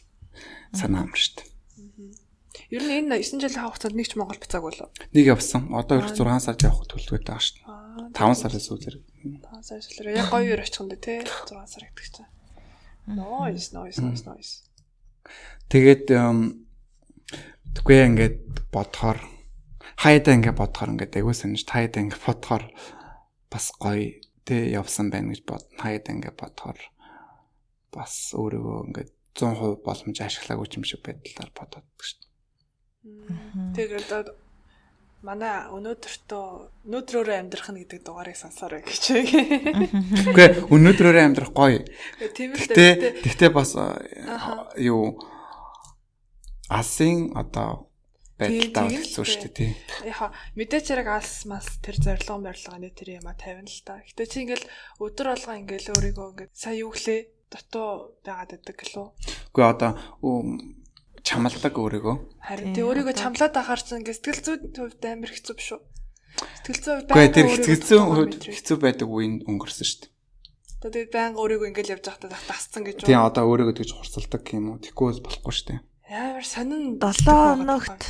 санаа 0.78 1.10
амар 1.10 1.18
штэ. 1.18 1.42
Ер 2.74 2.82
нь 2.86 3.06
энэ 3.06 3.22
9 3.22 3.42
жилийн 3.42 3.66
хугацаанд 3.70 3.98
нэг 3.98 4.08
ч 4.10 4.14
Монгол 4.18 4.38
буцаагүй 4.38 4.74
лөө. 4.78 4.90
Нэг 5.14 5.26
явсан. 5.30 5.70
Одоо 5.74 6.02
их 6.02 6.10
6 6.14 6.42
сард 6.42 6.62
явах 6.66 6.86
төлөвлөгөөтэй 6.90 7.30
байгаа 7.30 7.42
штэ. 7.42 7.62
Аа. 7.70 8.10
5 8.14 8.34
сараас 8.38 8.70
үзэр. 8.74 8.96
5 9.22 9.62
сар 9.62 9.82
шилрээ. 9.82 10.18
Яг 10.22 10.30
гоё 10.34 10.54
юу 10.54 10.58
очих 10.62 10.82
юм 10.82 10.90
дэ 10.90 10.98
те. 11.02 11.22
6 11.22 11.54
сар 11.70 11.86
гэдэг 11.86 12.06
чинь. 12.14 12.30
Nice, 13.08 13.76
nice, 13.76 14.00
nice, 14.00 14.24
nice. 14.24 14.52
Тэгээд 15.68 16.08
тэггүй 17.76 18.00
ингээд 18.08 18.38
бодохоор 18.72 19.20
хаяада 20.00 20.36
ингээд 20.38 20.60
бодохоор 20.60 20.94
ингээд 20.96 21.18
айгуу 21.20 21.36
санаж 21.36 21.64
хаяада 21.68 22.00
ингээд 22.04 22.24
бодохоор 22.24 22.64
бас 23.52 23.66
гоё 23.80 24.20
тэ 24.48 24.72
явсан 24.72 25.12
байна 25.12 25.32
гэж 25.36 25.42
бодно. 25.48 25.76
Хаяада 25.80 26.14
ингээд 26.16 26.40
бодохоор 26.40 26.80
бас 27.92 28.14
өөрийгөө 28.36 28.80
ингээд 28.88 29.12
100% 29.34 29.82
боломж 29.84 30.18
ашиглаагүй 30.22 30.68
юм 30.78 30.86
шиг 30.86 31.02
байдлаар 31.02 31.52
бодоод 31.58 31.88
дээ. 32.00 32.32
Тэгээд 33.76 34.10
одоо 34.14 34.36
манай 35.24 35.72
өнөөдөртөө 35.72 36.46
өнөөдрөөрөө 36.84 37.38
амьдрах 37.40 37.70
нь 37.72 37.80
гэдэг 37.88 38.04
дугаарыг 38.04 38.36
сонсоорой 38.36 38.84
гэж. 38.84 39.04
Тэгвэл 40.28 40.68
өнөөдрөөрөө 40.68 41.24
амьдрах 41.24 41.56
гоё. 41.56 41.80
Тийм 42.36 42.52
л 42.52 42.60
Гэтэ 42.60 43.24
тэгтээ 43.24 43.50
бас 43.56 43.72
э, 43.80 43.88
юу 44.84 45.16
алсын 46.68 47.32
одоо 47.40 47.88
байдалтай 48.36 49.00
тийм 49.00 49.04
шүү 49.08 49.48
дээ 49.48 49.54
тий. 49.56 49.72
Яха 50.04 50.36
мэдээч 50.60 50.86
хэрэг 50.92 51.08
алс 51.08 51.48
мас 51.48 51.72
тэр 51.80 51.98
зорилго 52.04 52.44
морилгоны 52.44 52.92
тэр 52.92 53.24
юм 53.24 53.28
а 53.32 53.38
тавина 53.40 53.70
л 53.70 53.82
та. 53.88 54.04
Гэтэ 54.04 54.28
чи 54.28 54.44
ингээл 54.44 54.68
өдөр 55.00 55.28
болго 55.32 55.52
ингээл 55.56 55.94
өөрийгөө 55.96 56.28
ингээд 56.36 56.52
сая 56.52 56.76
юу 56.84 56.92
гэлээ 56.92 57.22
дотоо 57.48 58.18
байгаад 58.26 58.60
байдаг 58.60 58.76
гэлөө. 58.76 59.08
Үгүй 59.54 59.64
одоо 59.64 59.92
чамлалаг 61.24 61.76
өөрийгөө. 61.80 62.16
Харин 62.44 62.76
тий 62.76 62.84
өөрийгөө 62.84 63.16
чамлаад 63.16 63.56
ахаар 63.56 63.82
чинь 63.82 64.04
ингээд 64.04 64.20
сэтгэл 64.20 64.44
зүйн 64.44 64.62
хувьд 64.76 65.04
амар 65.08 65.32
хэцүү 65.32 65.56
биш 65.56 65.70
үү? 65.74 65.82
Сэтгэл 66.68 66.84
зүйн 66.84 66.98
хувьд 67.00 67.12
Үгүй 67.16 67.28
тэр 67.32 67.46
өөрийгөө 67.48 67.72
хэцүү 67.72 68.00
тодорхой 68.04 68.28
мэдрэх. 68.28 68.56
хэцүү 68.60 68.78
байдаг 68.84 69.08
үеийн 69.08 69.36
өнгөрсөн 69.48 69.88
шүү 69.88 70.00
дээ. 70.04 70.12
Одоо 70.84 70.92
тэгээд 70.92 71.16
байнга 71.16 71.40
өөрийгөө 71.40 71.68
ингээл 71.72 71.94
явж 71.96 72.06
байхдаа 72.12 72.44
тасцсан 72.44 72.84
гэж 72.84 72.96
Тийм 73.08 73.24
одоо 73.24 73.44
өөрийгөө 73.48 73.76
тэгж 73.80 73.92
хурцлдаг 73.96 74.44
юм 74.52 74.66
уу? 74.76 74.84
Тэггүй 74.84 75.06
бол 75.16 75.24
болохгүй 75.24 75.54
шүү 75.56 75.68
дээ. 75.72 75.80
Ямар 76.12 76.44
сонин 76.44 76.84
7 77.00 77.24
хоногт 77.32 78.04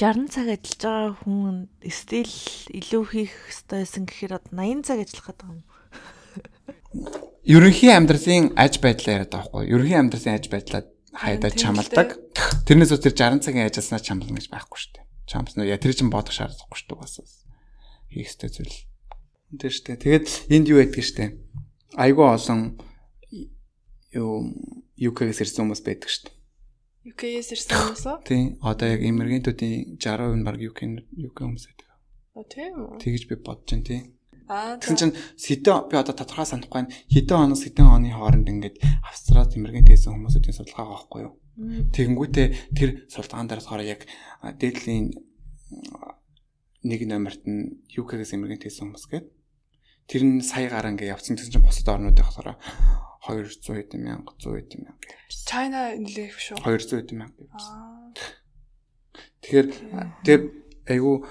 60 0.00 0.32
цаг 0.32 0.48
ажиллаж 0.48 0.80
байгаа 0.80 1.12
хүн 1.22 1.56
стил 1.92 2.32
илүү 2.72 3.04
хийх 3.12 3.36
ёстойсэн 3.52 4.08
гэхээр 4.08 4.40
одоо 4.40 4.52
80 4.56 4.88
цаг 4.88 4.98
ажиллах 5.04 5.28
гэдэг 5.28 5.48
юм. 5.52 5.60
Ерөнхий 7.44 7.92
амьдралын 7.92 8.56
аж 8.56 8.80
байдлаа 8.80 9.12
яриад 9.20 9.30
байгаа 9.30 9.52
байхгүй 9.52 9.68
юу? 9.68 9.72
Ерөнхий 9.76 9.98
амьдралын 10.00 10.36
аж 10.40 10.46
байдлаа 10.48 10.82
хайдаа 11.14 11.50
чамалдаг. 11.54 12.18
Тэрнээс 12.66 12.90
үл 12.90 13.02
тэр 13.02 13.14
60 13.14 13.46
цагийн 13.46 13.70
ажилласнаа 13.70 14.02
чамлана 14.02 14.38
гэж 14.42 14.50
байхгүй 14.50 14.78
шүү 14.82 14.92
дээ. 14.98 15.04
Чамс 15.30 15.54
нөө 15.54 15.70
я 15.70 15.78
тэр 15.78 15.94
чинь 15.94 16.10
бодох 16.10 16.34
шаардлагагүй 16.34 16.76
шүү 16.76 16.88
дээ 16.90 17.00
бас. 17.00 17.14
Хийх 18.10 18.28
ёстой 18.28 18.50
зүйл. 18.50 18.76
Тэр 19.54 19.72
шүү 19.72 19.84
дээ. 19.94 20.02
Тэгээд 20.02 20.26
энд 20.50 20.66
юу 20.68 20.78
байдг 20.82 20.98
шүү 21.00 21.16
дээ. 21.22 21.30
Айгүй 21.94 22.26
олон 22.26 22.60
юу 24.10 24.50
UK-гээс 24.98 25.42
ирсэн 25.42 25.66
хүмүүс 25.66 25.82
байдаг 25.86 26.10
шүү 26.10 26.22
дээ. 26.26 26.36
UK-с 27.14 27.50
ирсэн 27.54 27.74
хүмүүс 27.78 28.04
үү? 28.10 28.16
Тийм. 28.26 28.46
Одоо 28.62 28.86
яг 28.90 29.00
эмергентүүдийн 29.04 29.98
60% 30.00 30.38
нь 30.40 30.46
баг 30.46 30.58
UK 30.58 30.80
UK 31.14 31.38
хүмүүс 31.42 31.64
байдаг. 31.70 31.88
Оо 32.34 32.44
тийм 32.48 32.72
үү? 32.74 32.98
Тэгэж 32.98 33.22
би 33.30 33.34
бодож 33.38 33.68
байна 33.70 33.86
тийм. 33.86 34.04
Тэгсэн 34.48 34.96
чинь 35.00 35.16
хэдэн 35.16 35.88
би 35.88 35.96
одоо 35.96 36.12
тодорхой 36.12 36.44
санахгүй 36.44 36.84
байна. 36.84 36.94
Хэдэн 37.08 37.38
оноос 37.48 37.64
хэдэн 37.64 37.88
оны 37.88 38.12
хооронд 38.12 38.48
ингээд 38.48 38.76
Австрал 39.00 39.48
эмергент 39.48 39.88
хийсэн 39.88 40.12
хүмүүсийн 40.12 40.52
судалгаа 40.52 41.00
байхгүй 41.00 41.20
юу? 41.24 41.34
Тэгэнгүүтээ 41.96 42.46
тэр 42.76 43.08
судалгаан 43.08 43.48
дээр 43.48 43.62
болохоор 43.64 43.82
яг 43.88 44.00
дээдлийн 44.44 45.16
нэг 46.84 47.00
номерт 47.08 47.42
нь 47.48 47.80
UK-гээс 47.96 48.36
эмергент 48.36 48.68
хийсэн 48.68 48.92
хүмүүс 48.92 49.06
гээд 49.08 49.26
тэр 50.12 50.22
нь 50.28 50.44
сая 50.44 50.68
гараа 50.68 50.92
ингээд 50.92 51.16
явцсан 51.16 51.40
гэсэн 51.40 51.52
чинь 51.56 51.64
бусад 51.64 51.88
орнуудын 51.88 52.28
болохоор 52.28 52.60
200 53.24 53.56
хэдэн 53.64 54.00
мянга 54.04 54.36
100 54.36 54.60
хэдэн 54.60 54.80
мянга. 54.84 55.00
China 55.32 55.80
нэлээх 55.96 56.36
шүү. 56.36 56.60
200 56.60 57.00
хэдэн 57.00 57.16
мянга. 57.16 57.40
Тэгэхээр 59.40 59.68
тэр 60.28 60.40
айгу 60.84 61.24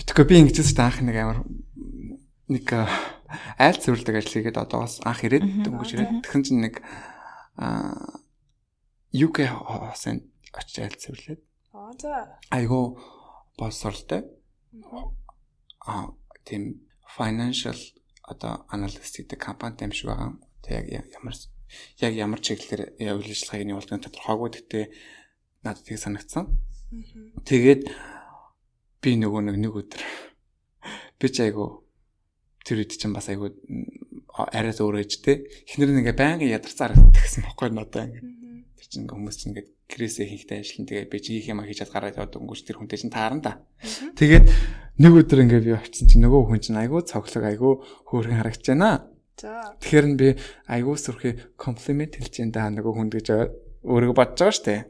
Тэгэхгүй 0.00 0.26
би 0.26 0.34
ингэжсэн 0.40 0.76
дээ 0.76 0.86
анх 0.88 0.98
нэг 1.04 1.16
амар 1.20 1.38
нэг 2.48 2.66
айл 3.60 3.78
цэвэрлдэг 3.78 4.16
ажил 4.16 4.34
хийгээд 4.40 4.58
одоо 4.58 4.88
бас 4.88 4.98
анх 5.04 5.22
ирээд 5.22 5.64
дөнгөж 5.64 5.90
ирээд 5.94 6.12
тэгсэн 6.24 6.42
чинь 6.42 6.62
нэг 6.64 6.80
аа 7.60 8.20
UK 9.12 9.46
хосын 9.46 10.24
очиж 10.54 10.76
айл 10.82 10.96
цэвэрлээд. 10.96 11.40
Аа 11.74 11.92
за. 11.98 12.38
айгу 12.50 12.98
боловсралтай 13.58 14.26
а 15.86 16.10
тийм 16.44 16.86
financial 17.16 17.78
одоо 18.22 18.66
analyst 18.70 19.14
гэдэг 19.18 19.38
компанид 19.38 19.82
юм 19.82 19.92
шиг 19.92 20.10
байгаа. 20.10 20.38
Тэг 20.62 20.90
ямар 20.90 21.34
яг 21.98 22.12
ямар 22.14 22.40
чиглэлээр 22.40 22.98
үйл 22.98 23.30
ажиллагааг 23.30 23.62
нь 23.66 23.72
явуулдаг 23.74 24.00
тодорхойгүй. 24.02 24.48
Гэхдээ 24.50 24.84
надад 25.62 25.84
тийг 25.86 25.98
санагдсан. 25.98 26.46
Тэгээд 27.46 27.90
би 29.00 29.16
нөгөө 29.16 29.40
нэг 29.48 29.56
нэг 29.56 29.74
өдөр 29.80 30.02
би 31.20 31.26
ч 31.28 31.36
айгу 31.44 31.84
тэр 32.64 32.84
үед 32.84 32.96
чинь 32.96 33.16
бас 33.16 33.28
айгу 33.32 33.52
арай 34.30 34.72
зөөрөөжтэй. 34.72 35.68
Эхнэр 35.68 35.90
нь 35.92 36.00
ингээ 36.04 36.16
байнгын 36.16 36.54
ядарцаар 36.54 36.94
гэсэн 36.96 37.44
бохгүй 37.48 37.72
надад 37.72 38.08
ингээ. 38.08 38.24
Тэр 38.76 38.86
чинь 38.86 39.04
ингээ 39.04 39.16
хүмүүс 39.16 39.36
чинь 39.36 39.50
ингээ 39.52 39.66
крээсээ 39.90 40.26
хийхтэй 40.30 40.58
ажиллана. 40.62 40.88
Тэгээд 40.88 41.10
би 41.10 41.18
чи 41.20 41.30
хийх 41.40 41.50
юм 41.50 41.60
хийж 41.64 41.78
чад 41.82 41.92
гараад 41.92 42.16
яваад 42.16 42.38
өнгөч 42.38 42.60
тэр 42.64 42.78
хүнтэй 42.78 42.98
чинь 43.00 43.12
таарна 43.12 43.42
да. 43.42 43.52
Тэгээд 44.16 44.46
нэг 45.02 45.12
өдөр 45.12 45.44
ингээ 45.44 45.60
би 45.66 45.72
очсон 45.76 46.06
чинь 46.08 46.24
нөгөө 46.24 46.40
хүн 46.46 46.60
чинь 46.62 46.80
айгу 46.80 47.02
цоглог 47.02 47.44
айгу 47.44 47.70
хөөрхөн 48.08 48.38
харагч 48.38 48.62
байна. 48.70 49.08
Тэгэхээр 49.36 50.06
нь 50.08 50.16
би 50.20 50.28
айгу 50.68 50.94
сүрхий 50.94 51.40
комплимент 51.56 52.20
хэлж 52.20 52.44
энэ 52.44 52.54
да 52.54 52.68
нөгөө 52.68 52.92
хүнд 52.92 53.12
гэж 53.16 53.28
өөрийгөө 53.88 54.16
бодож 54.16 54.36
байгаа 54.36 54.56
штэ. 54.56 54.84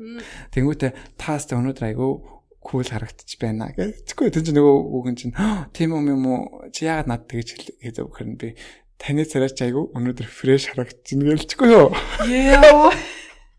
Тэнгүүтээ 0.51 0.91
тааст 1.15 1.55
өнөөдөр 1.55 1.87
айгу 1.87 2.40
кул 2.61 2.85
харагдчих 2.85 3.41
байна 3.41 3.73
гэж. 3.73 4.05
Тэгэхгүй 4.07 4.31
тэр 4.31 4.45
чинь 4.45 4.57
нөгөө 4.61 4.77
үгэн 5.01 5.17
чинь 5.17 5.35
тийм 5.73 5.97
юм 5.97 6.07
юм 6.13 6.25
уу 6.29 6.69
чи 6.73 6.85
яагаад 6.87 7.09
над 7.09 7.25
тэгж 7.27 7.49
хэлээ 7.57 8.05
юм 8.21 8.37
би 8.37 8.55
таны 9.01 9.25
царайч 9.25 9.59
айгу 9.65 9.89
өнөөдөр 9.97 10.29
фреш 10.29 10.71
харагдчихна 10.71 11.35
гэлчихгүй 11.35 11.69
юу. 11.73 11.89
Яа. 12.29 12.93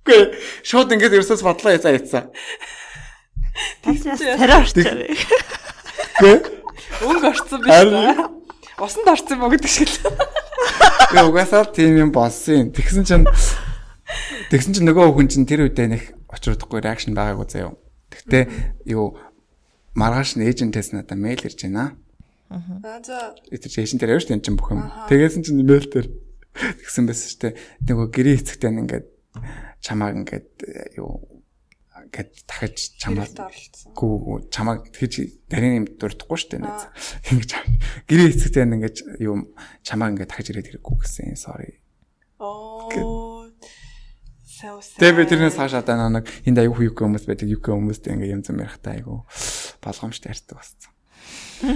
Үгүй 0.05 0.21
шууд 0.61 0.93
ингээд 0.93 1.17
ерөөсөөс 1.17 1.41
бодлоо 1.45 1.73
яцаа 1.73 1.97
яцсан. 1.97 2.29
Тэгсэн 3.81 4.17
царай 4.17 4.61
орчоо. 4.61 4.85
Үгүй 6.21 6.61
Өнгө 7.01 7.27
орцсон 7.31 7.61
биш 7.65 7.81
үү? 7.89 8.29
Усанд 8.81 9.09
орцсон 9.09 9.37
юм 9.37 9.45
уу 9.45 9.51
гэдэг 9.53 9.71
шиг 9.71 9.89
л. 9.89 10.13
би 11.13 11.21
угаасаа 11.25 11.65
тийм 11.65 11.97
юм 11.97 12.11
болсон. 12.13 12.69
Тэгсэн 12.69 13.05
чинь 13.09 13.25
тэгсэн 14.53 14.77
чинь 14.77 14.87
нөгөө 14.89 15.09
хүн 15.17 15.29
чинь 15.31 15.47
тэр 15.49 15.65
үедээ 15.65 15.87
нэг 15.89 16.03
очирдохгүй 16.29 16.85
реакшн 16.85 17.17
байгаагүй 17.17 17.47
заяа. 17.49 17.73
Тэгтээ 18.25 18.43
юу 18.93 19.17
маргааш 19.97 20.37
нь 20.37 20.45
эйжентээс 20.45 20.93
надад 20.95 21.17
мэйл 21.17 21.45
ирж 21.45 21.59
байна. 21.65 21.97
Аа 22.51 22.99
за. 23.03 23.35
Тэр 23.47 23.71
эйжентээр 23.81 24.15
явж 24.15 24.27
тань 24.27 24.43
чинь 24.43 24.59
бүх 24.59 24.71
юм. 24.71 24.87
Тэгээсэн 25.07 25.43
чинь 25.43 25.63
мэйл 25.63 25.87
дээр 25.87 26.07
тэгсэн 26.51 27.07
байсан 27.07 27.27
шүү 27.31 27.41
дээ. 27.47 27.53
Нөгөө 27.87 28.07
гэрээ 28.11 28.35
эцэгтэй 28.43 28.71
нь 28.71 28.81
ингээд 28.83 29.07
чамааг 29.79 30.15
ингээд 30.19 30.49
юу 30.99 31.31
гэд 32.11 32.43
дахиж 32.43 32.99
оролцсон. 33.07 33.47
гүү 33.95 34.51
чамааг 34.51 34.91
тэгж 34.91 35.47
дарийн 35.47 35.83
юм 35.83 35.87
дурдахгүй 35.95 36.37
шүү 36.37 36.51
дээ 36.55 36.61
нэ. 36.63 36.71
Ингэж 37.31 37.51
гэрээ 38.07 38.27
эцэгтэй 38.35 38.65
нь 38.67 38.75
ингээд 38.83 38.97
юу 39.23 39.55
чамааг 39.87 40.19
ингээд 40.19 40.31
дахиж 40.31 40.47
ирээд 40.51 40.67
хэрэггүй 40.75 40.95
гэсэн. 40.99 41.39
Sorry. 41.39 41.79
Оо. 42.39 43.30
Саус. 44.61 44.93
Тэгээ 45.01 45.17
би 45.17 45.25
тэрнээс 45.25 45.57
хаашаа 45.57 45.81
даа 45.81 46.13
нэг 46.13 46.29
энд 46.45 46.61
аюу 46.61 46.77
юу 46.77 46.93
хүмүүс 46.93 47.25
байдаг 47.25 47.49
юу 47.49 47.57
хүмүүстэй 47.57 48.13
ингээ 48.13 48.33
юм 48.37 48.45
зам 48.45 48.61
ярихтаа 48.61 48.93
айгу 48.93 49.25
болгоомжтой 49.81 50.29
ярьдаг 50.29 50.61
болсон. 50.61 50.91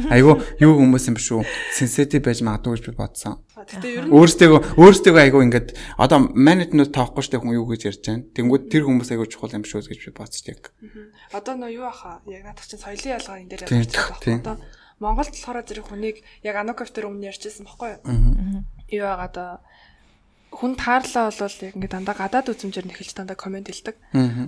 Айгу 0.09 0.41
юу 0.61 0.73
хүмүүс 0.77 1.05
юм 1.09 1.17
шүү. 1.17 1.41
Сенситив 1.73 2.25
байж 2.25 2.41
магадгүй 2.45 2.77
гэж 2.77 2.83
би 2.89 2.93
бодсон. 2.97 3.41
Өөрсдөө 3.57 4.77
өөрсдөө 4.77 5.17
айгу 5.21 5.41
ингээд 5.45 5.77
одоо 5.97 6.29
манитнууд 6.29 6.93
тоохгүй 6.93 7.25
штэ 7.25 7.41
хүн 7.41 7.57
юу 7.57 7.69
гэж 7.69 7.81
ярьж 7.89 8.01
байна. 8.05 8.25
Тэнгүүд 8.33 8.69
тэр 8.69 8.85
хүмүүс 8.89 9.09
айгу 9.13 9.29
чухал 9.29 9.53
юм 9.53 9.65
шүү 9.65 9.85
гэж 9.85 10.09
би 10.09 10.13
бодсон 10.13 10.45
яг. 10.53 10.73
одоо 11.33 11.53
нөө 11.57 11.73
юу 11.73 11.85
аха 11.89 12.21
яг 12.29 12.45
надад 12.45 12.65
чинь 12.65 12.81
соёлын 12.81 13.13
ялгаа 13.17 13.37
энэ 13.41 13.49
дээр 13.49 13.61
ярьж 13.65 13.93
байгаа 13.93 14.37
одоо 14.41 14.57
Монголд 14.99 15.33
болохоор 15.35 15.59
зэрэг 15.65 15.85
хүнийг 15.91 16.17
яг 16.41 16.55
Аноков 16.55 16.89
дээр 16.89 17.11
өмнө 17.11 17.29
ярьжсэн 17.29 17.67
байхгүй 17.67 17.89
юу? 17.99 18.63
Юу 18.89 19.03
байгаа 19.05 19.27
одоо 19.27 19.49
хүн 20.55 20.79
таарлаа 20.79 21.29
бол 21.35 21.59
яг 21.59 21.75
ингээд 21.75 21.93
дандаа 21.93 22.15
гадаад 22.15 22.47
үзмжээр 22.47 22.87
нэхэлж 22.87 23.13
дандаа 23.13 23.35
комент 23.35 23.67
хэлдэг. 23.67 23.95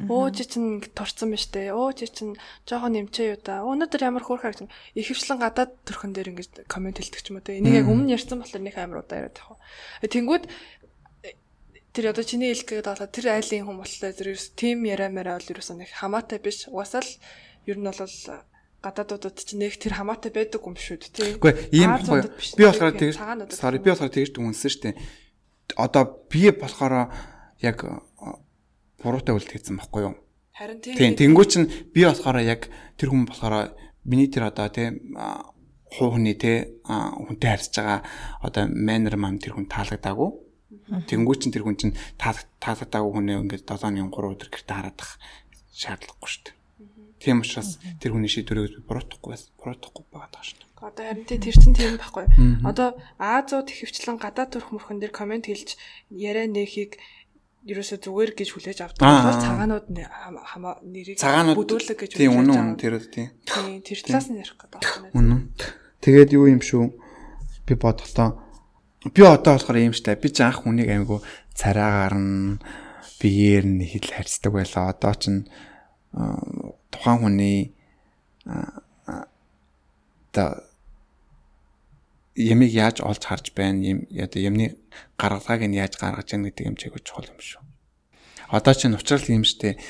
Өө 0.07 0.25
чи 0.31 0.43
чинь 0.47 0.79
ингээд 0.79 0.95
турцсан 0.95 1.35
байна 1.35 1.43
штэ. 1.43 1.75
Өө 1.75 1.91
чи 1.99 2.07
чинь 2.07 2.39
жоохон 2.63 2.95
нэмчээ 2.95 3.35
юу 3.35 3.39
да. 3.43 3.67
Өнөөдөр 3.67 4.01
ямар 4.07 4.23
хөөрх 4.23 4.47
харагч 4.47 4.71
ихэвчлэн 4.95 5.43
гадаад 5.43 5.71
төрхөн 5.83 6.15
дээр 6.15 6.31
ингээд 6.31 6.71
комент 6.71 7.03
хэлдэг 7.03 7.21
ч 7.21 7.27
юм 7.27 7.37
уу 7.37 7.45
те. 7.45 7.59
Энийг 7.59 7.83
яг 7.83 7.91
өмнө 7.91 8.15
ярьсан 8.15 8.39
болохоор 8.39 8.63
нэг 8.63 8.75
амар 8.79 9.03
удаа 9.03 9.27
яриад 9.27 9.35
тах. 9.35 9.59
Тэнгүүд 10.07 10.43
тэр 11.91 12.05
одоо 12.15 12.23
чиний 12.23 12.55
хэлгээд 12.55 12.87
болоо 12.87 13.09
тэр 13.11 13.25
айлын 13.35 13.65
хүн 13.67 13.77
болохоор 13.83 14.15
тэр 14.15 14.31
ерөөс 14.31 14.47
тим 14.55 14.85
яриа 14.87 15.11
мэрэ 15.11 15.35
бол 15.35 15.51
ерөөсөө 15.51 15.75
нэг 15.81 15.91
хамаатай 15.91 16.39
биш. 16.39 16.71
Угасаал 16.71 17.09
ер 17.67 17.77
нь 17.77 17.89
бол 17.89 17.99
гадаадуудад 18.85 19.41
чинь 19.41 19.65
нэг 19.65 19.75
тэр 19.81 19.97
хамаатай 19.97 20.31
байдаг 20.31 20.61
юм 20.61 20.77
шүү 20.77 21.09
дээ. 21.09 21.41
Үгүй 21.41 21.53
ийм. 21.73 21.97
Би 22.53 22.63
болохоор 22.69 22.93
тэгж 22.93 23.17
sorry 23.57 23.81
би 23.81 23.89
болохоор 23.89 24.13
тэгж 24.13 24.37
дүнсэн 24.37 24.71
штэ. 24.71 24.93
Одоо 25.75 26.23
би 26.31 26.51
болохоор 26.51 27.11
яг 27.59 27.83
э, 27.83 27.99
буруутай 29.03 29.35
үлд 29.35 29.51
хийсэн 29.51 29.77
байхгүй 29.81 30.01
юу? 30.07 30.15
Харин 30.55 30.81
тий. 30.81 30.95
Тийм 30.95 31.17
тэнгуү 31.17 31.45
чин 31.45 31.67
би 31.93 32.05
болохоор 32.07 32.39
яг 32.41 32.71
тэр 32.97 33.11
хүн 33.11 33.27
болохоор 33.27 33.75
миний 34.07 34.31
тэр 34.31 34.49
одоо 34.49 34.69
тийм 34.71 35.13
хуухны 35.91 36.33
те 36.33 36.81
хүнтэй 36.87 37.49
харьцаж 37.51 37.75
байгаа 37.77 38.01
одоо 38.41 38.63
манер 38.71 39.15
мам 39.17 39.37
тэр 39.39 39.53
хүн 39.53 39.67
таалагдаагүй. 39.69 40.29
Тэнгуү 41.07 41.35
чин 41.39 41.51
тэр 41.51 41.63
хүн 41.63 41.77
чин 41.77 41.91
таалагдаагүй 42.17 43.11
хүнээ 43.13 43.37
ингээд 43.43 43.67
7-ны 43.67 44.07
3 44.07 44.33
өдөр 44.33 44.49
гэртээ 44.51 44.75
хараадах 44.75 45.11
шаардлагагүй 45.71 46.29
шүү 46.31 46.43
дээ. 46.47 46.55
Тийм 47.21 47.41
учраас 47.41 47.77
тэр 48.01 48.13
хүний 48.13 48.31
шийдвэрийг 48.31 48.83
буруутгахгүй 48.87 49.31
байсан. 49.33 49.51
Буруутгахгүй 49.61 50.03
байгаа 50.11 50.31
даа 50.33 50.43
шүү 50.43 50.57
дээ. 50.61 50.66
Одоо 50.77 51.03
харин 51.09 51.25
тэр 51.25 51.41
чинь 51.57 51.73
тийм 51.73 51.97
байхгүй. 51.97 52.25
Одоо 52.65 52.97
Азууд 53.17 53.67
ихэвчлэн 53.73 54.21
гадаад 54.21 54.53
төрх 54.53 54.69
мөрхөн 54.71 55.01
дээр 55.01 55.09
комент 55.15 55.49
хэлж 55.49 55.73
яриа 56.13 56.45
нээхийг 56.45 57.01
ерөөсө 57.67 57.97
зүгээр 57.99 58.31
гэж 58.37 58.49
хүлээж 58.55 58.79
авдаг. 58.85 59.01
Аа. 59.01 59.41
цагаанууд 59.41 59.85
нэ- 59.91 60.07
хама 60.07 60.39
хама 60.45 60.71
нэрийг 60.85 61.17
бүдүүлэг 61.57 61.97
гэж 61.99 62.11
Тийм 62.15 62.31
хүлээж 62.31 62.39
үнэн 62.39 62.53
авдаг. 62.53 62.63
үнэн 62.63 62.77
тэр 62.77 62.93
тийм. 63.09 63.27
Тийм 63.43 63.81
тэр 63.83 63.99
талаас 64.05 64.27
нь 64.31 64.37
ярих 64.39 64.55
гэдэг 64.55 64.79
байна. 64.85 65.11
Үнэн. 65.17 65.41
Тэгээд 65.99 66.29
юу 66.37 66.45
юм 66.47 66.61
шүү. 66.63 66.85
Би 67.67 67.73
бодохдоо 67.75 68.29
би 69.11 69.21
одоо 69.25 69.57
болохоор 69.59 69.81
юм 69.83 69.91
штэ. 69.97 70.15
Би 70.15 70.29
ч 70.31 70.45
анх 70.45 70.63
хүнийг 70.63 70.87
аймагу 70.93 71.19
цараагаар 71.57 72.15
нь 72.15 72.61
биеэр 73.19 73.65
нь 73.67 73.83
хил 73.83 74.07
харьцдаг 74.15 74.53
байлаа. 74.53 74.93
Одоо 74.95 75.13
ч 75.19 75.23
н 75.33 75.37
тухайн 76.93 77.17
хүний 77.19 77.73
та 80.31 80.63
ямиг 82.37 82.69
яаж 82.69 83.01
олж 83.01 83.25
харж 83.25 83.51
байна 83.57 83.81
юм 83.81 83.99
одоо 84.13 84.39
юмны 84.39 84.77
гаргалгааг 85.17 85.65
нь 85.65 85.75
яаж 85.75 85.97
гаргаж 85.97 86.37
яах 86.37 86.45
гэдэг 86.53 86.67
юм 86.69 86.77
чиг 86.77 86.93
чухал 87.01 87.25
юм 87.25 87.41
шүү. 87.41 87.65
Одоо 88.53 88.73
чинь 88.77 88.93
уучрал 88.93 89.25
юм 89.27 89.43
штэ. 89.43 89.81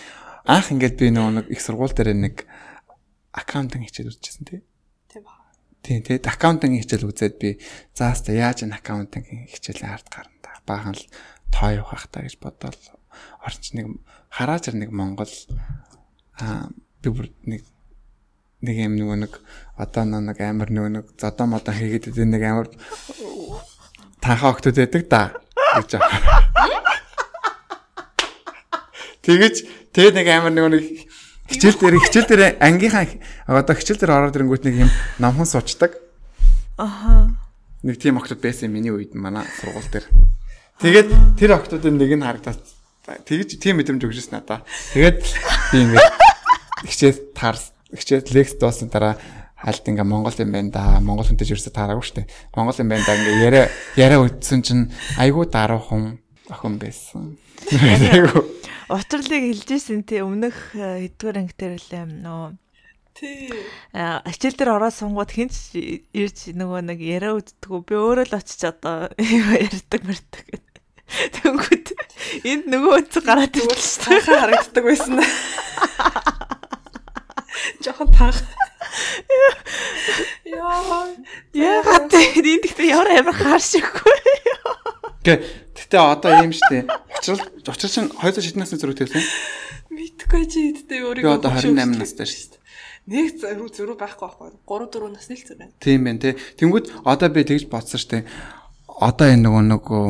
Анх 0.48 0.72
ингээд 0.72 0.96
би 0.96 1.12
нөгөө 1.12 1.34
нэг 1.44 1.46
их 1.52 1.62
сургууль 1.62 1.92
дээр 1.92 2.16
нэг 2.16 2.48
аккаунтинг 3.36 3.86
хичээл 3.92 4.16
үзчихсэн 4.16 4.48
тий. 4.48 4.62
Тийм 5.12 5.28
ба. 5.28 5.36
Тийм 5.84 6.02
тэгээд 6.02 6.26
аккаунтинг 6.26 6.80
хичээл 6.82 7.12
үзээд 7.12 7.36
би 7.36 7.60
зааста 7.92 8.32
яаж 8.32 8.64
энэ 8.64 8.80
аккаунтинг 8.80 9.28
хичээлийн 9.52 9.92
ард 9.92 10.08
гарна 10.08 10.40
та. 10.40 10.58
Баахан 10.64 10.96
л 10.96 11.06
тоо 11.52 11.70
явах 11.76 12.08
та 12.08 12.24
гэж 12.24 12.40
бодоод 12.40 12.80
орч 13.44 13.76
нэг 13.76 14.00
харааж 14.32 14.72
ир 14.72 14.76
нэг 14.80 14.90
Монгол 14.96 15.30
аа 16.40 16.72
би 17.04 17.10
бүр 17.12 17.30
нэг 17.46 17.68
нэг 18.68 18.78
юм 18.84 18.94
нөгөө 19.00 19.18
нэг 19.24 19.34
одоо 19.80 20.04
нэг 20.04 20.38
амар 20.44 20.70
нөгөө 20.70 20.92
нэг 21.00 21.06
зодоо 21.16 21.48
модоо 21.48 21.74
хийгээд 21.74 22.12
идэг 22.12 22.28
нэг 22.28 22.44
амар 22.44 22.68
танхаа 24.20 24.52
октод 24.52 24.76
байдаг 24.76 25.04
да 25.08 25.32
гэж 25.80 25.96
аа. 25.96 26.04
Тэгэж 29.24 29.56
тэгээ 29.96 30.14
нэг 30.18 30.28
амар 30.28 30.52
нөгөө 30.52 30.72
нэг 30.76 30.86
хичээл 31.48 31.80
дээр 31.80 31.96
хичээл 32.04 32.28
дээр 32.28 32.44
ангийнхаа 32.60 33.06
одоо 33.48 33.76
хичээл 33.76 34.02
дээр 34.02 34.16
ороод 34.16 34.36
ирэнгүүт 34.36 34.64
нэг 34.68 34.76
юм 34.88 34.92
намхан 35.20 35.48
суучдаг. 35.48 35.96
Аха. 36.76 37.32
Нэг 37.84 37.96
тийм 38.02 38.20
октод 38.20 38.44
байсан 38.44 38.72
миний 38.72 38.92
үед 38.92 39.16
манай 39.16 39.48
сургууль 39.62 39.92
дээр. 39.92 40.06
Тэгээд 40.84 41.10
тэр 41.40 41.52
октодын 41.56 41.96
нэг 41.96 42.12
нь 42.18 42.26
харагдаад 42.26 42.60
тэгэж 43.24 43.62
тийм 43.62 43.80
мэдрэмж 43.80 44.04
өгчсэн 44.04 44.36
надаа. 44.36 44.66
Тэгээд 44.92 45.24
би 45.72 45.78
ингээд 45.88 46.08
хичээл 46.88 47.20
таарс 47.32 47.77
хичээл 47.94 48.36
лекц 48.36 48.58
дуусан 48.60 48.92
дараа 48.92 49.16
хальт 49.58 49.88
ингээ 49.88 50.06
Монгол 50.06 50.36
юм 50.38 50.52
байна 50.52 50.72
да. 50.72 50.84
Монгол 51.00 51.26
хүнтэй 51.26 51.48
ч 51.48 51.56
ерөөсө 51.56 51.74
таараагүй 51.74 52.06
штэ. 52.06 52.28
Монгол 52.54 52.78
юм 52.78 52.90
байна 52.92 53.06
да 53.08 53.18
ингээ 53.18 53.44
яриа 53.44 53.66
яриа 53.96 54.22
үтсэн 54.22 54.62
чинь 54.62 54.92
айгүй 55.18 55.50
даруухан 55.50 56.20
охин 56.52 56.76
байсан. 56.78 57.38
Утрлыг 58.88 59.44
хэлжсэн 59.52 60.08
тий 60.08 60.24
өмнөх 60.24 60.78
э, 60.78 61.12
хэдгээр 61.12 61.40
анги 61.44 61.56
дээр 61.58 61.76
л 61.76 61.92
юм 61.92 62.12
нөө 62.24 62.48
Тий. 63.18 63.50
А, 63.98 64.22
Ачаал 64.22 64.54
дээр 64.54 64.78
ороод 64.78 64.94
сунгууд 64.94 65.34
хинч 65.34 65.74
ирж 66.14 66.54
нөгөө 66.54 66.86
нэг 66.86 67.02
яриа 67.02 67.34
үддэггүй. 67.34 67.82
Би 67.90 67.98
өөрөө 67.98 68.30
л 68.30 68.38
очиж 68.38 68.62
одоо 68.70 69.10
ярьдаг 69.66 70.02
мэрдэг. 70.06 70.62
Тэнгүүд 71.42 71.88
энд 72.46 72.70
нөгөө 72.70 73.10
үз 73.10 73.18
гараад 73.26 73.58
таахан 73.58 74.38
харагддаг 74.38 74.84
байсан. 74.86 75.18
Жохон 77.84 78.10
таах. 78.14 78.40
Яа. 80.46 81.08
Яагаад 81.54 82.12
энэ 82.14 82.62
гэхдээ 82.64 82.88
ямар 82.94 83.10
амар 83.12 83.36
хааршиггүй. 83.36 84.18
Гэ 85.26 85.34
тэгтээ 85.76 86.02
одоо 86.02 86.32
ийм 86.44 86.54
штэ. 86.56 86.88
Учрал 87.20 87.42
учрал 87.68 87.92
чинь 87.92 88.12
200 88.14 88.44
хэдэн 88.48 88.62
насны 88.64 88.78
зэрэг 88.80 88.98
тавьсан. 89.02 89.24
Мэдхгүй 89.92 90.44
чи 90.48 90.60
хэдтэй 90.72 91.00
Би 91.02 91.06
өөрийгөө. 91.06 91.36
одоо 91.36 91.52
28 91.52 92.00
настай 92.00 92.28
дээ. 92.28 92.62
Нэг 93.08 93.40
зөрүү 93.40 93.68
зөрүү 93.72 93.96
байхгүй 93.98 94.24
байхгүй. 94.28 94.48
3 94.68 94.88
4 94.94 95.16
насны 95.16 95.36
л 95.36 95.46
зөрүү. 95.48 95.70
Тийм 95.80 96.00
байна 96.06 96.20
те. 96.22 96.36
Тэнгүүд 96.60 96.86
одоо 97.08 97.30
би 97.32 97.44
тэгж 97.44 97.68
бодсон 97.72 98.00
штэ. 98.00 98.24
Одоо 98.88 99.28
энэ 99.32 99.48
нөгөө 99.48 99.64
нөгөө 99.74 100.06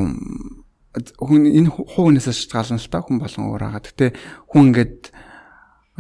хүн 1.21 1.43
энэ 1.45 1.69
хуунаас 1.69 2.25
шалтгаална 2.25 2.81
л 2.81 2.89
та 2.89 3.05
хүн 3.05 3.21
болон 3.21 3.43
өөр 3.53 3.63
байгаа. 3.69 3.85
Гэтэ 3.85 4.05
хүн 4.49 4.73
ингээд 4.73 4.97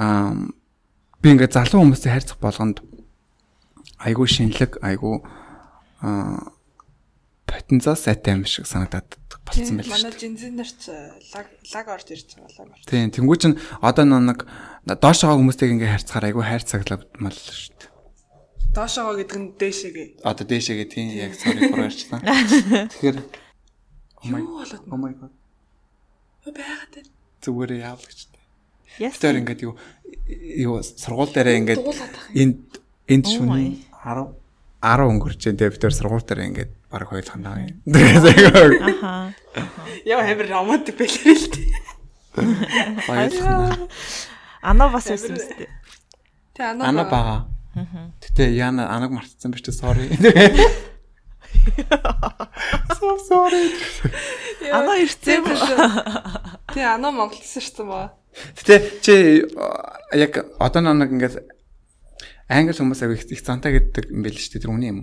аа 0.01 0.33
би 1.27 1.35
ингээд 1.35 1.59
залуу 1.59 1.83
хүмүүстэй 1.83 2.11
харьцах 2.15 2.39
болгонд 2.39 2.79
айгүй 3.99 4.27
шинэлэг 4.31 4.79
айгүй 4.79 5.19
аа 5.99 6.55
потенциал 7.43 7.99
сайтай 7.99 8.39
юм 8.39 8.47
шиг 8.47 8.63
санагдаад 8.63 9.19
болцсон 9.43 9.75
байл 9.75 9.91
шүү 9.91 10.07
Манай 10.07 10.15
жинзэн 10.15 10.55
нар 10.55 10.71
ч 10.71 10.87
лаг 11.35 11.47
лаг 11.51 11.87
орж 11.91 12.07
ирж 12.15 12.39
байгаа 12.39 12.71
лаг. 12.71 12.79
Тийм, 12.87 13.11
тэнгуү 13.11 13.35
чин 13.43 13.59
одоо 13.83 14.07
нэг 14.07 14.47
доош 14.87 15.19
байгаа 15.27 15.35
хүмүүстэйг 15.35 15.71
ингээ 15.75 15.93
харьцахаар 15.99 16.27
айгүй 16.31 16.43
хайрцаглаад 16.47 17.03
мал 17.19 17.35
шүү 17.35 17.75
дээ. 17.75 17.91
Доошогоо 18.71 19.15
гэдэг 19.19 19.39
нь 19.43 19.47
дээшээгээ. 19.59 20.07
Одоо 20.23 20.45
дээшээгээ 20.47 20.87
тийм 20.87 21.07
яг 21.11 21.35
бүр 21.71 21.91
ярьчлаа. 21.91 22.23
Тэгэхээр 22.95 23.17
oh 23.19 24.31
Юу 24.31 24.63
болоод 24.63 24.83
oh 24.87 24.99
my 24.99 25.11
god 25.11 25.31
байгаад 26.55 26.91
байна. 26.95 27.11
зүгээр 27.43 27.71
яав 27.83 27.99
л 27.99 28.07
гэж. 28.07 28.19
Яс. 28.97 29.19
Тэр 29.21 29.43
ингээд 29.43 29.61
юу 29.67 29.77
юу 30.27 30.81
сургууль 30.83 31.31
дээрээ 31.33 31.57
ингээд 31.61 31.81
энд 32.35 32.57
энд 33.07 33.25
шүн 33.27 33.47
my. 33.47 33.65
10 34.03 34.33
10 34.81 35.09
өнгөрч 35.11 35.41
дээ 35.51 35.71
бид 35.71 35.81
тэр 35.81 35.93
сургууль 35.95 36.23
дээрээ 36.23 36.47
ингээд 36.51 36.71
баг 36.91 37.07
хойлох 37.07 37.35
наа 37.39 37.67
Аха. 38.79 39.33
Яа 40.05 40.23
хамир 40.23 40.47
романтик 40.47 40.95
байлаа 40.97 41.35
л 41.35 41.47
дээ. 41.51 41.67
хойлох. 43.07 43.89
Ана 44.61 44.89
бас 44.89 45.07
байсан 45.07 45.35
юм 45.35 45.41
зү. 45.41 45.67
Тэ 46.55 46.63
анаа. 46.63 46.87
Ана 46.89 47.03
бага. 47.07 47.37
Гэтэ 48.21 48.51
яна 48.57 48.89
анаг 48.89 49.11
мартсан 49.13 49.51
биш 49.53 49.63
үү 49.67 49.75
sorry. 49.75 50.07
So 52.97 53.17
sorry. 53.29 53.69
Ана 54.73 54.97
ирсэн. 54.97 55.45
Тэ 56.73 56.81
анаа 56.81 57.11
Монголс 57.13 57.53
ирсэн 57.59 57.85
ба. 57.87 58.16
Гэтэ 58.57 58.75
чи 59.01 59.15
яг 60.13 60.33
одоо 60.59 60.81
нэг 60.81 61.11
ингээд 61.11 61.35
англи 62.47 62.75
хүмүүс 62.75 63.01
аяг 63.03 63.23
их 63.27 63.43
цантаа 63.43 63.75
гэдэг 63.75 64.11
юм 64.11 64.23
байл 64.23 64.37
шүү 64.37 64.51
дээ 64.57 64.63
тэр 64.63 64.73
үний 64.73 64.91
юм. 64.91 64.99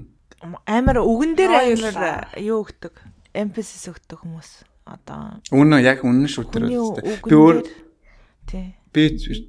Амар 0.65 1.01
үгэн 1.01 1.33
дээр 1.37 1.53
амар 1.77 2.29
юу 2.41 2.65
өгдөг. 2.65 2.95
Emphasis 3.35 3.89
өгдөг 3.91 4.21
хүмүүс. 4.25 4.51
Одоо 4.85 5.41
Үнэн 5.49 5.81
яг 5.81 6.05
үнэн 6.05 6.29
шүү 6.29 6.45
тэр 6.53 6.69
үстэй. 6.69 7.17
Би 7.25 7.35
өөр 7.35 7.65
тий. 8.45 8.77
би 8.93 9.03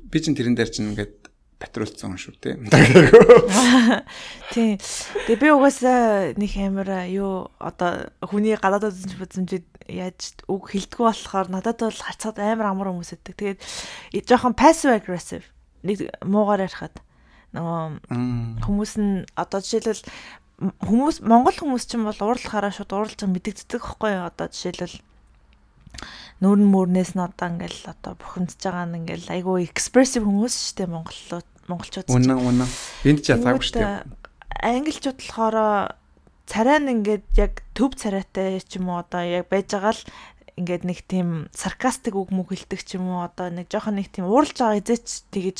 би 0.07 0.17
чин 0.23 0.35
тэрэн 0.35 0.55
дээр 0.55 0.71
чин 0.71 0.95
ингээд 0.95 1.27
патрулцсан 1.59 2.15
хүн 2.15 2.19
шүү 2.19 2.35
дээ. 2.39 2.55
Тий. 4.55 4.79
Тэгээ 5.27 5.39
би 5.39 5.49
угаасаа 5.51 6.35
нэг 6.39 6.51
амар 6.59 7.07
юу 7.11 7.51
одоо 7.59 8.11
хүний 8.23 8.55
гадаадд 8.55 8.91
үзэж 8.91 9.19
үзэмжид 9.19 9.67
яаж 9.89 10.37
үг 10.49 10.73
хилдэггүй 10.73 11.05
болохоор 11.05 11.47
надад 11.53 11.79
бол 11.81 12.01
харцаад 12.05 12.37
амар 12.41 12.71
амар 12.73 12.89
хүмүүс 12.93 13.15
өгдөг. 13.15 13.59
Тэгээд 14.13 14.27
жоохон 14.29 14.57
passive 14.57 14.93
aggressive 14.97 15.45
нэг 15.85 16.09
муугаар 16.25 16.65
ярихад 16.65 16.97
нөгөө 17.53 18.63
хүмүүс 18.65 18.93
нь 18.99 19.23
одоо 19.37 19.59
жишээлбэл 19.61 20.03
хүмүүс 20.83 21.21
монгол 21.23 21.55
хүмүүс 21.55 21.83
ч 21.85 21.95
юм 21.95 22.09
бол 22.09 22.19
уурлахаараа 22.19 22.73
шууд 22.73 22.91
уурлаж 22.91 23.19
байгаа 23.19 23.35
мэдэгддэг 23.35 23.81
байхгүй 23.83 24.11
юу 24.15 24.25
одоо 24.27 24.47
жишээлбэл 24.49 24.97
нүүрэн 26.43 26.67
мөрнээс 26.67 27.11
нь 27.15 27.23
одоо 27.23 27.47
ингээл 27.47 27.91
одоо 27.91 28.13
бухимдж 28.19 28.59
байгаа 28.59 28.85
нь 28.87 28.97
ингээл 29.03 29.33
айгүй 29.35 29.67
экспрессив 29.67 30.23
хүмүүс 30.27 30.55
шүү 30.55 30.75
дээ 30.83 30.89
монголчууд 30.91 31.47
монголчууд. 31.71 32.07
Үнэн 32.11 32.39
үнэн. 32.39 32.69
Энд 33.07 33.19
ч 33.23 33.31
ятаагүй 33.31 33.63
шүү 33.63 33.79
дээ. 33.79 34.03
Англичууд 34.63 35.19
болохоор 35.19 35.57
царай 36.45 36.79
нь 36.79 36.93
ингээд 37.01 37.25
яг 37.37 37.53
төв 37.73 37.97
царайтай 37.97 38.61
ч 38.61 38.77
юм 38.77 38.89
уу 38.93 39.01
одоо 39.01 39.21
яг 39.25 39.49
байж 39.49 39.69
байгаа 39.73 39.93
л 39.97 40.03
ингээд 40.55 40.83
нэг 40.87 40.99
тийм 41.09 41.29
саркастик 41.51 42.15
үг 42.15 42.31
мөг 42.31 42.53
хэлдэг 42.53 42.81
ч 42.85 42.95
юм 42.95 43.11
уу 43.11 43.25
одоо 43.27 43.51
нэг 43.51 43.67
жоохон 43.67 43.99
нэг 43.99 44.13
тийм 44.13 44.29
ууралж 44.29 44.55
байгаа 44.55 44.79
эзэч 44.79 45.27
тэгэж 45.33 45.57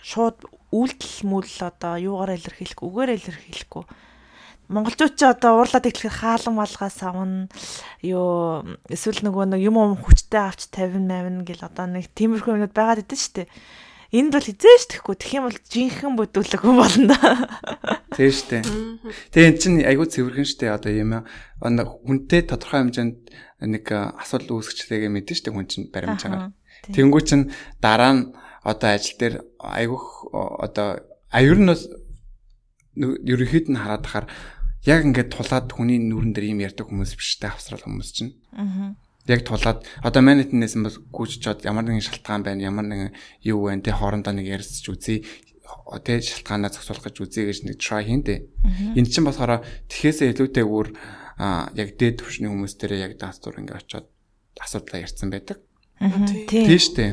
шууд 0.00 0.46
үйлдэл 0.72 1.16
мүл 1.28 1.48
одоо 1.60 1.94
юугаар 1.98 2.38
илэрхийлэх 2.38 2.80
үгээр 2.80 3.10
илэрхийлэхгүй 3.18 3.84
монголчууд 4.68 5.14
ч 5.16 5.24
одоо 5.24 5.58
уурлаад 5.58 5.88
ирэхээр 5.88 6.12
хаалан 6.12 6.54
малгаас 6.60 7.00
авна 7.00 7.48
юу 8.04 8.68
эсвэл 8.92 9.24
нөгөө 9.24 9.56
нэг 9.56 9.60
юм 9.64 9.80
юм 9.80 9.96
хүчтэй 9.96 10.44
авч 10.44 10.68
50 10.68 11.08
80 11.08 11.48
гэл 11.48 11.64
одоо 11.64 11.86
нэг 11.88 12.12
тиймэрхүү 12.12 12.52
юмуд 12.52 12.76
байгаад 12.76 13.00
идэв 13.00 13.16
штэ 13.16 13.48
энд 14.08 14.32
бол 14.32 14.46
хизээш 14.46 14.84
тэхгүй 14.88 15.16
тэгэх 15.20 15.36
юм 15.36 15.44
бол 15.52 15.58
жинхэнэ 15.68 16.16
бүдүүлэг 16.16 16.62
юм 16.64 16.80
болно 16.80 17.12
да 17.12 17.28
шүү 18.16 18.48
дээ. 18.48 18.62
Тэгээ 19.36 19.48
эн 19.52 19.58
чинь 19.60 19.78
айгүй 19.84 20.08
цэвэрхэн 20.08 20.48
дээ 20.48 20.72
одоо 20.72 20.92
юм 20.92 21.12
аа. 21.20 21.24
Хүнтэй 21.60 22.40
тодорхой 22.48 22.88
хэмжээнд 22.88 23.16
нэг 23.68 23.84
асуудал 23.92 24.64
үүсгэжлээгээ 24.64 25.12
мэдэн 25.12 25.36
дээ 25.44 25.52
хүн 25.52 25.68
чинь 25.68 25.92
баримжаагаар. 25.92 26.56
Тэнгүү 26.88 27.22
чин 27.28 27.52
дараа 27.84 28.12
нь 28.16 28.22
одоо 28.64 28.88
ажил 28.96 29.16
дээр 29.20 29.34
айгүйх 29.60 30.06
одоо 30.32 31.04
аюур 31.28 31.60
нь 31.60 31.72
ерөнхийд 32.98 33.68
нь 33.68 33.76
хараад 33.76 34.02
тахаар 34.08 34.26
яг 34.88 35.04
ингээд 35.04 35.36
тулаад 35.36 35.68
хүний 35.68 36.00
нүрэн 36.00 36.32
дээр 36.32 36.56
юм 36.56 36.64
ярьдаг 36.64 36.88
хүмүүс 36.88 37.12
биш 37.12 37.38
дээ 37.44 37.52
авсрал 37.52 37.84
хүмүүс 37.84 38.10
чинь. 38.14 38.32
Аа. 38.56 38.96
Яг 39.28 39.44
тулаад 39.44 39.84
одоо 40.02 40.22
манитнээс 40.24 40.74
нь 40.74 40.86
бас 40.88 40.96
гүйччод 41.12 41.68
ямар 41.68 41.84
нэгэн 41.84 42.02
шалтгаан 42.02 42.42
байна, 42.42 42.64
ямар 42.64 42.86
нэгэн 42.88 43.12
юу 43.44 43.68
байна 43.68 43.84
те 43.84 43.92
хоорондоо 43.92 44.32
нэг 44.32 44.48
ярьсч 44.48 44.88
үзье. 44.88 45.28
Тэ 46.02 46.24
шалтгаанаа 46.24 46.72
зохицуулах 46.72 47.12
гэж 47.12 47.16
үзье 47.20 47.44
гэж 47.44 47.58
нэг 47.68 47.76
try 47.76 48.08
хийн 48.08 48.24
дээ. 48.24 48.40
Энд 48.96 49.12
чинь 49.12 49.28
болохоор 49.28 49.60
тэхээсээ 49.92 50.32
илүүтэйгүр 50.32 50.88
а 51.38 51.68
яг 51.76 51.94
дээд 52.00 52.24
түвшний 52.24 52.48
хүмүүс 52.48 52.74
дээр 52.80 52.98
яг 52.98 53.12
даастур 53.20 53.60
ингээд 53.60 53.84
очиод 53.84 54.08
асуудлаа 54.58 55.04
ярьсан 55.04 55.30
байдаг. 55.30 55.60
Тийм. 56.48 56.66
Тийм 56.66 56.80
шүү 56.80 56.94
дээ. 56.96 57.12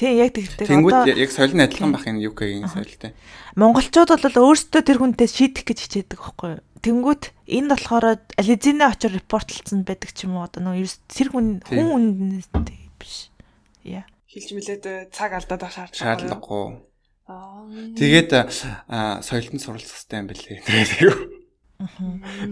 Тийм. 0.00 0.16
Яг 0.16 0.32
тэгдэг. 0.32 0.64
Тэнгүүд 0.64 1.12
яг 1.12 1.28
соёл 1.28 1.52
нь 1.52 1.60
адилхан 1.60 1.92
байх 1.92 2.08
энэ 2.08 2.24
UK-ийн 2.32 2.72
соёлтой. 2.72 3.12
монголчууд 3.52 4.16
бол 4.16 4.48
өөрсдөө 4.48 4.80
тэр 4.80 4.96
хүнтэй 4.96 5.28
шийдэх 5.28 5.68
гэж 5.68 5.78
хичээдэг 5.84 6.16
байхгүй 6.16 6.48
юу? 6.56 6.64
Тэнгүүд 6.80 7.22
энд 7.52 7.68
болохоор 7.68 8.16
ализинэ 8.40 8.88
очоор 8.88 9.20
репортлцсан 9.20 9.84
байдаг 9.84 10.16
ч 10.16 10.24
юм 10.24 10.40
уу 10.40 10.48
одоо 10.48 10.72
ерөөс 10.72 11.04
тэр 11.04 11.28
хүн 11.36 11.60
хүн 11.68 12.40
үнэтэй 12.40 12.88
биш. 12.96 13.28
Яа. 13.84 14.08
Хэлж 14.24 14.48
мэлээд 14.56 14.84
э, 14.88 15.12
цаг 15.12 15.36
алдаад 15.36 15.68
байх 15.68 15.76
шаардлага. 15.76 16.00
Шаардлагагүй. 16.00 16.64
Аа. 17.28 17.68
Тэгээд 18.00 18.30
а, 18.88 19.20
соёлд 19.20 19.52
нь 19.52 19.60
суралцах 19.60 20.00
хэрэгтэй 20.00 20.16
юм 20.16 20.28
бэлээ. 20.32 20.58
Тэгээд 20.64 21.40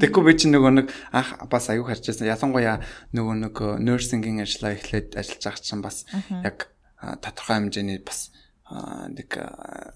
Тэгэхгүй 0.00 0.22
би 0.24 0.32
чинь 0.36 0.56
нөгөө 0.56 0.72
нэг 0.72 0.88
анх 1.12 1.36
бас 1.52 1.68
аюу 1.68 1.84
харж 1.84 2.04
байсан. 2.08 2.28
Ялангуяа 2.28 2.80
нөгөө 3.12 3.34
нэг 3.44 3.56
нерсингийн 3.80 4.40
ажлаа 4.40 4.72
эхлээд 4.72 5.20
ажиллаж 5.20 5.44
байгаа 5.44 5.64
чинь 5.64 5.84
бас 5.84 6.08
яг 6.44 6.72
тодорхой 7.00 7.56
хэмжээний 7.62 8.02
бас 8.02 8.30
нэг 8.68 9.30
а, 9.40 9.94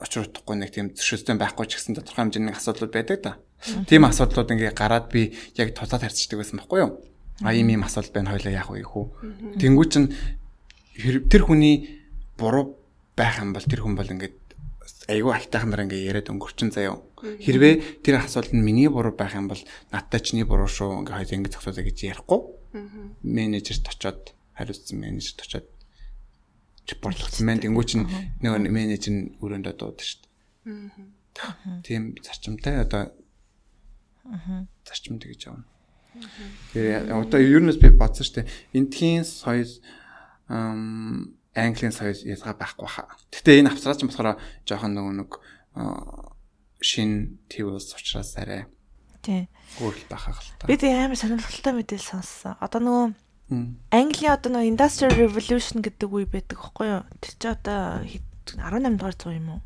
очир 0.00 0.24
утгагүй 0.24 0.56
нэг 0.56 0.70
тийм 0.72 0.86
зөрчилдөөн 0.96 1.40
байхгүй 1.40 1.66
ч 1.68 1.76
гэсэн 1.76 1.98
тодорхой 1.98 2.24
хэмжээний 2.24 2.54
асуудлууд 2.54 2.92
байдаг 2.94 3.18
да. 3.20 3.32
Тийм 3.84 4.08
асуудлууд 4.08 4.54
ингээ 4.54 4.72
гараад 4.72 5.12
би 5.12 5.36
яг 5.58 5.76
тулаад 5.76 6.08
харцдаг 6.08 6.40
байсан 6.40 6.62
байхгүй 6.62 6.80
юу? 6.80 7.04
А 7.42 7.52
ийм 7.52 7.68
ийм 7.68 7.84
асуудал 7.84 8.14
байна 8.14 8.32
хоёлаа 8.32 8.54
яах 8.54 8.70
вэ 8.70 8.86
хүү? 8.86 9.58
Тэнгүү 9.60 9.86
чин 9.92 10.14
тэр 11.28 11.42
хүний 11.44 12.00
буруу 12.38 12.78
байх 13.18 13.42
юм 13.42 13.52
бол 13.52 13.66
тэр 13.66 13.82
хүн 13.82 13.98
бол 13.98 14.08
ингээд 14.08 14.38
айгүй 15.10 15.32
айтайхан 15.34 15.70
нар 15.74 15.84
ингээ 15.84 16.08
яриад 16.08 16.30
өнгөрчин 16.32 16.70
заяа. 16.72 17.02
Хэрвээ 17.20 18.00
тэр 18.00 18.22
асуудал 18.22 18.54
нь 18.56 18.64
миний 18.64 18.88
буруу 18.88 19.12
байх 19.12 19.34
юм 19.34 19.50
бол 19.50 19.60
надтай 19.92 20.20
чиний 20.22 20.46
буруу 20.46 20.70
шүү 20.70 21.04
ингээ 21.04 21.18
хоёул 21.18 21.36
ингэ 21.44 21.52
зохицуулаа 21.52 21.84
гэж 21.84 21.98
ярихгүй. 22.08 22.40
Менежерт 23.20 23.84
очоод 23.90 24.32
хариуцсан 24.56 24.96
менежерт 25.02 25.44
очоод 25.44 25.68
репортлогдсон 26.88 27.46
маань 27.46 27.62
тэнгуү 27.64 27.84
чин 27.88 28.08
нөгөө 28.44 28.68
менежер 28.68 29.12
нь 29.14 29.32
өрөөндөө 29.40 29.74
дуудаа 29.76 30.04
шүү 30.04 30.20
дээ. 30.24 31.82
Тийм 31.84 32.14
зарчимтай 32.20 32.80
одоо 32.84 33.12
зарчимтай 34.84 35.32
гэж 35.32 35.42
аавна. 35.48 35.64
Тэгээ 36.72 37.10
одоо 37.10 37.40
ерөнөөс 37.40 37.78
би 37.80 37.88
бодсон 37.90 38.24
шүү 38.24 38.36
дээ. 38.42 38.50
Эндхийн 38.76 39.24
соёл 39.24 39.72
Английн 41.54 41.94
соёл 41.94 42.18
язгаа 42.26 42.54
байхгүй 42.58 42.88
хаа. 42.90 43.14
Гэтэ 43.30 43.62
энэ 43.62 43.70
австралч 43.70 44.02
нь 44.02 44.10
болохоор 44.10 44.38
жоохон 44.66 44.92
нөгөө 44.94 45.14
нэг 45.22 45.30
шин 46.82 47.38
твс 47.48 47.94
учраас 47.94 48.34
арай 48.36 48.66
тий. 49.22 49.48
өөр 49.80 49.94
л 49.96 50.06
байхаа 50.10 50.34
л 50.36 50.50
та. 50.60 50.68
Би 50.68 50.76
тэг 50.76 50.92
амар 50.92 51.16
сонирхолтой 51.16 51.72
мэдээлэл 51.78 52.10
сонссон. 52.20 52.58
Одоо 52.60 52.80
нөгөө 52.82 53.06
Английн 53.52 54.32
одоо 54.32 54.50
нөгөө 54.56 54.70
Industrial 54.72 55.12
Revolution 55.12 55.84
гэдэг 55.84 56.08
үе 56.08 56.24
байдаг 56.24 56.56
байхгүй 56.56 56.86
юу? 56.88 57.02
Тэр 57.20 57.34
чи 57.36 57.46
одоо 57.52 58.00
18 58.56 58.96
дугаар 58.96 59.16
зуун 59.20 59.36
юм 59.36 59.48
уу? 59.52 59.60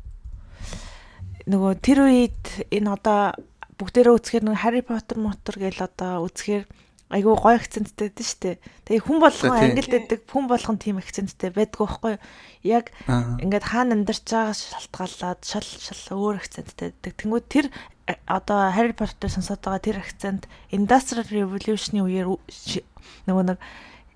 Нөгөө 1.47 1.71
тэр 1.79 1.99
үед 2.03 2.43
энэ 2.75 2.91
одоо 2.91 3.39
бүгдээрээ 3.79 4.17
үзэхээр 4.19 4.43
нөгөө 4.43 4.63
Harry 4.67 4.83
Potter 4.83 5.15
мотор 5.15 5.55
гэл 5.55 5.79
одоо 5.79 6.27
үзэхээр 6.27 6.67
айгүй 7.09 7.35
гоё 7.39 7.57
акценттэй 7.57 8.11
дээ 8.13 8.27
шүү 8.27 8.39
дээ. 8.43 8.55
Тэгээ 8.85 9.01
хүн 9.07 9.17
болгон 9.23 9.55
ангилд 9.57 9.89
байдаг, 9.95 10.19
хүн 10.29 10.45
болгон 10.45 10.77
тийм 10.77 11.01
акценттэй 11.01 11.49
байдгүй 11.49 11.85
байхгүй 11.87 12.11
юу? 12.13 12.21
Яг 12.67 12.85
ингээд 13.41 13.65
хаана 13.65 13.97
амьдарч 13.97 14.29
байгаа 14.29 14.53
шалтгаалаад 14.53 15.39
шал 15.41 15.65
шал 15.65 16.19
өөр 16.19 16.37
акценттэй 16.37 16.93
байдаг. 16.93 17.13
Тэнгүүд 17.17 17.45
тэр 17.49 17.65
одоо 18.29 18.69
Harry 18.69 18.93
Potter 18.93 19.29
сонсоод 19.29 19.63
байгаа 19.63 19.81
тэр 19.81 19.97
акцент 20.05 20.45
Industrial 20.69 21.25
Revolution-ы 21.25 22.05
үеэр 22.05 22.29
нөгөө 23.27 23.45
нэг 23.53 23.59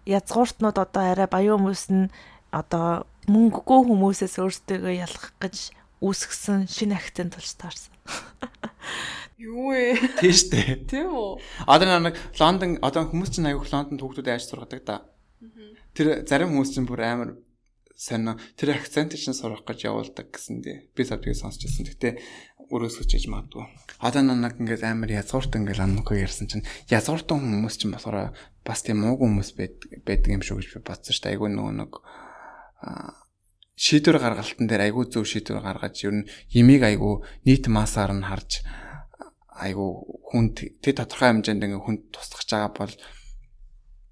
язгууртнууд 0.05 0.77
одоо 0.77 1.03
арай 1.03 1.27
баян 1.27 1.59
хүмүүс 1.59 1.83
нь 1.91 2.11
одоо 2.51 3.07
мөнгөгүй 3.31 3.79
хүмүүсээс 3.87 4.35
өөрсдөө 4.39 4.91
ялгах 4.99 5.33
гэж 5.39 5.55
үүсгэсэн 6.03 6.67
шинэ 6.67 6.99
акцент 6.99 7.39
болж 7.39 7.51
таарсан. 7.55 7.93
Юу 9.43 9.71
вэ? 9.71 9.95
Тийм 10.19 10.35
штэ. 10.35 10.83
Тийм 10.87 11.07
үү? 11.15 11.39
Одоо 11.67 11.99
нэг 11.99 12.19
Лондон 12.35 12.77
одоо 12.83 13.07
хүмүүс 13.07 13.31
чинь 13.31 13.47
аягүй 13.47 13.67
Лондонд 13.71 14.03
хүүхдүүд 14.03 14.27
яаж 14.27 14.43
сургадаг 14.47 14.81
да. 14.83 15.07
Тэр 15.95 16.27
зарим 16.27 16.51
хүмүүс 16.51 16.75
чинь 16.75 16.87
бүр 16.87 17.01
амар 17.03 17.29
сонио 17.95 18.35
тэр 18.59 18.75
акцент 18.75 19.15
чинь 19.15 19.35
сурах 19.35 19.63
гэж 19.63 19.87
явуулдаг 19.87 20.27
гэсэн 20.31 20.59
дээ. 20.59 20.91
Би 20.91 21.03
савдгийг 21.07 21.39
сонсч 21.39 21.63
байсан. 21.63 21.87
Гэтэ 21.87 22.19
өрөөсгөж 22.73 23.11
иж 23.13 23.25
магадгүй. 23.29 23.65
Одоо 24.01 24.21
нэг 24.25 24.57
ингээд 24.57 24.83
амар 24.83 25.11
язгуурт 25.13 25.53
ингээд 25.53 25.85
амнахгүй 25.85 26.25
ярьсан 26.25 26.49
чинь 26.49 26.65
язгууртан 26.89 27.37
хүмүүс 27.37 27.77
чинь 27.77 27.93
болохоор 27.93 28.33
бас 28.65 28.81
тийм 28.81 29.05
муугүй 29.05 29.29
хүмүүс 29.29 29.49
байдаг 30.01 30.29
юм 30.33 30.41
шүү 30.41 30.57
гэж 30.57 30.67
би 30.73 30.81
бодсон 30.81 31.13
шүү 31.13 31.23
дээ. 31.23 31.33
Айгүй 31.37 31.49
нөгөө 31.53 31.73
нэг 31.77 31.91
шийдвэр 33.77 34.17
гаргалтан 34.21 34.65
дээр 34.69 34.85
айгүй 34.89 35.05
зөв 35.09 35.25
шийдвэр 35.25 35.61
гаргаж 35.61 35.95
ер 36.05 36.13
нь 36.13 36.29
ямиг 36.53 36.81
айгүй 36.81 37.21
нийт 37.45 37.65
массаар 37.69 38.13
нь 38.13 38.25
харж 38.25 38.65
айгу 39.53 40.21
хүнд 40.29 40.81
тэг 40.81 40.93
тодорхой 40.97 41.29
хэмжээнд 41.29 41.65
ингээ 41.65 41.81
хүнд 41.81 42.01
тусгаж 42.13 42.49
байгаа 42.49 42.73
бол 42.73 42.95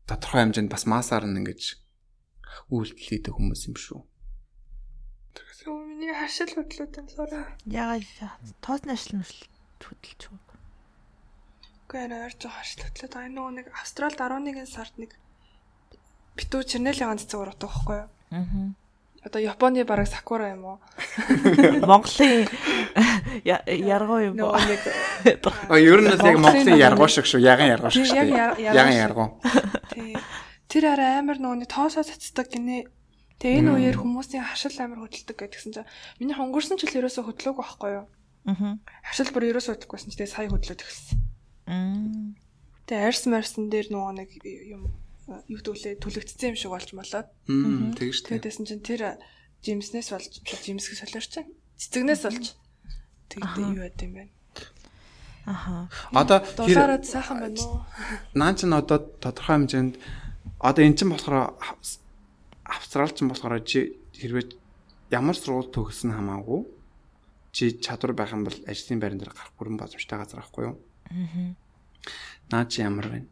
тодорхой 0.10 0.42
хэмжээнд 0.42 0.72
бас 0.74 0.86
массаар 0.90 1.26
нь 1.26 1.38
ингэж 1.42 1.62
үйлдэл 2.74 3.06
хийдэг 3.06 3.34
хүмүүс 3.38 3.62
юм 3.70 3.78
шүү. 3.78 4.02
Миний 6.02 6.18
хашил 6.18 6.50
хөдлүүд 6.50 6.98
юм 6.98 7.08
sorry. 7.14 7.46
Яагаад 7.70 8.10
тоос 8.66 8.82
нашлын 8.90 9.22
хөдөлж 9.22 10.34
байгаа. 10.34 10.58
Гэхдээ 11.86 12.26
ойр 12.26 12.34
жоо 12.42 12.50
хашил 12.50 12.90
хөдлөд 12.90 13.14
аа 13.22 13.30
нөгөө 13.30 13.54
нэг 13.62 13.68
Австралид 13.70 14.18
11 14.18 14.66
сард 14.66 14.98
нэг 14.98 15.14
битүү 16.42 16.66
Чернелийн 16.66 17.14
ганц 17.14 17.30
цэг 17.30 17.38
ургадаг 17.38 17.70
байхгүй 17.70 17.98
юу? 18.02 18.10
Аа. 18.34 18.74
Одоо 19.30 19.42
Японы 19.46 19.86
бараг 19.86 20.10
сакура 20.10 20.50
юм 20.50 20.74
уу? 20.74 20.78
Монголын 21.86 22.50
яргуу 23.46 24.20
юм 24.26 24.42
уу? 24.42 24.58
А 24.58 25.78
ер 25.78 26.02
нь 26.02 26.10
л 26.10 26.18
яг 26.18 26.42
Монголын 26.42 26.82
яргуу 26.82 27.14
шиг 27.14 27.30
шүү. 27.30 27.46
Яган 27.46 27.78
яргуу 27.78 27.94
шиг 27.94 28.10
шүү. 28.10 28.26
Яган 28.58 28.98
яргуу. 28.98 29.38
Тий. 29.94 30.18
Тэр 30.66 30.98
арай 30.98 31.22
амар 31.22 31.38
нөгөөний 31.38 31.70
тоосоо 31.70 32.02
цацдаг 32.02 32.50
гинэ. 32.50 32.90
Тэгээ 33.42 33.58
энэ 33.66 33.74
үеэр 33.74 33.98
хүмүүсийн 33.98 34.46
хашил 34.46 34.78
амар 34.78 35.02
хөдөлдөг 35.02 35.34
гэдгсэн 35.34 35.74
чинь 35.74 35.90
миний 36.22 36.38
хонгорсон 36.38 36.78
ч 36.78 36.86
л 36.86 37.02
ерөөсө 37.02 37.26
хөдлөөг 37.26 37.58
байхгүй 37.58 37.90
юу? 37.98 38.06
Аа. 38.46 38.78
Хашил 39.02 39.34
бүр 39.34 39.50
ерөөсө 39.50 39.74
хөдлөхгүйсэн 39.82 40.14
чинь 40.14 40.22
тэгээ 40.22 40.36
сая 40.38 40.50
хөдлөөд 40.54 40.82
ихсэн. 40.86 41.18
Аа. 41.66 42.38
Тэгээ 42.86 43.08
арьс 43.10 43.26
марсан 43.26 43.74
дээр 43.74 43.90
нөгөө 43.90 44.14
нэг 44.14 44.30
юм 44.70 44.94
юу 45.50 45.58
гэдүүлээ 45.58 45.98
түлэгдсэн 45.98 46.54
юм 46.54 46.58
шиг 46.62 46.70
болж 46.70 46.90
болоод. 46.94 47.28
Тэгэж 47.50 48.14
шүү. 48.14 48.30
Тэгээдсэн 48.30 48.66
чинь 48.70 48.86
тэр 48.86 49.02
жимснээс 49.66 50.10
болж 50.14 50.34
жимсг 50.46 50.94
солиорч 50.98 51.30
чинь 51.30 51.50
цэцэгнээс 51.78 52.22
болж 52.26 52.46
тэгдэ 53.30 53.62
юу 53.62 53.86
яд 53.86 53.98
юм 54.02 54.14
бэ? 54.18 54.24
Аха. 55.46 55.90
Одоо 56.14 56.46
дулаараад 56.58 57.06
сайхан 57.06 57.42
байна 57.42 57.62
уу? 57.62 57.82
Наа 58.38 58.54
чин 58.54 58.74
одоо 58.74 59.02
тодорхой 59.22 59.66
хэмжээнд 59.66 59.96
одоо 60.60 60.82
эн 60.86 60.96
чин 60.98 61.10
болохоор 61.14 61.58
австралч 62.72 63.20
болохоор 63.28 63.60
чи 63.68 64.00
хэрвээ 64.16 64.56
ямар 65.12 65.36
сургууль 65.36 65.70
төгссөн 65.70 66.16
хамаагүй 66.16 66.64
чи 67.52 67.76
чадвар 67.84 68.16
байх 68.16 68.32
юм 68.32 68.48
бол 68.48 68.56
ажлын 68.64 69.00
байран 69.04 69.20
дээр 69.20 69.36
гарах 69.36 69.52
бүрэн 69.60 69.76
боломжтой 69.76 70.18
газар 70.18 70.40
байхгүй 70.40 70.64
юу? 70.72 70.76
Аа. 71.12 71.52
Наа 72.52 72.64
чи 72.66 72.82
ямар 72.82 73.12
байна? 73.12 73.28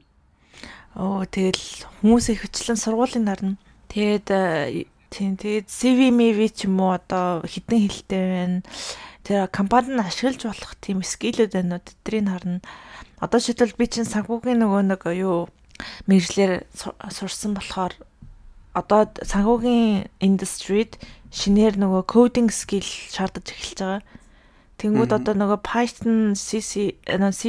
Оо 1.00 1.24
тэгэл 1.24 1.88
хүмүүс 2.04 2.36
ихвчлэн 2.36 2.76
сургуулийн 2.76 3.24
нарна. 3.24 3.56
Тэгээд 3.88 4.28
э, 4.28 4.86
тийм 5.08 5.40
тэгээд 5.40 5.72
CV 5.72 6.12
MV 6.12 6.40
ч 6.52 6.68
юм 6.68 6.84
уу 6.84 7.00
одоо 7.00 7.40
хідэн 7.48 7.88
хилтэй 7.88 8.24
байна. 8.28 8.60
Тэр 9.24 9.48
компанид 9.48 10.04
ашиглаж 10.04 10.44
болох 10.44 10.76
тийм 10.84 11.00
скиллүүд 11.00 11.56
байна 11.56 11.80
уу 11.80 11.86
тэдрийг 11.88 12.28
харна. 12.28 12.60
Одоо 13.24 13.40
шийдвэл 13.40 13.80
би 13.80 13.88
чинь 13.88 14.10
санхүүгийн 14.10 14.60
нөгөө 14.60 14.84
нэг 14.92 15.04
юу 15.16 15.48
мэржлэр 16.12 16.68
сурсан 16.76 17.56
болохоор 17.56 17.96
одоо 18.74 19.10
санхүүгийн 19.26 20.10
индустрид 20.22 20.98
шинээр 21.34 21.78
нөгөө 21.78 22.04
кодинг 22.10 22.52
скил 22.54 22.86
шаардаж 22.86 23.54
эхэлж 23.54 23.80
байгаа. 23.80 24.02
Тэнгүүд 24.80 25.12
одоо 25.12 25.34
нөгөө 25.36 25.60
Python, 25.66 26.34
C++, 26.40 26.64
C++ 26.64 27.42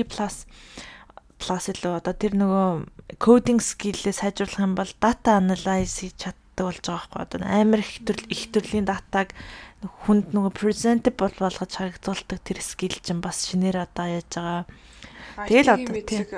plus 1.41 1.71
илүү 1.73 1.93
одоо 1.97 2.15
тэр 2.15 2.37
нөгөө 2.37 2.69
кодинг 3.17 3.65
скиллээ 3.65 4.13
сайжруулах 4.13 4.61
юм 4.61 4.75
бол 4.77 4.93
data 5.01 5.41
analyze 5.41 6.05
хийж 6.05 6.29
чаддаг 6.29 6.65
болж 6.69 6.85
байгаа 6.85 7.09
байхгүй 7.09 7.21
одоо 7.25 7.39
амар 7.49 7.81
их 7.81 7.93
төрөл 8.05 8.29
их 8.29 8.43
төрлийн 8.53 8.85
датаг 8.85 9.33
хүнд 10.05 10.37
нөгөө 10.37 10.53
presentable 10.53 11.33
болгож 11.41 11.73
харагдуулдаг 11.73 12.39
тэр 12.45 12.61
скил 12.61 12.97
чинь 13.01 13.25
бас 13.25 13.49
шинээр 13.49 13.89
одоо 13.89 14.07
яаж 14.21 14.29
байгаа. 14.37 14.65
Тэгэл 15.49 15.73
одоо 15.73 15.97
тийм 16.05 16.29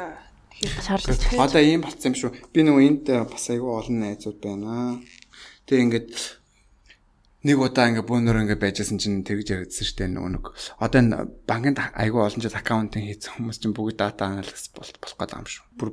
шаардлагатай. 0.60 1.38
Одоо 1.38 1.62
ийм 1.62 1.82
болцсон 1.82 2.12
юм 2.12 2.18
шүү. 2.18 2.30
Би 2.52 2.60
нөгөө 2.66 2.82
энд 2.88 3.06
бас 3.30 3.44
айгүй 3.50 3.70
олон 3.70 3.98
найзууд 4.02 4.38
байна. 4.42 5.00
Тэгээ 5.66 5.84
ингээд 5.86 6.10
нэг 7.42 7.58
удаа 7.58 7.90
ингээ 7.90 8.06
бөөнөр 8.06 8.38
ингээ 8.46 8.62
байжсэн 8.62 9.02
чинь 9.02 9.26
тэгж 9.26 9.50
яригдсан 9.50 9.82
штэ 9.82 10.06
нөгөө 10.06 10.30
нэг 10.38 10.44
одоо 10.78 10.98
энэ 11.02 11.16
банкнд 11.42 11.78
айгүй 11.98 12.22
олон 12.22 12.38
жил 12.38 12.54
аккаунтинг 12.54 13.02
хийсэн 13.02 13.34
хүмүүс 13.34 13.58
чинь 13.58 13.74
бүгд 13.74 13.98
дата 13.98 14.30
анализ 14.30 14.70
болох 14.70 15.18
байгаа 15.18 15.42
юм 15.42 15.50
шүү. 15.50 15.64
Бүр 15.74 15.90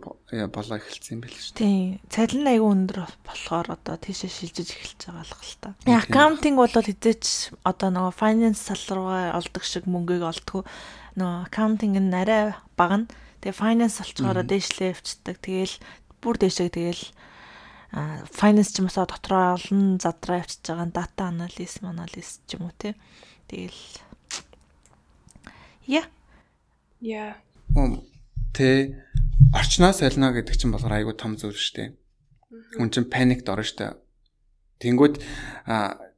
болоо 0.54 0.78
эхэлсэн 0.78 1.18
юм 1.18 1.22
байл 1.26 1.34
шүү. 1.34 1.58
Тийм. 1.58 1.98
Цалин 2.14 2.46
айгүй 2.54 2.70
өндөр 2.70 3.00
болохоор 3.26 3.68
одоо 3.74 3.98
тийшээ 3.98 4.30
шилжиж 4.30 4.78
эхэлж 4.78 5.10
байгаа 5.10 5.26
л 5.26 5.38
хэл 5.42 5.58
та. 5.58 5.70
Аккаунтинг 5.90 6.58
бол 6.62 6.70
хизээч 6.70 7.26
одоо 7.66 7.90
нөгөө 7.98 8.14
finance 8.14 8.62
сал 8.70 8.86
руугаа 8.94 9.34
олдог 9.34 9.66
шиг 9.66 9.90
мөнгөийг 9.90 10.30
олдгоо 10.30 10.70
нөгөө 11.18 11.50
аккаунтинг 11.50 11.98
нь 11.98 12.14
арай 12.14 12.54
бага 12.78 12.98
нь. 13.02 13.10
Тэгээ 13.40 13.56
finance 13.56 14.04
болчгоороо 14.04 14.46
дээшлээ 14.46 14.92
явцдаг. 14.92 15.36
Тэгээл 15.40 15.76
бүр 16.20 16.36
дээшээ 16.40 16.70
тэгээл 16.76 17.04
finance 18.30 18.76
ч 18.76 18.84
юм 18.84 18.92
уу 18.92 19.08
дотроо 19.08 19.58
олон 19.58 19.98
задраа 19.98 20.44
явчихж 20.44 20.68
байгаа 20.70 20.90
дата 20.94 21.24
анализ, 21.32 21.82
анализ 21.82 22.44
ч 22.46 22.60
юм 22.60 22.70
уу 22.70 22.76
тий. 22.78 22.94
Тэгэл 23.50 23.82
я 25.88 26.04
я 27.02 27.40
тэ 28.54 28.94
орчноо 29.56 29.96
солино 29.96 30.36
гэдэг 30.36 30.54
чинь 30.54 30.70
болохоор 30.76 31.02
айгүй 31.02 31.16
том 31.18 31.34
зүйл 31.34 31.58
шүү 31.58 31.76
дээ. 31.80 31.90
Хүн 32.78 32.90
чинь 32.94 33.10
паникд 33.10 33.50
орно 33.50 33.66
шүү 33.66 33.80
дээ. 33.80 33.98
Тэнгүүд 34.86 35.16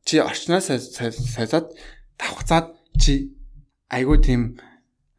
чи 0.04 0.20
орчноо 0.20 0.60
солиод 0.60 1.72
давхцаад 2.20 2.76
чи 3.00 3.32
айгүй 3.88 4.18
тийм 4.20 4.60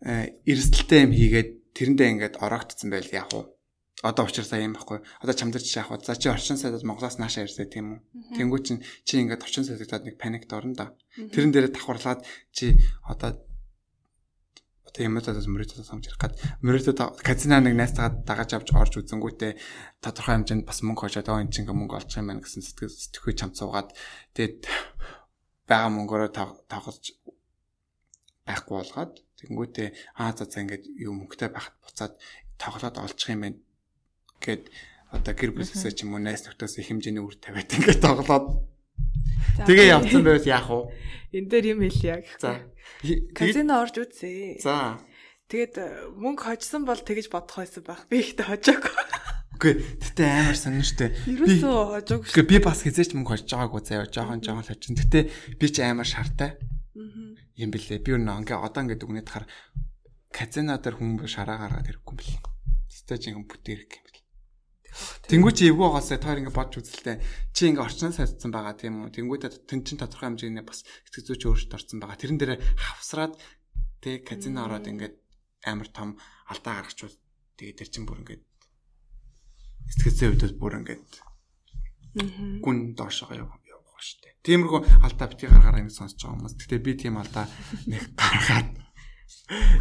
эрсдэлтэй 0.02 1.08
юм 1.08 1.16
хийгээд 1.16 1.61
тэрэндээ 1.76 2.08
ингээд 2.12 2.34
ороогдсон 2.44 2.88
байл 2.92 3.08
яах 3.12 3.32
вэ? 3.32 3.42
одоо 4.02 4.26
уучраасаа 4.26 4.58
юм 4.58 4.74
байхгүй. 4.74 4.98
Одоо 5.22 5.34
чамдар 5.38 5.62
жишээ 5.62 5.86
авах. 5.86 6.02
За 6.02 6.18
чи 6.18 6.26
орчин 6.26 6.58
сайдад 6.58 6.82
Монголоос 6.82 7.22
наашаа 7.22 7.46
ирсэ 7.46 7.70
тийм 7.70 8.02
үү. 8.02 8.34
Тэнгүү 8.34 8.60
чин 8.66 8.78
чи 9.06 9.22
ингээд 9.22 9.46
орчин 9.46 9.62
сайдад 9.62 10.02
нэг 10.02 10.18
паникд 10.18 10.50
орно 10.50 10.74
да. 10.74 10.86
Тэрэн 11.14 11.54
дээрээ 11.54 11.70
давхарлаад 11.70 12.26
чи 12.50 12.74
одоо 13.06 13.38
одоо 14.92 15.02
юм 15.06 15.14
надад 15.16 15.38
мөрөдөө 15.46 15.86
самж 15.86 16.10
ирэх 16.10 16.20
гад 16.20 16.34
мөрөдөө 16.66 17.22
казино 17.24 17.62
нэг 17.62 17.78
найзтайгаа 17.78 18.26
дагаж 18.26 18.50
авч 18.58 18.68
орж 18.76 18.92
үзэнгүүтээ 19.00 19.52
тодорхой 20.04 20.34
хэмжээнд 20.36 20.68
бас 20.68 20.84
мөнгө 20.84 21.08
хожоод 21.08 21.32
оо 21.32 21.40
энэ 21.40 21.48
чинь 21.48 21.64
мөнгө 21.64 21.96
олчих 21.96 22.20
юм 22.20 22.28
байна 22.28 22.44
гэсэн 22.44 22.60
сэтгэл 22.60 22.92
сэтгэхүй 22.92 23.34
чам 23.40 23.56
цуугаад 23.56 23.88
тэгээд 24.36 24.68
байгаа 25.64 25.90
мөнгөөрөө 25.96 26.30
тавхарч 26.68 27.16
байхгүй 28.44 28.74
болгоод 28.76 29.12
тэгэнгүүтээ 29.42 29.88
аа 30.16 30.32
за 30.32 30.46
за 30.46 30.62
ингээд 30.62 30.84
юу 31.02 31.12
мөнгөтэй 31.18 31.50
байхад 31.50 31.76
буцаад 31.82 32.14
тоглоод 32.56 32.96
олчих 33.02 33.34
юм 33.34 33.42
байна 33.42 33.58
гээд 34.38 34.64
одоо 35.12 35.32
гэр 35.34 35.50
бүлээсээ 35.52 35.92
ч 35.92 36.06
юм 36.06 36.14
уу 36.16 36.22
найс 36.22 36.46
нөхдөс 36.46 36.80
их 36.80 36.88
хэмжээний 36.88 37.20
үр 37.20 37.36
тавиад 37.36 37.68
ингээд 37.68 38.00
тоглоод 38.00 38.46
Тэгээ 39.66 39.92
явцсан 39.92 40.22
байвал 40.24 40.48
яах 40.48 40.68
вэ? 40.70 40.80
энэ 41.32 41.48
дээр 41.48 41.66
юм 41.76 41.80
хэлье 41.84 42.24
гэх. 42.24 42.40
За. 42.40 42.60
Казино 43.36 43.84
орж 43.84 43.96
үзье. 44.00 44.56
за. 44.60 45.00
Тэгээд 45.48 45.74
э, 45.76 45.86
мөнгө 46.16 46.48
хожсон 46.48 46.88
бол 46.88 46.96
тэгэж 46.96 47.28
бодох 47.28 47.60
байсан 47.60 47.84
байх. 47.84 48.08
Би 48.08 48.24
ихтэй 48.24 48.48
хожоогүй. 48.48 48.92
Үгүй 49.60 49.72
гэтээ 50.00 50.28
амар 50.32 50.56
сонин 50.56 50.80
штэ. 50.80 51.12
Би 51.28 51.36
Ерөөсөө 51.36 51.76
хожоогүй. 52.00 52.24
Гэхдээ 52.32 52.48
би 52.48 52.56
бас 52.64 52.80
хизээч 52.80 53.12
мөнгө 53.12 53.32
хожж 53.36 53.48
байгаагүй 53.52 53.80
заяа 53.84 54.08
жоохон 54.08 54.40
л 54.40 54.64
хожин. 54.64 54.96
Гэтээ 54.96 55.24
би 55.60 55.66
ч 55.68 55.76
амар 55.84 56.08
шартай. 56.08 56.56
Юм 57.56 57.70
бэлээ. 57.72 58.00
Би 58.00 58.16
өөр 58.16 58.22
нэг 58.22 58.38
ингээ 58.46 58.58
одоо 58.58 58.80
ингээ 58.82 58.98
дүгнээд 59.00 59.28
хахаар 59.28 59.46
казино 60.32 60.76
дээр 60.80 60.96
хүмүүс 60.96 61.32
шараа 61.32 61.58
гаргаад 61.60 61.90
ирэхгүй 61.90 62.12
юм 62.12 62.18
бэл. 62.18 62.40
Ч 62.88 63.24
ингээ 63.28 63.48
бүтээрх 63.48 63.92
юм 63.92 64.04
бэл. 64.06 64.20
Тэнгүү 65.28 65.52
чи 65.56 65.64
эвгүй 65.72 65.88
байгаасаа 65.88 66.20
тоор 66.20 66.38
ингээ 66.40 66.56
бодж 66.56 66.72
үзэлтэй. 66.80 67.16
Чи 67.56 67.72
ингээ 67.72 67.84
орчноос 67.84 68.16
хайцсан 68.20 68.52
байгаа 68.52 68.76
тийм 68.76 69.08
үү? 69.08 69.16
Тэнгүүтээ 69.16 69.50
тэн 69.64 69.80
чин 69.88 69.96
тодорхой 69.96 70.28
хэмжээний 70.32 70.64
бас 70.64 70.84
эцэг 71.08 71.24
зүйч 71.32 71.42
өөрчлөлт 71.48 71.76
орсон 71.76 71.98
байгаа. 72.00 72.20
Тэрэн 72.20 72.38
дээр 72.40 72.52
хавсраад 72.60 73.40
тэг 74.04 74.28
казино 74.28 74.68
ороод 74.68 74.84
ингээ 74.88 75.10
амар 75.64 75.88
том 75.88 76.20
алдаа 76.48 76.84
гаргачвал 76.84 77.16
тэгээ 77.56 77.78
тэр 77.80 77.88
чин 77.88 78.04
бүр 78.04 78.20
ингээ 78.20 78.40
зүйн 79.96 80.36
хувьд 80.36 80.60
бүр 80.60 80.74
ингээ 80.82 80.98
гүн 82.60 82.92
доошоо 82.92 83.32
яв 83.32 83.48
явах 83.48 83.61
штэ. 83.61 83.61
Тиймэрхүү 84.42 84.80
алдаа 85.06 85.26
бити 85.30 85.46
гаргаараа 85.46 85.80
ингэ 85.86 85.94
сонсож 85.94 86.18
байгаа 86.18 86.34
хүмүүс. 86.42 86.54
Гэтэ 86.58 86.78
би 86.82 86.92
тийм 86.98 87.14
алдаа 87.22 87.46
нэг 87.86 88.02
гаргаад 88.18 88.70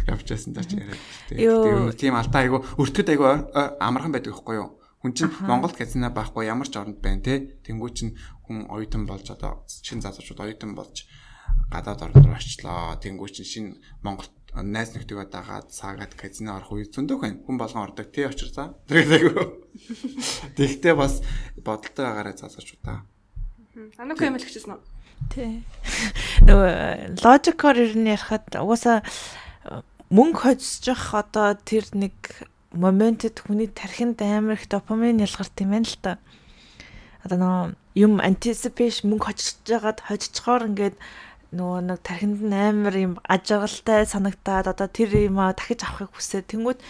явчихсан 0.06 0.52
даа 0.54 0.64
ч 0.66 0.78
яриад. 0.78 1.02
Гэтэ 1.30 1.98
тийм 1.98 2.14
алдаа 2.14 2.40
айгу 2.46 2.62
өртөд 2.78 3.08
айгу 3.10 3.24
ой- 3.26 3.44
амархан 3.82 4.12
байдаг 4.14 4.32
байхгүй 4.34 4.56
юу? 4.60 4.78
Хүн 5.02 5.12
чинь 5.18 5.34
Монголд 5.42 5.74
казино 5.74 6.10
байхгүй 6.14 6.46
ямар 6.46 6.70
ч 6.70 6.78
оронд 6.78 7.02
байна 7.02 7.22
те. 7.26 7.58
Тэнгүү 7.66 7.90
чинь 7.90 8.14
хүн 8.46 8.70
оюутан 8.70 9.02
болж 9.06 9.26
одоо 9.34 9.66
чин 9.66 9.98
залуучууд 9.98 10.38
оюутан 10.46 10.78
болж 10.78 11.06
гадаад 11.74 12.06
орнд 12.06 12.22
руу 12.22 12.38
очлоо. 12.38 12.94
Тэнгүү 13.02 13.28
чинь 13.34 13.48
шинэ 13.50 13.70
Монголд 14.06 14.30
найз 14.54 14.94
нөхдөйгөө 14.94 15.26
дагаад 15.26 15.74
саагаад 15.74 16.14
казино 16.14 16.54
орох 16.54 16.70
үе 16.78 16.86
зөндөө 16.86 17.18
байна. 17.18 17.42
Хүн 17.42 17.58
болгон 17.58 17.82
ордог. 17.90 18.14
Тэ 18.14 18.30
очир 18.30 18.46
за. 18.54 18.78
Тэгээд 18.86 19.10
айгу. 19.10 19.42
Тэгтээ 20.56 20.94
бас 20.94 21.18
бодолтой 21.58 22.04
байгаарай 22.06 22.36
залуучуудаа. 22.38 23.02
Анук 23.72 24.20
юм 24.20 24.36
л 24.36 24.44
хэвчээсэн 24.44 24.76
үү? 24.76 24.80
Тий. 25.32 25.64
Нөгөө 26.46 27.24
логикоор 27.24 27.76
ер 27.80 27.94
нь 27.96 28.12
ярихад 28.12 28.52
угаасаа 28.52 29.00
э, 29.00 29.80
мөнгө 30.12 30.60
явах 30.92 31.08
одоо 31.16 31.56
тэр 31.56 31.88
нэг 31.96 32.12
моментэд 32.76 33.40
хүний 33.40 33.72
тархинд 33.72 34.20
амар 34.20 34.60
их 34.60 34.68
допамин 34.68 35.24
ялгарт 35.24 35.56
юм 35.64 35.72
байна 35.72 35.88
л 35.88 35.98
та. 36.04 36.20
Одоо 37.24 37.36
нөгөө 37.40 37.64
юм 37.96 38.12
anticipation 38.20 39.08
мөнгө 39.08 39.32
хожиж 39.32 39.56
жагаад 39.64 40.04
хожичхоор 40.04 40.68
ингээд 40.68 40.96
нөгөө 41.56 41.80
нэг 41.88 41.98
тархинд 42.04 42.44
нь 42.44 42.52
амар 42.52 42.96
юм 42.96 43.14
ажиглалтай 43.24 44.04
санагтаад 44.04 44.68
одоо 44.68 44.88
тэр 44.88 45.16
юм 45.16 45.40
дахиж 45.40 45.80
авахыг 45.80 46.12
хүсээ. 46.12 46.44
Тэнгүүд 46.44 46.80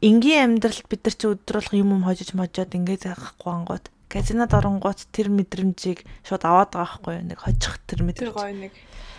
энгийн 0.00 0.60
амьдралд 0.60 0.88
бид 0.88 1.04
нар 1.04 1.16
чи 1.16 1.28
өдрөлх 1.28 1.76
юм 1.76 1.92
юм 1.92 2.08
хожиж 2.08 2.32
можоод 2.32 2.72
ингээд 2.72 3.12
авахгүй 3.12 3.52
ангууд 3.52 3.84
казинод 4.08 4.52
оронгууд 4.54 5.00
тэр 5.10 5.28
мэдрэмжийг 5.34 6.06
шууд 6.22 6.42
аваад 6.46 6.70
байгаа 6.74 6.98
байхгүй 6.98 7.14
юу 7.18 7.26
нэг 7.30 7.38
хожих 7.42 7.74
тэр 7.86 8.00
Тэр 8.00 8.06
мэдрэмж. 8.06 8.34
гоё 8.34 8.54
нэг. 8.54 8.72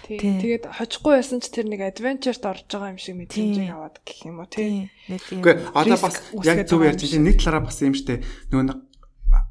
Тэгээд 0.08 0.64
хожихгүй 0.72 1.14
байсан 1.20 1.44
ч 1.44 1.52
тэр 1.52 1.68
нэг 1.68 1.82
adventure-т 1.84 2.48
орж 2.48 2.64
байгаа 2.72 2.96
юм 2.96 3.00
шиг 3.02 3.16
мэдрэмжийг 3.20 3.72
аваад 3.76 3.96
гэх 4.08 4.20
юм 4.24 4.40
уу 4.40 4.48
тий. 4.48 4.88
Тий. 4.88 5.12
Нэг 5.12 5.22
юм. 5.36 5.40
Үгүй 5.44 5.56
одоо 5.76 5.98
бас 6.00 6.16
яг 6.48 6.58
зөв 6.64 6.80
байгаа 6.80 6.92
ярьж 6.96 7.04
чинь 7.04 7.28
нэг 7.28 7.36
талаараа 7.36 7.68
бас 7.68 7.80
юм 7.84 7.92
штэ 7.92 8.24
нөгөө 8.48 8.88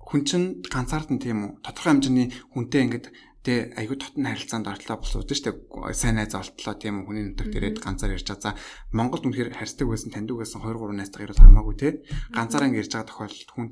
хүн 0.07 0.23
чинь 0.23 0.47
ганцаардан 0.63 1.19
тийм 1.19 1.39
үү 1.45 1.51
тодорхой 1.67 1.99
хэмжээний 1.99 2.29
хүнтэй 2.55 2.83
ингээд 2.87 3.07
тэ 3.47 3.71
айгүй 3.79 3.97
дотн 4.03 4.27
харилцаанд 4.27 4.67
ортлоо 4.67 4.99
болсууд 4.99 5.31
штэ 5.31 5.55
сайн 5.95 6.19
найз 6.19 6.35
олтлоо 6.35 6.75
тийм 6.75 7.07
үү 7.07 7.07
хүний 7.07 7.25
нутагт 7.31 7.55
ирээд 7.55 7.79
ганцаар 7.79 8.19
ярьж 8.19 8.27
байгаа. 8.27 8.59
За 8.59 8.59
Монголд 8.91 9.23
үнэхээр 9.23 9.55
харьцдаг 9.55 9.87
байсан 9.87 10.11
таньдаг 10.11 10.43
байсан 10.43 10.67
2 10.67 10.75
3 10.75 10.99
найзтайгаа 10.99 11.27
ирээд 11.31 11.43
хамаагүй 11.47 11.77
те 11.79 11.89
ганцаараа 12.35 12.67
ингээд 12.67 12.83
ярьж 12.83 12.93
байгаа 12.99 13.11
тохиолдолд 13.15 13.51
хүн 13.55 13.67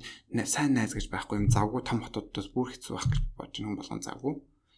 сайн 0.47 0.73
найз 0.79 0.95
гэж 0.95 1.07
байхгүй 1.11 1.37
юм 1.43 1.51
завгүй 1.51 1.83
том 1.83 1.99
хотуудаас 2.07 2.49
бүр 2.55 2.71
хэцүү 2.71 2.95
байх 2.95 3.09
гэж 3.11 3.21
бодож 3.35 3.59
хүн 3.59 3.75
болгон 3.75 4.03
завгүй. 4.07 4.35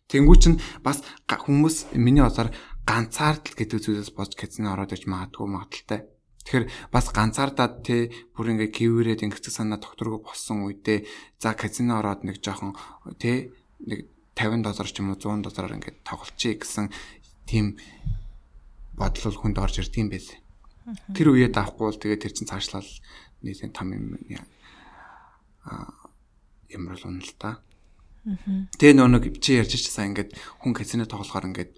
Тэнгүү 0.07 0.37
чинь 0.41 0.63
бас 0.87 1.03
хүмүүс 1.29 1.93
миний 1.99 2.23
бодоор 2.23 2.55
ганцаардл 2.87 3.59
гэдэг 3.59 3.79
зүйлээс 3.83 4.15
болж 4.15 4.33
казино 4.39 4.73
ороод 4.73 4.95
иж 4.95 5.05
магадгүй 5.11 5.51
магадaltaй. 5.51 6.07
Тэгэхээр 6.47 6.67
бас 6.95 7.11
ганцаардаад 7.11 7.83
те 7.83 8.15
бүр 8.39 8.55
ингээ 8.55 8.71
гіврээд 8.71 9.27
ингээ 9.27 9.51
санаа 9.51 9.83
докторгүй 9.83 10.23
болсон 10.23 10.71
үедээ 10.71 11.03
за 11.43 11.59
казино 11.59 11.99
ороод 11.99 12.23
нэг 12.23 12.39
жоохон 12.39 12.79
те 13.19 13.51
нэг 13.83 14.15
50 14.37 14.63
доллар 14.63 14.87
ч 14.87 15.01
юм 15.01 15.11
уу 15.11 15.19
100 15.19 15.49
доллараар 15.49 15.81
ингээ 15.81 16.05
тоглолчий 16.05 16.61
гэсэн 16.61 16.93
тийм 17.49 17.81
бодол 18.93 19.33
бол 19.33 19.41
хүнд 19.41 19.57
орж 19.57 19.81
ирд 19.81 19.97
юм 19.97 20.13
байл. 20.13 20.29
Тэр 21.17 21.33
үеэд 21.33 21.57
авахгүй 21.57 21.87
бол 21.89 21.99
тэгээ 21.99 22.21
тэр 22.21 22.33
чин 22.37 22.47
цаашлал 22.47 22.87
нийлэн 23.41 23.73
том 23.73 23.89
юм 23.97 24.21
а 25.65 25.89
ямар 26.69 27.01
л 27.01 27.09
унал 27.09 27.33
та. 27.41 27.65
Тэгээ 28.77 28.95
нөө 28.99 29.09
нэг 29.09 29.25
чи 29.41 29.57
ярьж 29.57 29.73
чижсэн 29.73 30.13
ингээд 30.13 30.37
хүн 30.63 30.73
казино 30.77 31.09
тоглохоор 31.09 31.49
ингээд 31.51 31.73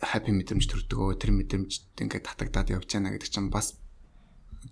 хаппи 0.00 0.30
мэдрэмж 0.32 0.64
төрдөг. 0.66 1.20
Тэр 1.20 1.30
мэдрэмж 1.34 2.00
ингээд 2.00 2.26
татагдаад 2.26 2.72
явж 2.74 2.88
байна 2.90 3.12
гэдэг 3.14 3.30
чинь 3.30 3.50
бас 3.50 3.78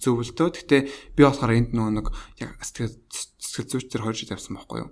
зөвлөлтөө. 0.00 0.48
Гэтэ 0.64 0.78
би 1.14 1.22
болохоор 1.22 1.54
энд 1.54 1.70
нөгөө 1.74 1.92
нэг 1.92 2.06
яг 2.42 2.58
сэтгэл 2.62 2.98
сэтгэл 3.38 3.70
зүйч 3.70 3.86
төр 3.90 4.02
хоёр 4.06 4.16
жил 4.18 4.34
явсан 4.34 4.58
байхгүй 4.58 4.78
юу? 4.86 4.90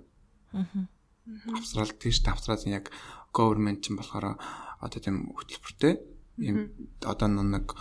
Австрал 0.53 1.91
тийш 1.97 2.21
австрал 2.27 2.61
яг 2.65 2.91
government 3.33 3.81
чинь 3.81 3.97
болохоор 3.97 4.37
одоо 4.79 4.99
тийм 4.99 5.33
хөтөлбөртэй 5.33 5.99
юм 6.37 6.69
одоо 7.01 7.27
нэг 7.27 7.73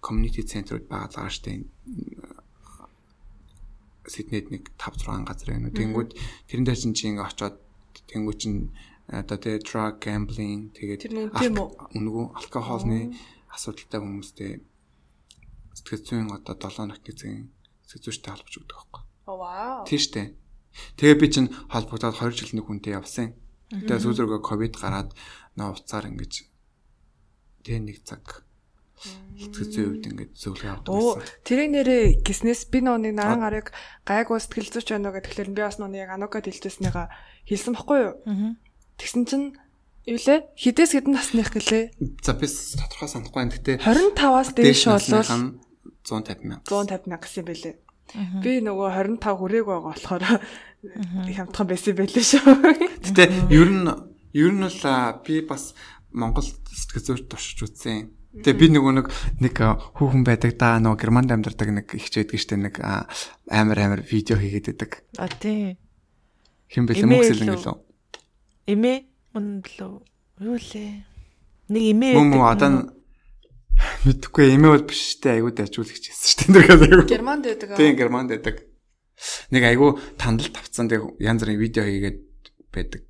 community 0.00 0.42
центрууд 0.44 0.88
байгаа 0.88 1.28
штэ 1.28 1.64
Сиднейд 4.04 4.52
нэг 4.52 4.68
5 4.76 5.00
6 5.00 5.24
газар 5.24 5.48
байна. 5.56 5.72
Тэнгүүд 5.72 6.10
тэрэн 6.48 6.64
дээр 6.68 6.76
чинь 6.76 6.92
чи 6.92 7.08
ингээ 7.08 7.24
очоод 7.24 7.56
тэнгүүд 8.12 8.36
чинь 8.36 8.68
одоо 9.08 9.36
тэгээ 9.40 9.64
drug 9.64 9.96
gambling 10.04 10.76
тэгээд 10.76 11.08
үнгүү 11.08 12.24
алкохолны 12.36 13.16
асуудалтай 13.48 14.00
хүмүүстэй 14.04 14.52
сэтгэл 15.72 16.04
зүйн 16.04 16.28
одоо 16.36 16.52
7 16.52 16.84
нот 16.84 17.00
гэсэн 17.00 17.48
сэтгэл 17.88 18.04
зүйчтэй 18.12 18.32
холбож 18.32 18.54
өгдөг 18.60 18.76
байхгүй. 18.76 19.02
Вау. 19.24 19.88
Тийм 19.88 20.00
штэ. 20.04 20.22
Тэгээ 20.98 21.16
би 21.20 21.26
чинь 21.30 21.48
холбогдоод 21.70 22.18
2 22.18 22.34
жил 22.34 22.52
нэг 22.58 22.66
хүнтэй 22.66 22.94
явсан. 22.98 23.34
Тэгээ 23.70 24.02
сүүлрүүгээ 24.02 24.42
ковид 24.42 24.74
гараад 24.78 25.10
нөө 25.58 25.78
уцаар 25.78 26.10
ингэж 26.10 26.46
тэгээ 27.64 27.80
нэг 27.80 27.98
цаг 28.04 28.44
сэтгэл 29.04 29.70
зүйн 29.72 29.88
үед 29.90 30.04
ингэж 30.08 30.30
зөвлөгөө 30.38 30.72
авдаг 30.72 30.90
байсан. 30.94 31.22
тэрийг 31.44 31.70
нэрээ 31.74 32.04
гиснээс 32.24 32.62
би 32.70 32.78
нөө 32.80 32.98
нэг 33.04 33.14
наран 33.18 33.42
гарыг 33.42 33.68
гайгүй 34.06 34.38
сэтгэл 34.40 34.72
зүйч 34.78 34.88
байна 34.94 35.10
уу 35.10 35.16
гэхлээр 35.18 35.50
би 35.52 35.62
бас 35.62 35.76
нөө 35.76 35.92
яг 35.98 36.10
анукад 36.14 36.46
хэлжсэнийга 36.46 37.10
хэлсэн 37.44 37.74
баггүй 37.74 37.98
юу? 38.00 38.14
Тэгсэн 38.96 39.22
чинь 39.28 39.46
юу 40.08 40.18
лээ? 40.22 40.40
Хідээс 40.56 40.92
хэдэн 40.96 41.12
насных 41.12 41.50
гэлээ? 41.52 41.84
За 42.24 42.32
би 42.32 42.46
тодорхой 42.48 43.08
санахгүй 43.10 43.40
байна. 43.44 43.52
Гэтэ 43.52 43.82
25-аас 43.82 44.50
дээш 44.54 44.82
болвол 44.88 45.60
150 46.04 46.44
мянга. 46.46 46.64
150 46.68 47.10
мянга 47.10 47.24
гэсэн 47.26 47.44
бэлээ. 47.44 47.74
Би 48.12 48.60
нөгөө 48.62 48.88
25 49.18 49.38
хүрээг 49.40 49.66
байгаа 49.66 49.90
болохоор 49.90 50.24
хямдхан 51.34 51.66
байсан 51.66 51.94
бэлээ 51.96 52.24
шүү. 52.24 52.44
Гэтэ 53.08 53.24
ер 53.50 53.70
нь 53.72 53.88
ер 54.36 54.52
нь 54.52 54.66
л 54.68 54.84
би 55.24 55.40
бас 55.42 55.72
Монгол 56.14 56.46
сэтгэл 56.46 57.18
зүйч 57.18 57.22
туршиж 57.26 57.58
үзсэн. 57.64 58.12
Тэгээ 58.34 58.58
би 58.58 58.66
нөгөө 58.74 58.92
нэг 58.98 59.06
нэг 59.42 59.54
хүүхэн 59.98 60.22
байдаг 60.26 60.58
да 60.58 60.78
нөгөө 60.82 60.98
германд 60.98 61.30
амьдардаг 61.30 61.70
нэг 61.70 61.86
ихч 61.94 62.18
байдаг 62.18 62.38
штэ 62.38 62.58
нэг 62.58 62.74
амар 62.82 63.78
амар 63.78 64.00
видео 64.02 64.38
хийгээд 64.38 64.74
байдаг. 64.74 65.06
А 65.18 65.30
тий. 65.30 65.78
Хэн 66.70 66.86
бэлээ 66.86 67.06
Эмээ 67.06 67.18
мөксөл 67.18 67.40
лөө? 67.42 67.54
ингэлөө. 67.54 67.76
Эмээ 68.74 68.98
мөндлөө. 69.34 69.94
Юу 70.42 70.58
лээ? 70.58 70.92
Нэг 71.70 71.82
эмээ 71.94 72.12
Мөн 72.18 72.28
мөн 72.34 72.42
одоо 72.50 72.70
мэдхгүй 74.04 74.54
эмээ 74.54 74.70
бол 74.74 74.86
биш 74.88 75.18
штэ 75.18 75.40
айгуу 75.40 75.52
дайжуулагч 75.54 76.04
гэсэн 76.10 76.28
штэ 76.30 76.46
нэрээс 76.52 76.82
айгуу. 76.84 77.08
Германд 77.08 77.44
байдаг 77.48 77.68
аа. 77.72 77.78
Тийм 77.78 77.96
германд 77.96 78.30
байдаг. 78.32 78.56
Нэг 79.50 79.62
айгуу 79.64 79.98
тандал 80.18 80.50
тавцсан 80.50 80.90
тэг 80.90 81.16
янз 81.22 81.40
бүрийн 81.44 81.60
видео 81.60 81.84
хийгээд 81.86 82.18
байдаг. 82.74 83.06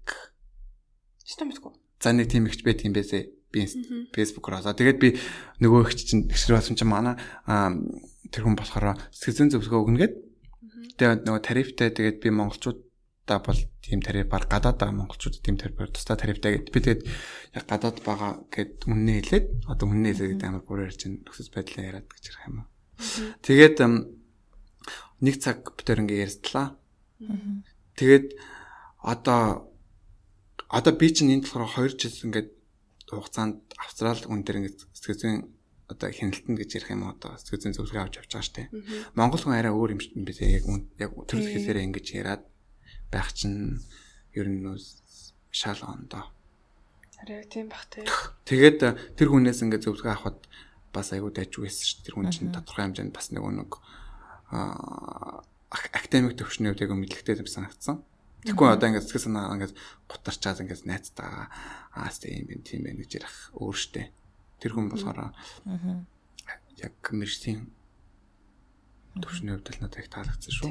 Чи 1.25 1.41
мэдгүй. 1.41 1.73
За 2.01 2.13
нэг 2.13 2.29
тийм 2.29 2.47
ихч 2.47 2.61
байдаг 2.63 2.85
юм 2.85 2.95
байсэ. 2.95 3.33
Би 3.49 3.65
фэйсбүүкээр 4.13 4.59
олоо. 4.61 4.75
Тэгээд 4.77 4.99
би 5.01 5.09
нөгөө 5.63 5.81
ихч 5.89 6.05
чинь 6.05 6.29
тэгшэр 6.29 6.59
болсон 6.59 6.77
чинь 6.77 6.91
манай 6.91 7.17
тэр 8.29 8.45
хүн 8.45 8.59
болохоор 8.59 8.99
сэтгэл 9.15 9.49
зүйн 9.49 9.53
зөвлөгөө 9.57 9.81
өгнө 9.81 10.01
гээд. 10.05 10.15
Тэгээд 11.01 11.23
нөгөө 11.25 11.43
тарифтай 11.43 11.89
тэгээд 11.95 12.19
би 12.21 12.29
монголчуудаа 13.25 13.41
бол 13.41 13.57
тийм 13.81 14.01
тарифаар 14.01 14.45
гадаад 14.47 14.79
байгаа 14.79 14.97
монголчууд 15.01 15.41
тийм 15.41 15.57
тарифаар 15.57 15.91
тусдаа 15.91 16.17
тарифтай 16.17 16.61
гээд 16.61 16.73
би 16.73 16.81
тэгээд 16.81 17.03
яг 17.57 17.65
гадаад 17.65 17.99
байгаа 18.05 18.33
гэд 18.53 18.85
үннээ 18.85 19.19
хэлээд 19.25 19.47
одоо 19.69 19.87
үннээ 19.89 20.13
хэлээд 20.13 20.45
амар 20.45 20.65
бүр 20.65 20.85
ярьж 20.85 21.09
нөхцөл 21.09 21.53
байдлаа 21.53 21.85
яриад 21.89 22.09
гэж 22.09 22.25
ярих 22.29 22.45
юм 22.49 22.57
аа. 22.61 22.69
Тэгээд 23.41 23.77
нэг 25.25 25.35
цаг 25.41 25.59
битэр 25.73 26.05
ингээ 26.05 26.25
ярьслаа. 26.29 26.77
Тэгээд 27.97 28.27
одоо 29.01 29.73
одоо 30.69 30.93
би 30.93 31.09
чинь 31.09 31.33
энд 31.33 31.49
болохоор 31.49 31.89
2 31.89 31.97
жил 31.97 32.29
ингээд 32.29 32.51
хугацаанд 33.09 33.57
Австрал 33.81 34.21
хүн 34.21 34.45
дээр 34.45 34.69
ингээд 34.69 34.79
сэтгэл 34.93 35.21
зүйн 35.21 35.41
одоо 35.89 36.09
хяналтанд 36.13 36.59
гэж 36.61 36.71
ярих 36.77 36.93
юм 36.93 37.09
одоо 37.09 37.37
сэтгэл 37.41 37.63
зүйн 37.69 37.77
зөвлөгөө 37.77 38.03
авч 38.05 38.15
явж 38.21 38.31
байгаа 38.33 38.49
штэ. 38.49 38.63
Монгол 39.17 39.41
хүн 39.45 39.57
арай 39.57 39.73
өөр 39.73 39.93
юм 39.95 40.01
биш 40.01 40.41
яг 40.41 40.65
яг 40.99 41.13
төрөл 41.29 41.53
хэлээрээ 41.53 41.87
ингэж 41.89 42.07
яриад 42.17 42.43
байх 43.15 43.31
чинь 43.31 43.79
ер 44.35 44.51
нь 44.51 44.67
шал 45.55 45.79
ондоо. 45.87 46.35
Арай 47.23 47.47
тийм 47.47 47.71
бах 47.71 47.87
тий. 47.87 48.03
Тэгээд 48.51 49.15
тэр 49.15 49.29
хүнээс 49.31 49.63
ингээд 49.63 49.87
зөвлөгөө 49.87 50.13
авахд 50.19 50.43
бас 50.91 51.15
айгүй 51.15 51.31
дайжгүй 51.31 51.71
байсан 51.71 51.87
шүү. 51.87 52.03
Тэр 52.03 52.15
хүн 52.19 52.35
чинь 52.35 52.51
тодорхой 52.51 52.91
хэмжээнд 52.91 53.15
бас 53.15 53.31
нэг 53.31 53.47
нэг 53.47 53.71
академик 54.51 56.35
төвшний 56.35 56.75
хувьд 56.75 56.83
яг 56.83 56.93
мэдлэгтэй 56.95 57.39
юм 57.39 57.47
санагдсан. 57.47 58.03
Тэгэхгүй 58.45 58.69
одоо 58.69 58.87
ингээд 58.93 59.07
сэтгэл 59.09 59.27
санаа 59.31 59.55
ингээд 59.57 59.75
гутарчаад 60.11 60.63
ингээд 60.63 60.85
найзтайгаа 60.85 61.49
аа 61.97 62.11
тийм 62.13 62.51
юм 62.51 62.63
тийм 62.63 62.85
байх 62.85 62.99
гэж 63.01 63.11
ярих 63.23 63.35
өөр 63.57 63.77
штэ. 63.79 64.13
Тэр 64.61 64.77
хүн 64.77 64.93
болохоор 64.93 65.33
яг 66.79 66.95
мэржлийн 67.09 67.73
төвшний 69.17 69.55
хувьд 69.57 69.71
л 69.71 69.81
надад 69.81 70.03
их 70.03 70.13
таалагдсан 70.13 70.53
шүү. 70.53 70.71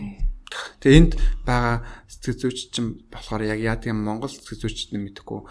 Тэгээ 0.79 0.99
энд 0.99 1.13
байгаа 1.45 1.85
сэтгэл 2.07 2.41
зүйч 2.41 2.57
чинь 2.73 3.03
болохоор 3.11 3.43
яг 3.45 3.59
яадаг 3.59 3.91
юм 3.91 4.03
Монгол 4.03 4.31
сэтгэл 4.31 4.63
зүйчд 4.67 4.93
нь 4.93 5.03
мэдэхгүй 5.03 5.41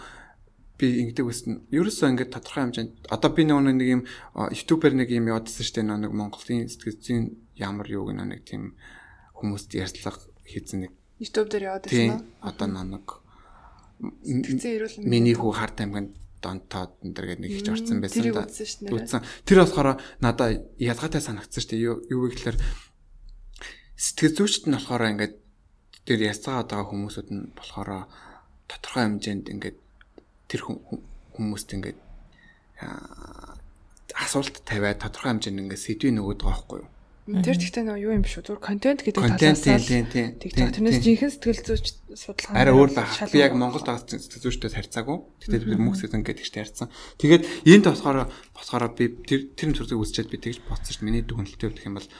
би 0.79 0.85
ингэдэг 1.05 1.25
байсан. 1.25 1.51
Ерөөсөө 1.69 2.11
ингээд 2.13 2.33
тодорхой 2.33 2.63
хэмжээнд 2.65 2.93
одоо 3.13 3.29
би 3.31 3.43
нэг 3.45 3.87
юм 3.87 4.01
YouTube-ээр 4.35 4.95
нэг 4.97 5.09
юм 5.13 5.29
явуулсан 5.29 5.63
шүү 5.63 5.75
дээ 5.79 5.85
нэг 5.85 6.11
Монголын 6.11 6.67
сэтгэл 6.67 6.97
зүйн 6.99 7.23
ямар 7.55 7.87
юу 7.87 8.09
гэнэ 8.09 8.25
нэг 8.25 8.41
тийм 8.43 8.73
хүмүүст 9.37 9.69
ярьцлага 9.77 10.19
хийсэн 10.43 10.89
нэг 10.89 10.91
YouTube 11.21 11.49
дээр 11.53 11.63
яваад 11.69 11.85
байсан 11.87 12.09
уу? 12.09 12.25
Одоо 12.41 12.67
нэг 12.67 13.07
миний 15.05 15.35
хүү 15.37 15.51
харт 15.53 15.79
аймгийн 15.79 16.11
донтоод 16.43 16.99
энэ 17.05 17.13
төр 17.15 17.25
гэдэг 17.31 17.43
нэг 17.45 17.51
их 17.55 17.69
орсон 17.71 18.01
байсан 18.03 18.23
да. 18.35 18.43
Үзсэн. 18.91 19.21
Тэр 19.47 19.63
болохоор 19.63 20.01
надаа 20.19 20.49
ялгаатай 20.75 21.21
санагдсан 21.23 21.61
шүү 21.63 21.71
дээ. 21.71 21.85
Юу 21.87 21.95
юу 22.11 22.27
гэхээр 22.27 22.57
сэтгэл 24.03 24.35
зүйчт 24.35 24.67
нь 24.67 24.75
болохоор 24.75 25.03
ингээд 25.15 25.35
тэр 26.03 26.19
яцгаад 26.27 26.67
байгаа 26.67 26.91
хүмүүсүүд 26.91 27.29
нь 27.31 27.55
болохоор 27.55 28.11
тодорхой 28.67 29.03
хэмжээнд 29.07 29.45
ингээд 29.47 29.77
тэр 30.51 30.61
хүмүүст 31.39 31.69
ингээд 31.71 31.99
асуулт 34.19 34.55
тавиад 34.67 34.99
тодорхой 34.99 35.31
хэмжээнд 35.31 35.61
ингээд 35.63 35.85
сэдвийн 35.87 36.19
нөгөөд 36.19 36.43
байгаа 36.43 36.51
байхгүй 36.51 36.79
юу? 36.83 36.91
Тэр 37.23 37.55
гэхдээ 37.55 37.87
нөө 37.87 38.03
юу 38.03 38.11
юм 38.19 38.23
биш 38.27 38.35
үү? 38.35 38.43
Зүгээр 38.51 38.67
контент 38.67 38.99
гэдэг 39.07 39.23
талаас 39.23 39.63
нь. 39.63 40.35
TikTok 40.43 40.75
тэрнээс 40.75 40.99
жинхэнэ 40.99 41.31
сэтгэл 41.31 41.63
зүйч 41.63 41.85
судалгаа. 42.19 42.59
Арай 42.59 42.75
өөр 42.75 42.91
баг. 42.91 43.07
Би 43.31 43.39
яг 43.39 43.55
Монгол 43.55 43.79
дагц 43.79 44.11
сэтгэл 44.11 44.43
зүйчтэй 44.51 44.75
харьцаагүй. 44.75 45.17
Тэгтээ 45.47 45.71
би 45.71 45.79
мөнх 45.79 45.95
сэтгэл 46.03 46.19
гэдэг 46.19 46.43
чинь 46.43 46.59
харьцсан. 46.67 46.91
Тэгээд 47.23 47.43
энд 47.63 47.87
болохоор 47.87 48.27
болохоор 48.27 48.83
би 48.99 49.15
тэр 49.23 49.55
тэр 49.55 49.71
зүйлийг 49.71 50.03
үзчихэд 50.03 50.35
би 50.35 50.43
тэгж 50.43 50.67
бодсон 50.67 50.91
шүү 50.91 50.99
дээ. 50.99 51.07
Миний 51.07 51.23
дүгнэлттэй 51.23 51.71
өгөх 51.71 51.87
юм 51.87 51.95
бол 51.95 52.11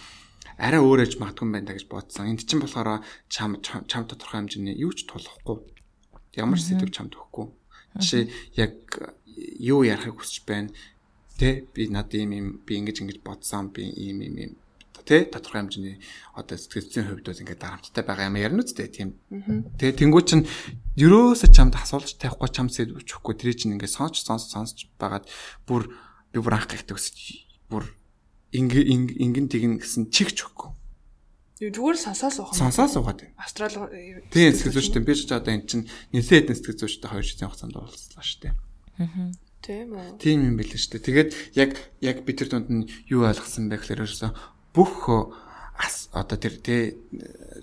арай 0.57 0.81
өөр 0.81 1.03
ээж 1.05 1.17
магадгүй 1.19 1.47
байна 1.49 1.67
да 1.69 1.77
гэж 1.77 1.85
бодсон. 1.89 2.29
Энд 2.29 2.45
чинь 2.45 2.61
болохоор 2.61 3.01
чам 3.29 3.57
чам 3.61 4.03
тодорхой 4.05 4.45
хэмжээний 4.45 4.77
юу 4.77 4.93
ч 4.93 5.05
тулахгүй. 5.05 5.63
Ямар 6.37 6.59
сэдв 6.59 6.89
чамд 6.89 7.17
өгөхгүй. 7.17 7.47
Жишээ 7.97 8.23
яг 8.57 8.73
юу 9.59 9.85
ярахыг 9.85 10.21
хүсэж 10.21 10.45
байна. 10.45 10.69
Тэ 11.37 11.65
би 11.73 11.89
над 11.89 12.13
ийм 12.13 12.31
юм 12.33 12.47
би 12.65 12.77
ингэж 12.77 13.01
ингэж 13.01 13.19
бодсон 13.25 13.73
би 13.73 13.89
ийм 13.89 14.21
ийм 14.21 14.37
ийм 14.37 14.53
тий 15.05 15.25
тодорхой 15.27 15.67
хэмжээний 15.67 15.97
одоо 16.33 16.57
сэтгэл 16.57 16.87
зүйн 16.87 17.07
хувьд 17.11 17.27
бол 17.27 17.41
ингээд 17.43 17.59
дарамттай 17.59 18.03
байгаа 18.07 18.29
юм 18.31 18.39
ярина 18.39 18.63
үстэй 18.63 18.87
тийм. 18.87 19.19
Тэгээ 19.75 19.99
тэнгуү 19.99 20.23
чин 20.23 20.47
ерөөсө 20.95 21.51
чамд 21.51 21.75
асуулж 21.75 22.15
тавихгүй 22.15 22.49
чам 22.53 22.71
сэд 22.71 22.95
өчөхгүй 22.95 23.35
тэр 23.35 23.53
чинь 23.57 23.75
ингээд 23.75 23.91
сонсч 23.91 24.23
сонсч 24.23 24.47
сонсч 24.55 24.77
байгаад 24.95 25.27
бүр 25.67 25.91
би 26.31 26.39
бүр 26.39 26.55
анх 26.55 26.71
гихдэг 26.71 26.95
өсч 26.95 27.51
бүр 27.67 27.83
ингээ 28.53 28.83
ингэн 29.19 29.47
тэгнэ 29.49 29.81
гэсэн 29.81 30.13
чигч 30.13 30.45
өгөхгүй. 30.45 30.71
Зүгээр 31.63 31.97
сонсоо 31.97 32.29
суух. 32.29 32.51
Сонсоо 32.53 32.87
суугаад. 32.89 33.23
Австрал 33.39 33.89
тийм 34.33 34.51
сэтгэл 34.51 34.75
зүйчтэй 34.77 35.03
би 35.05 35.13
ч 35.15 35.31
одоо 35.31 35.53
эн 35.53 35.63
чинь 35.63 35.87
нэлээд 36.11 36.51
хэдэн 36.51 36.57
сэтгэл 36.59 36.81
зүйчтэй 36.83 37.09
хоёр 37.09 37.23
жилийн 37.23 37.49
хугацаанд 37.49 37.77
уулзлаа 37.79 38.25
шүү 38.25 38.39
дээ. 38.43 38.53
Аа. 38.99 39.31
Тийм 39.63 39.95
үү. 39.95 40.19
Тийм 40.19 40.39
юм 40.43 40.55
билээ 40.59 40.75
шүү 40.75 40.91
дээ. 40.99 41.07
Тэгээд 41.07 41.29
яг 41.55 41.71
яг 42.03 42.17
би 42.27 42.31
тэр 42.35 42.49
дунд 42.51 42.67
нь 42.67 42.89
юу 43.07 43.23
ойлгосон 43.23 43.71
бэ 43.71 43.79
гэхээр 43.79 44.03
ерөөсөө 44.03 44.31
бүх 44.75 45.07
одоо 46.11 46.37
тэр 46.37 46.55
тэ 46.59 46.99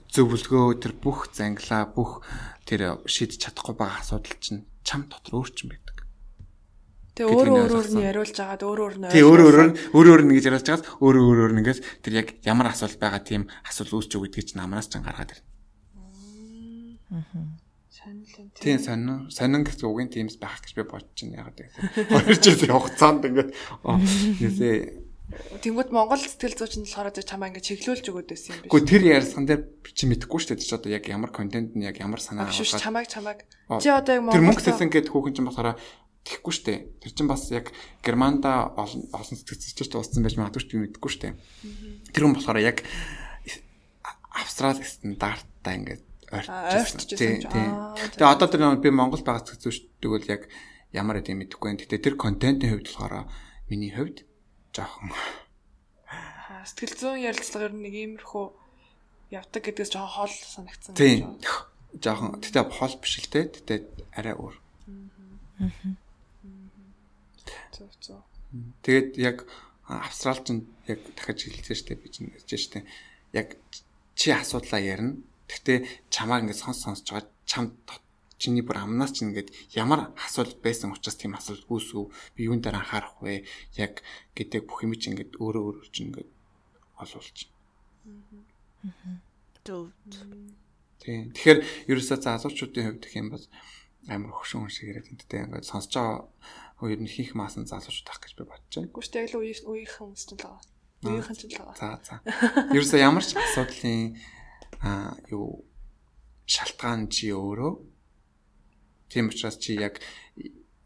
зөвлөгөө 0.09 0.81
тэр 0.81 0.95
бүх 0.97 1.29
зангилаа 1.37 1.91
бүх 1.93 2.25
тэр 2.65 3.05
шийдэж 3.05 3.53
чадахгүй 3.53 3.75
байгаа 3.77 4.01
асуудал 4.01 4.39
чинь 4.41 4.65
чам 4.81 5.07
дотор 5.13 5.45
өөрчн 5.45 5.69
байдаг. 5.71 5.90
Тэгээ 7.21 7.37
өөр 7.37 7.49
өөрөөр 7.69 7.89
нь 7.93 8.05
яриулж 8.09 8.33
байгаад 8.33 8.63
өөр 8.65 8.81
өөр 8.81 8.95
нь 8.97 9.13
Тий 9.13 9.25
өөр 9.25 9.41
өөрөөр 9.45 9.69
нь 9.69 9.77
өөр 9.93 10.07
өөр 10.09 10.23
нь 10.25 10.33
гэж 10.41 10.45
яриулж 10.49 10.67
байгаас 10.73 10.85
өөр 11.05 11.17
өөрөөр 11.21 11.53
нь 11.53 11.61
ингээс 11.61 11.81
тэр 12.01 12.13
яг 12.25 12.29
ямар 12.49 12.73
асуулт 12.73 12.97
байгаа 12.97 13.21
тийм 13.21 13.43
асуулт 13.69 13.93
үүсч 13.93 14.13
үү 14.17 14.23
гэдгийг 14.25 14.47
чинь 14.49 14.65
амнаас 14.65 14.89
ч 14.89 14.97
гаргаад 14.97 15.37
ирнэ. 15.37 15.45
Аа. 17.13 17.61
Сонирхолтой. 17.93 18.63
Тийм 18.65 18.79
сонин 18.81 19.29
сонин 19.29 19.63
гэсэн 19.69 19.85
үгийн 19.85 20.09
тиймс 20.09 20.41
байх 20.41 20.65
гэж 20.65 20.73
би 20.73 20.89
бодож 20.89 21.13
байна 21.21 21.45
яг 21.45 21.53
гэдэг. 21.53 21.69
Хоёр 22.09 22.37
жил 22.41 22.73
хугацаанд 22.73 23.29
ингээд 23.29 23.51
нэсээ 24.41 24.77
Тэнгүүд 25.63 25.95
Монгол 25.95 26.19
сэтгэл 26.19 26.59
зүйч 26.59 26.75
нь 26.83 26.87
болохоор 26.91 27.15
зөв 27.15 27.23
чамаа 27.23 27.55
ингэ 27.55 27.63
чиглүүлж 27.63 28.07
өгöd 28.11 28.35
байсан 28.35 28.51
юм 28.51 28.67
биш. 28.67 28.71
Гэхдээ 28.73 28.91
тэр 28.91 29.03
ярьсан 29.15 29.45
дээр 29.47 29.63
чи 29.95 30.05
мэдэхгүй 30.11 30.39
шүү 30.43 30.51
дээ. 30.59 30.67
Чи 30.67 30.75
одоо 30.75 30.91
яг 30.91 31.05
ямар 31.07 31.31
контент 31.31 31.79
нь 31.79 31.87
яг 31.87 32.03
ямар 32.03 32.19
санаа 32.19 32.51
авах. 32.51 32.59
Шүү 32.59 32.83
чамайг 32.83 33.07
чамайг. 33.07 33.47
Чи 33.79 33.95
одоо 33.95 34.11
яг 34.19 34.23
Монгол 34.27 34.35
Тэр 34.35 34.47
мөнгө 34.51 34.65
хэлсэн 34.67 34.91
гээд 34.91 35.11
хүүхэн 35.15 35.35
чинь 35.39 35.47
болохоор 35.47 35.79
Тэхгүй 36.25 36.53
штэ. 36.53 36.75
Тэр 37.01 37.13
чинь 37.17 37.31
бас 37.31 37.49
яг 37.51 37.73
Германда 38.05 38.77
олон 38.77 39.11
сэтгцэлчтэй 39.11 39.97
уулзсан 39.97 40.23
байж 40.23 40.37
магадгүй 40.37 40.63
ч 40.63 40.69
мэдэхгүй 40.77 41.11
штэ. 41.11 41.35
Тэр 42.13 42.23
хүн 42.29 42.37
болохоор 42.37 42.61
яг 42.61 42.85
Австрали 44.31 44.85
стандарттай 44.85 45.75
ингээд 45.81 46.03
орчсон. 46.31 47.01
Тэгээ 48.17 48.29
одоо 48.29 48.47
тэр 48.47 48.79
би 48.79 48.91
Монгол 48.93 49.25
байгаа 49.25 49.43
сэтгцэлчтэйг 49.49 50.11
бол 50.13 50.29
яг 50.29 50.47
ямар 50.93 51.19
гэдэг 51.19 51.35
мэдэхгүй 51.35 51.67
байна. 51.67 51.83
Гэтэ 51.83 52.05
тэр 52.05 52.15
контентын 52.21 52.71
хувьд 52.71 52.89
болохоор 52.93 53.27
миний 53.67 53.91
хувьд 53.91 54.23
жоохон 54.77 55.11
сэтгэл 56.65 56.99
зүйн 56.99 57.25
ярилцлага 57.25 57.71
ер 57.71 57.75
нь 57.75 57.83
нэг 57.87 57.95
иймэрхүү 57.95 58.45
явдаг 59.33 59.63
гэдгээс 59.65 59.91
жоохон 59.95 60.15
хоол 60.15 60.35
санагдсан. 60.35 60.95
Тийм. 60.95 61.39
Жоохон. 61.99 62.39
Гэтэ 62.43 62.69
хоол 62.69 62.95
биш 63.01 63.15
л 63.23 63.31
те. 63.31 63.49
Гэтэ 63.49 63.75
арай 64.15 64.35
өөр. 64.35 64.57
Аа. 65.61 65.71
100%. 67.81 68.21
Тэгээд 68.85 69.09
яг 69.17 69.47
австралчанд 69.89 70.69
яг 70.87 71.01
дахиж 71.17 71.49
хэлсэн 71.49 71.77
штеп 71.77 72.01
гэж 72.05 72.15
нэрж 72.21 72.51
штеп. 72.55 72.85
Яг 73.33 73.57
чи 74.15 74.31
асуудлаа 74.31 74.81
ярина. 74.81 75.17
Гэхдээ 75.49 76.09
чамаа 76.13 76.45
ингэ 76.45 76.55
сонс 76.55 76.85
сонсож 76.85 77.09
байгаа 77.11 77.31
чам 77.47 77.65
чиний 78.41 78.63
бүр 78.63 78.81
амнаас 78.81 79.13
чинь 79.13 79.35
ингээд 79.35 79.51
ямар 79.75 80.15
асуудал 80.17 80.57
байсан 80.63 80.95
учраас 80.95 81.19
тийм 81.19 81.35
асуудал 81.35 81.67
үүсв 81.69 82.09
би 82.35 82.49
юун 82.49 82.63
дээр 82.63 82.81
анхаарах 82.81 83.19
вэ? 83.21 83.45
Яг 83.77 84.01
гэдэг 84.39 84.65
бүх 84.65 84.87
юм 84.87 84.95
чинь 84.97 85.19
ингээд 85.19 85.37
өөрөө 85.37 85.63
өөрөө 85.67 85.89
чинь 85.93 86.09
ингээд 86.09 86.31
олуулчих. 86.97 87.51
Аа. 88.81 89.21
Тийм. 91.01 91.33
Тэгэхээр 91.33 91.61
ерөөсөө 91.89 92.19
залуучуудын 92.21 92.85
хувьд 92.87 93.05
гэх 93.05 93.17
юм 93.21 93.29
бол 93.33 93.45
амар 94.09 94.33
хөшүүн 94.33 94.73
шиг 94.73 94.89
яриад 94.89 95.13
энэ 95.13 95.25
тэ 95.29 95.45
ингээд 95.45 95.69
сонсож 95.69 95.93
байгаа 95.97 96.29
хоёр 96.81 96.99
нь 97.05 97.13
хийх 97.13 97.37
маасан 97.37 97.69
залуучууд 97.69 98.09
ах 98.09 98.21
гэж 98.25 98.33
би 98.41 98.45
бодож 98.49 98.73
байна. 98.73 98.91
Гүштэй 98.97 99.21
яг 99.29 99.31
л 99.37 99.45
үеийн 99.45 99.69
үеийнхэн 99.69 100.01
хүмүүс 100.01 100.25
ч 100.25 100.31
л 100.33 100.41
байгаа. 100.41 100.65
Үеийнхэн 101.05 101.37
ч 101.37 101.43
л 101.45 101.57
байгаа. 101.61 101.77
За 101.77 101.89
за. 102.01 102.15
Ерөөсөө 102.73 103.01
ямар 103.05 103.25
ч 103.25 103.37
асуудлын 103.37 104.17
аа 104.81 105.13
юу 105.29 105.65
шалтгаан 106.49 107.13
чи 107.13 107.29
өөрөө 107.37 107.75
Тийм 109.11 109.29
учраас 109.29 109.59
чи 109.59 109.75
яг 109.75 109.99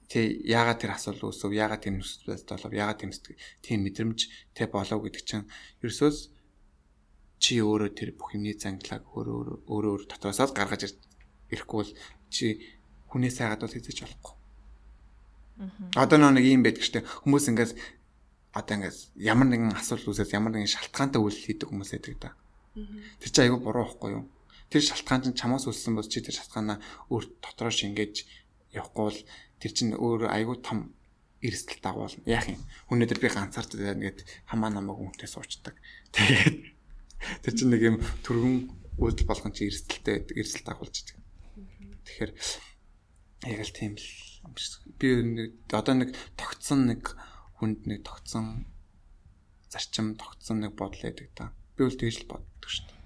тий 0.08 0.40
яагаад 0.48 0.80
тэр 0.80 0.96
асуул 0.96 1.28
үүсв 1.28 1.52
яагаад 1.52 1.84
тийм 1.84 2.00
нөхцөл 2.00 2.40
болов 2.48 2.72
яагаад 2.72 3.00
тийм 3.04 3.12
тийм 3.60 3.78
мэдрэмж 3.84 4.20
тэ 4.56 4.64
болов 4.72 5.04
гэдэг 5.04 5.24
чинь 5.28 5.44
ерөөсөөс 5.84 6.18
чи 7.36 7.60
өөрөө 7.60 7.90
тэр 7.92 8.16
бүх 8.16 8.32
юмний 8.32 8.56
занглааг 8.56 9.04
өөрөө 9.04 9.68
өөрөө 9.68 9.96
дотроосоо 10.08 10.56
гаргаж 10.56 10.96
ирэхгүй 11.52 11.76
бол 11.84 11.92
чи 12.32 12.64
хүнээс 13.12 13.44
хайгаад 13.44 13.60
бол 13.60 13.76
хийж 13.76 14.00
болохгүй. 14.00 14.34
Одоо 15.94 16.18
нэг 16.18 16.44
юм 16.44 16.62
байдаг 16.66 16.82
штэ 16.82 17.06
хүмүүс 17.22 17.46
ингээс 17.50 17.72
одоо 18.54 18.74
ингээс 18.78 19.14
ямар 19.18 19.48
нэгэн 19.50 19.78
асуудал 19.78 20.10
үүсээс 20.10 20.34
ямар 20.34 20.54
нэгэн 20.54 20.70
шалтгаантай 20.70 21.20
үйл 21.22 21.38
хийдэг 21.38 21.70
хүмүүс 21.70 21.90
байдаг 21.94 22.14
да. 22.18 22.30
Тэр 22.74 23.30
чинь 23.30 23.44
айгүй 23.46 23.60
буруу 23.62 23.86
байхгүй 23.86 24.10
юу? 24.18 24.24
тэр 24.74 24.82
шалтгаан 24.82 25.22
чинь 25.22 25.38
чамаас 25.38 25.70
үлсэн 25.70 25.94
бол 25.94 26.08
чи 26.10 26.18
тэр 26.18 26.34
шалтгаанаа 26.34 26.82
өөр 27.06 27.24
дотроо 27.38 27.70
шингээж 27.70 28.26
явахгүй 28.74 29.04
бол 29.06 29.20
тэр 29.62 29.70
чинь 29.70 29.94
өөр 29.94 30.26
айгүй 30.34 30.58
том 30.66 30.90
эрсдэл 31.38 31.78
дагуулна. 31.78 32.26
Яах 32.26 32.50
юм? 32.50 32.58
Өнөөдөр 32.90 33.20
би 33.22 33.28
ганцаарч 33.30 33.78
ингээд 33.78 34.26
хамаа 34.50 34.74
намайг 34.74 34.98
хүнтэй 34.98 35.30
суучдаг. 35.30 35.78
Тэгээд 36.10 36.74
тэр 37.46 37.54
чинь 37.54 37.70
нэг 37.70 37.82
юм 37.86 37.96
төргөн 38.26 38.72
үйлдэл 38.98 39.30
болгон 39.30 39.54
чи 39.54 39.70
эрсдэлтэй 39.70 40.34
эрсдэл 40.34 40.66
дагуулж 40.66 40.96
идэг. 41.04 41.16
Тэгэхээр 42.02 42.32
Яг 43.44 43.60
л 43.60 43.76
тийм 43.76 43.92
л. 44.00 44.33
Би 44.98 45.08
нэг 45.22 45.50
одоо 45.74 45.94
нэг 45.98 46.16
тогтсон 46.38 46.86
нэг 46.88 47.16
хүнд 47.58 47.86
нэг 47.88 48.04
тогтсон 48.06 48.68
зарчим 49.70 50.14
тогтсон 50.14 50.62
нэг 50.62 50.78
бодол 50.78 51.02
байдаг 51.02 51.28
да. 51.34 51.52
Би 51.74 51.84
бол 51.84 51.98
тэгж 51.98 52.24
л 52.24 52.30
боддог 52.30 52.70
шүү 52.70 52.86
дээ. 52.86 53.00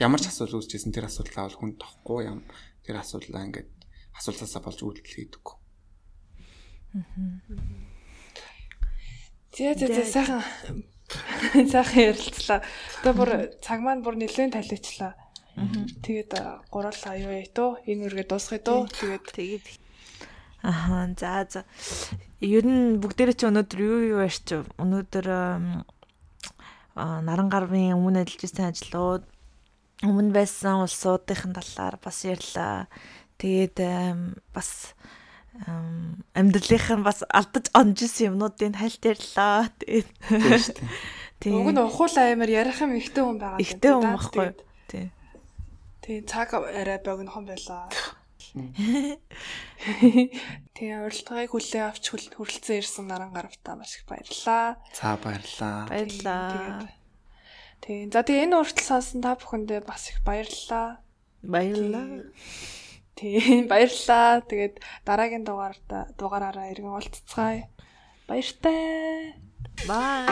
Ямар 0.00 0.20
ч 0.22 0.32
асуудал 0.32 0.58
үүсчихсэн 0.58 0.94
тэр 0.94 1.06
асуудлаа 1.06 1.46
бол 1.46 1.58
хүн 1.60 1.72
тохгүй 1.76 2.20
юм. 2.26 2.40
Тэр 2.82 2.98
асуудлаа 2.98 3.44
ингээд 3.44 3.70
асуултаасаа 4.16 4.62
болж 4.64 4.80
үйлдэл 4.80 5.12
хийдэггүй. 5.12 5.56
Тэгээ 9.54 9.74
тэгээ 9.78 10.06
сайхан 10.08 10.42
сайхан 11.72 12.00
ярилцлаа. 12.10 12.60
Тэгээ 13.02 13.14
бүр 13.18 13.30
цаг 13.60 13.78
маань 13.84 14.02
бүр 14.02 14.16
нэлээд 14.18 14.56
таличлаа. 14.56 15.14
Тэгээд 16.02 16.32
гурал 16.70 17.02
аюу 17.06 17.30
яйтуу 17.30 17.78
энэ 17.86 18.10
үргээ 18.10 18.26
дуусгая 18.26 18.62
дөө. 18.62 18.90
Тэгээд 18.90 19.24
Тэгээд 19.30 19.66
Аха 20.64 21.12
за 21.20 21.44
за. 21.44 21.60
Ер 22.40 22.64
нь 22.64 22.96
бүгдээрээ 22.96 23.36
чи 23.36 23.44
өнөөдөр 23.52 23.80
юу 23.84 24.00
юу 24.16 24.20
ярьч 24.24 24.64
өнөөдөр 24.80 25.26
аа 25.28 27.20
наран 27.20 27.52
гарвын 27.52 27.92
өмнө 27.92 28.24
ажиллаж 28.24 28.40
байсан 28.48 28.72
ажлууд 28.72 29.24
өмнө 30.08 30.32
байсан 30.32 30.80
улсуудын 30.80 31.52
талаар 31.52 32.00
бас 32.00 32.24
ярьлаа. 32.24 32.88
Тэгээд 33.36 33.76
бас 34.56 34.96
амьдралынх 36.32 36.88
нь 36.96 37.04
бас 37.04 37.20
алдаж 37.28 37.68
онж 37.76 38.08
исэн 38.08 38.32
юмнуудын 38.32 38.80
хальт 38.80 39.04
ярьлаа. 39.04 39.68
Тэгээд 39.84 40.08
Тийм 41.44 41.60
тийм. 41.60 41.60
уг 41.60 41.68
нь 41.76 41.82
ухуул 41.84 42.16
аймаар 42.16 42.50
ярих 42.50 42.80
юм 42.80 42.96
ихтэй 42.96 43.20
хүн 43.20 43.36
байгаа. 43.36 43.60
Ихтэй 43.60 43.92
хүн 43.92 44.16
байхгүй. 44.16 44.48
Тийм. 44.88 45.08
Тэгээ 46.00 46.24
цаг 46.24 46.56
арай 46.56 46.98
богинохон 47.04 47.44
байлаа. 47.44 47.92
Тэгээ 50.78 50.98
урилдгыг 51.02 51.50
хүлээн 51.50 51.90
авч 51.90 52.04
хүл- 52.14 52.34
хүрэлцэн 52.38 52.78
ирсэн 52.78 53.06
наран 53.10 53.34
гаравтаа 53.34 53.74
маш 53.74 53.98
их 53.98 54.06
баярлалаа. 54.06 54.78
За 54.94 55.18
баярлаа. 55.18 55.90
Баярлаа. 55.90 56.86
Тэгээ 57.82 58.14
за 58.14 58.20
тэгээ 58.22 58.44
энэ 58.46 58.54
уртл 58.62 58.78
сонсон 58.86 59.20
та 59.26 59.34
бүхэндээ 59.34 59.82
бас 59.82 60.08
их 60.14 60.22
баярлалаа. 60.22 61.02
Баярлаа. 61.42 62.06
Тийм 63.18 63.66
баярлалаа. 63.72 64.46
Тэгээд 64.46 64.74
дараагийн 65.02 65.42
дугаарда 65.42 66.14
дугаараараа 66.14 66.70
иргэн 66.70 66.94
уулзцгаая. 66.94 67.66
Баяртай. 68.30 69.34
Bye. 69.90 70.30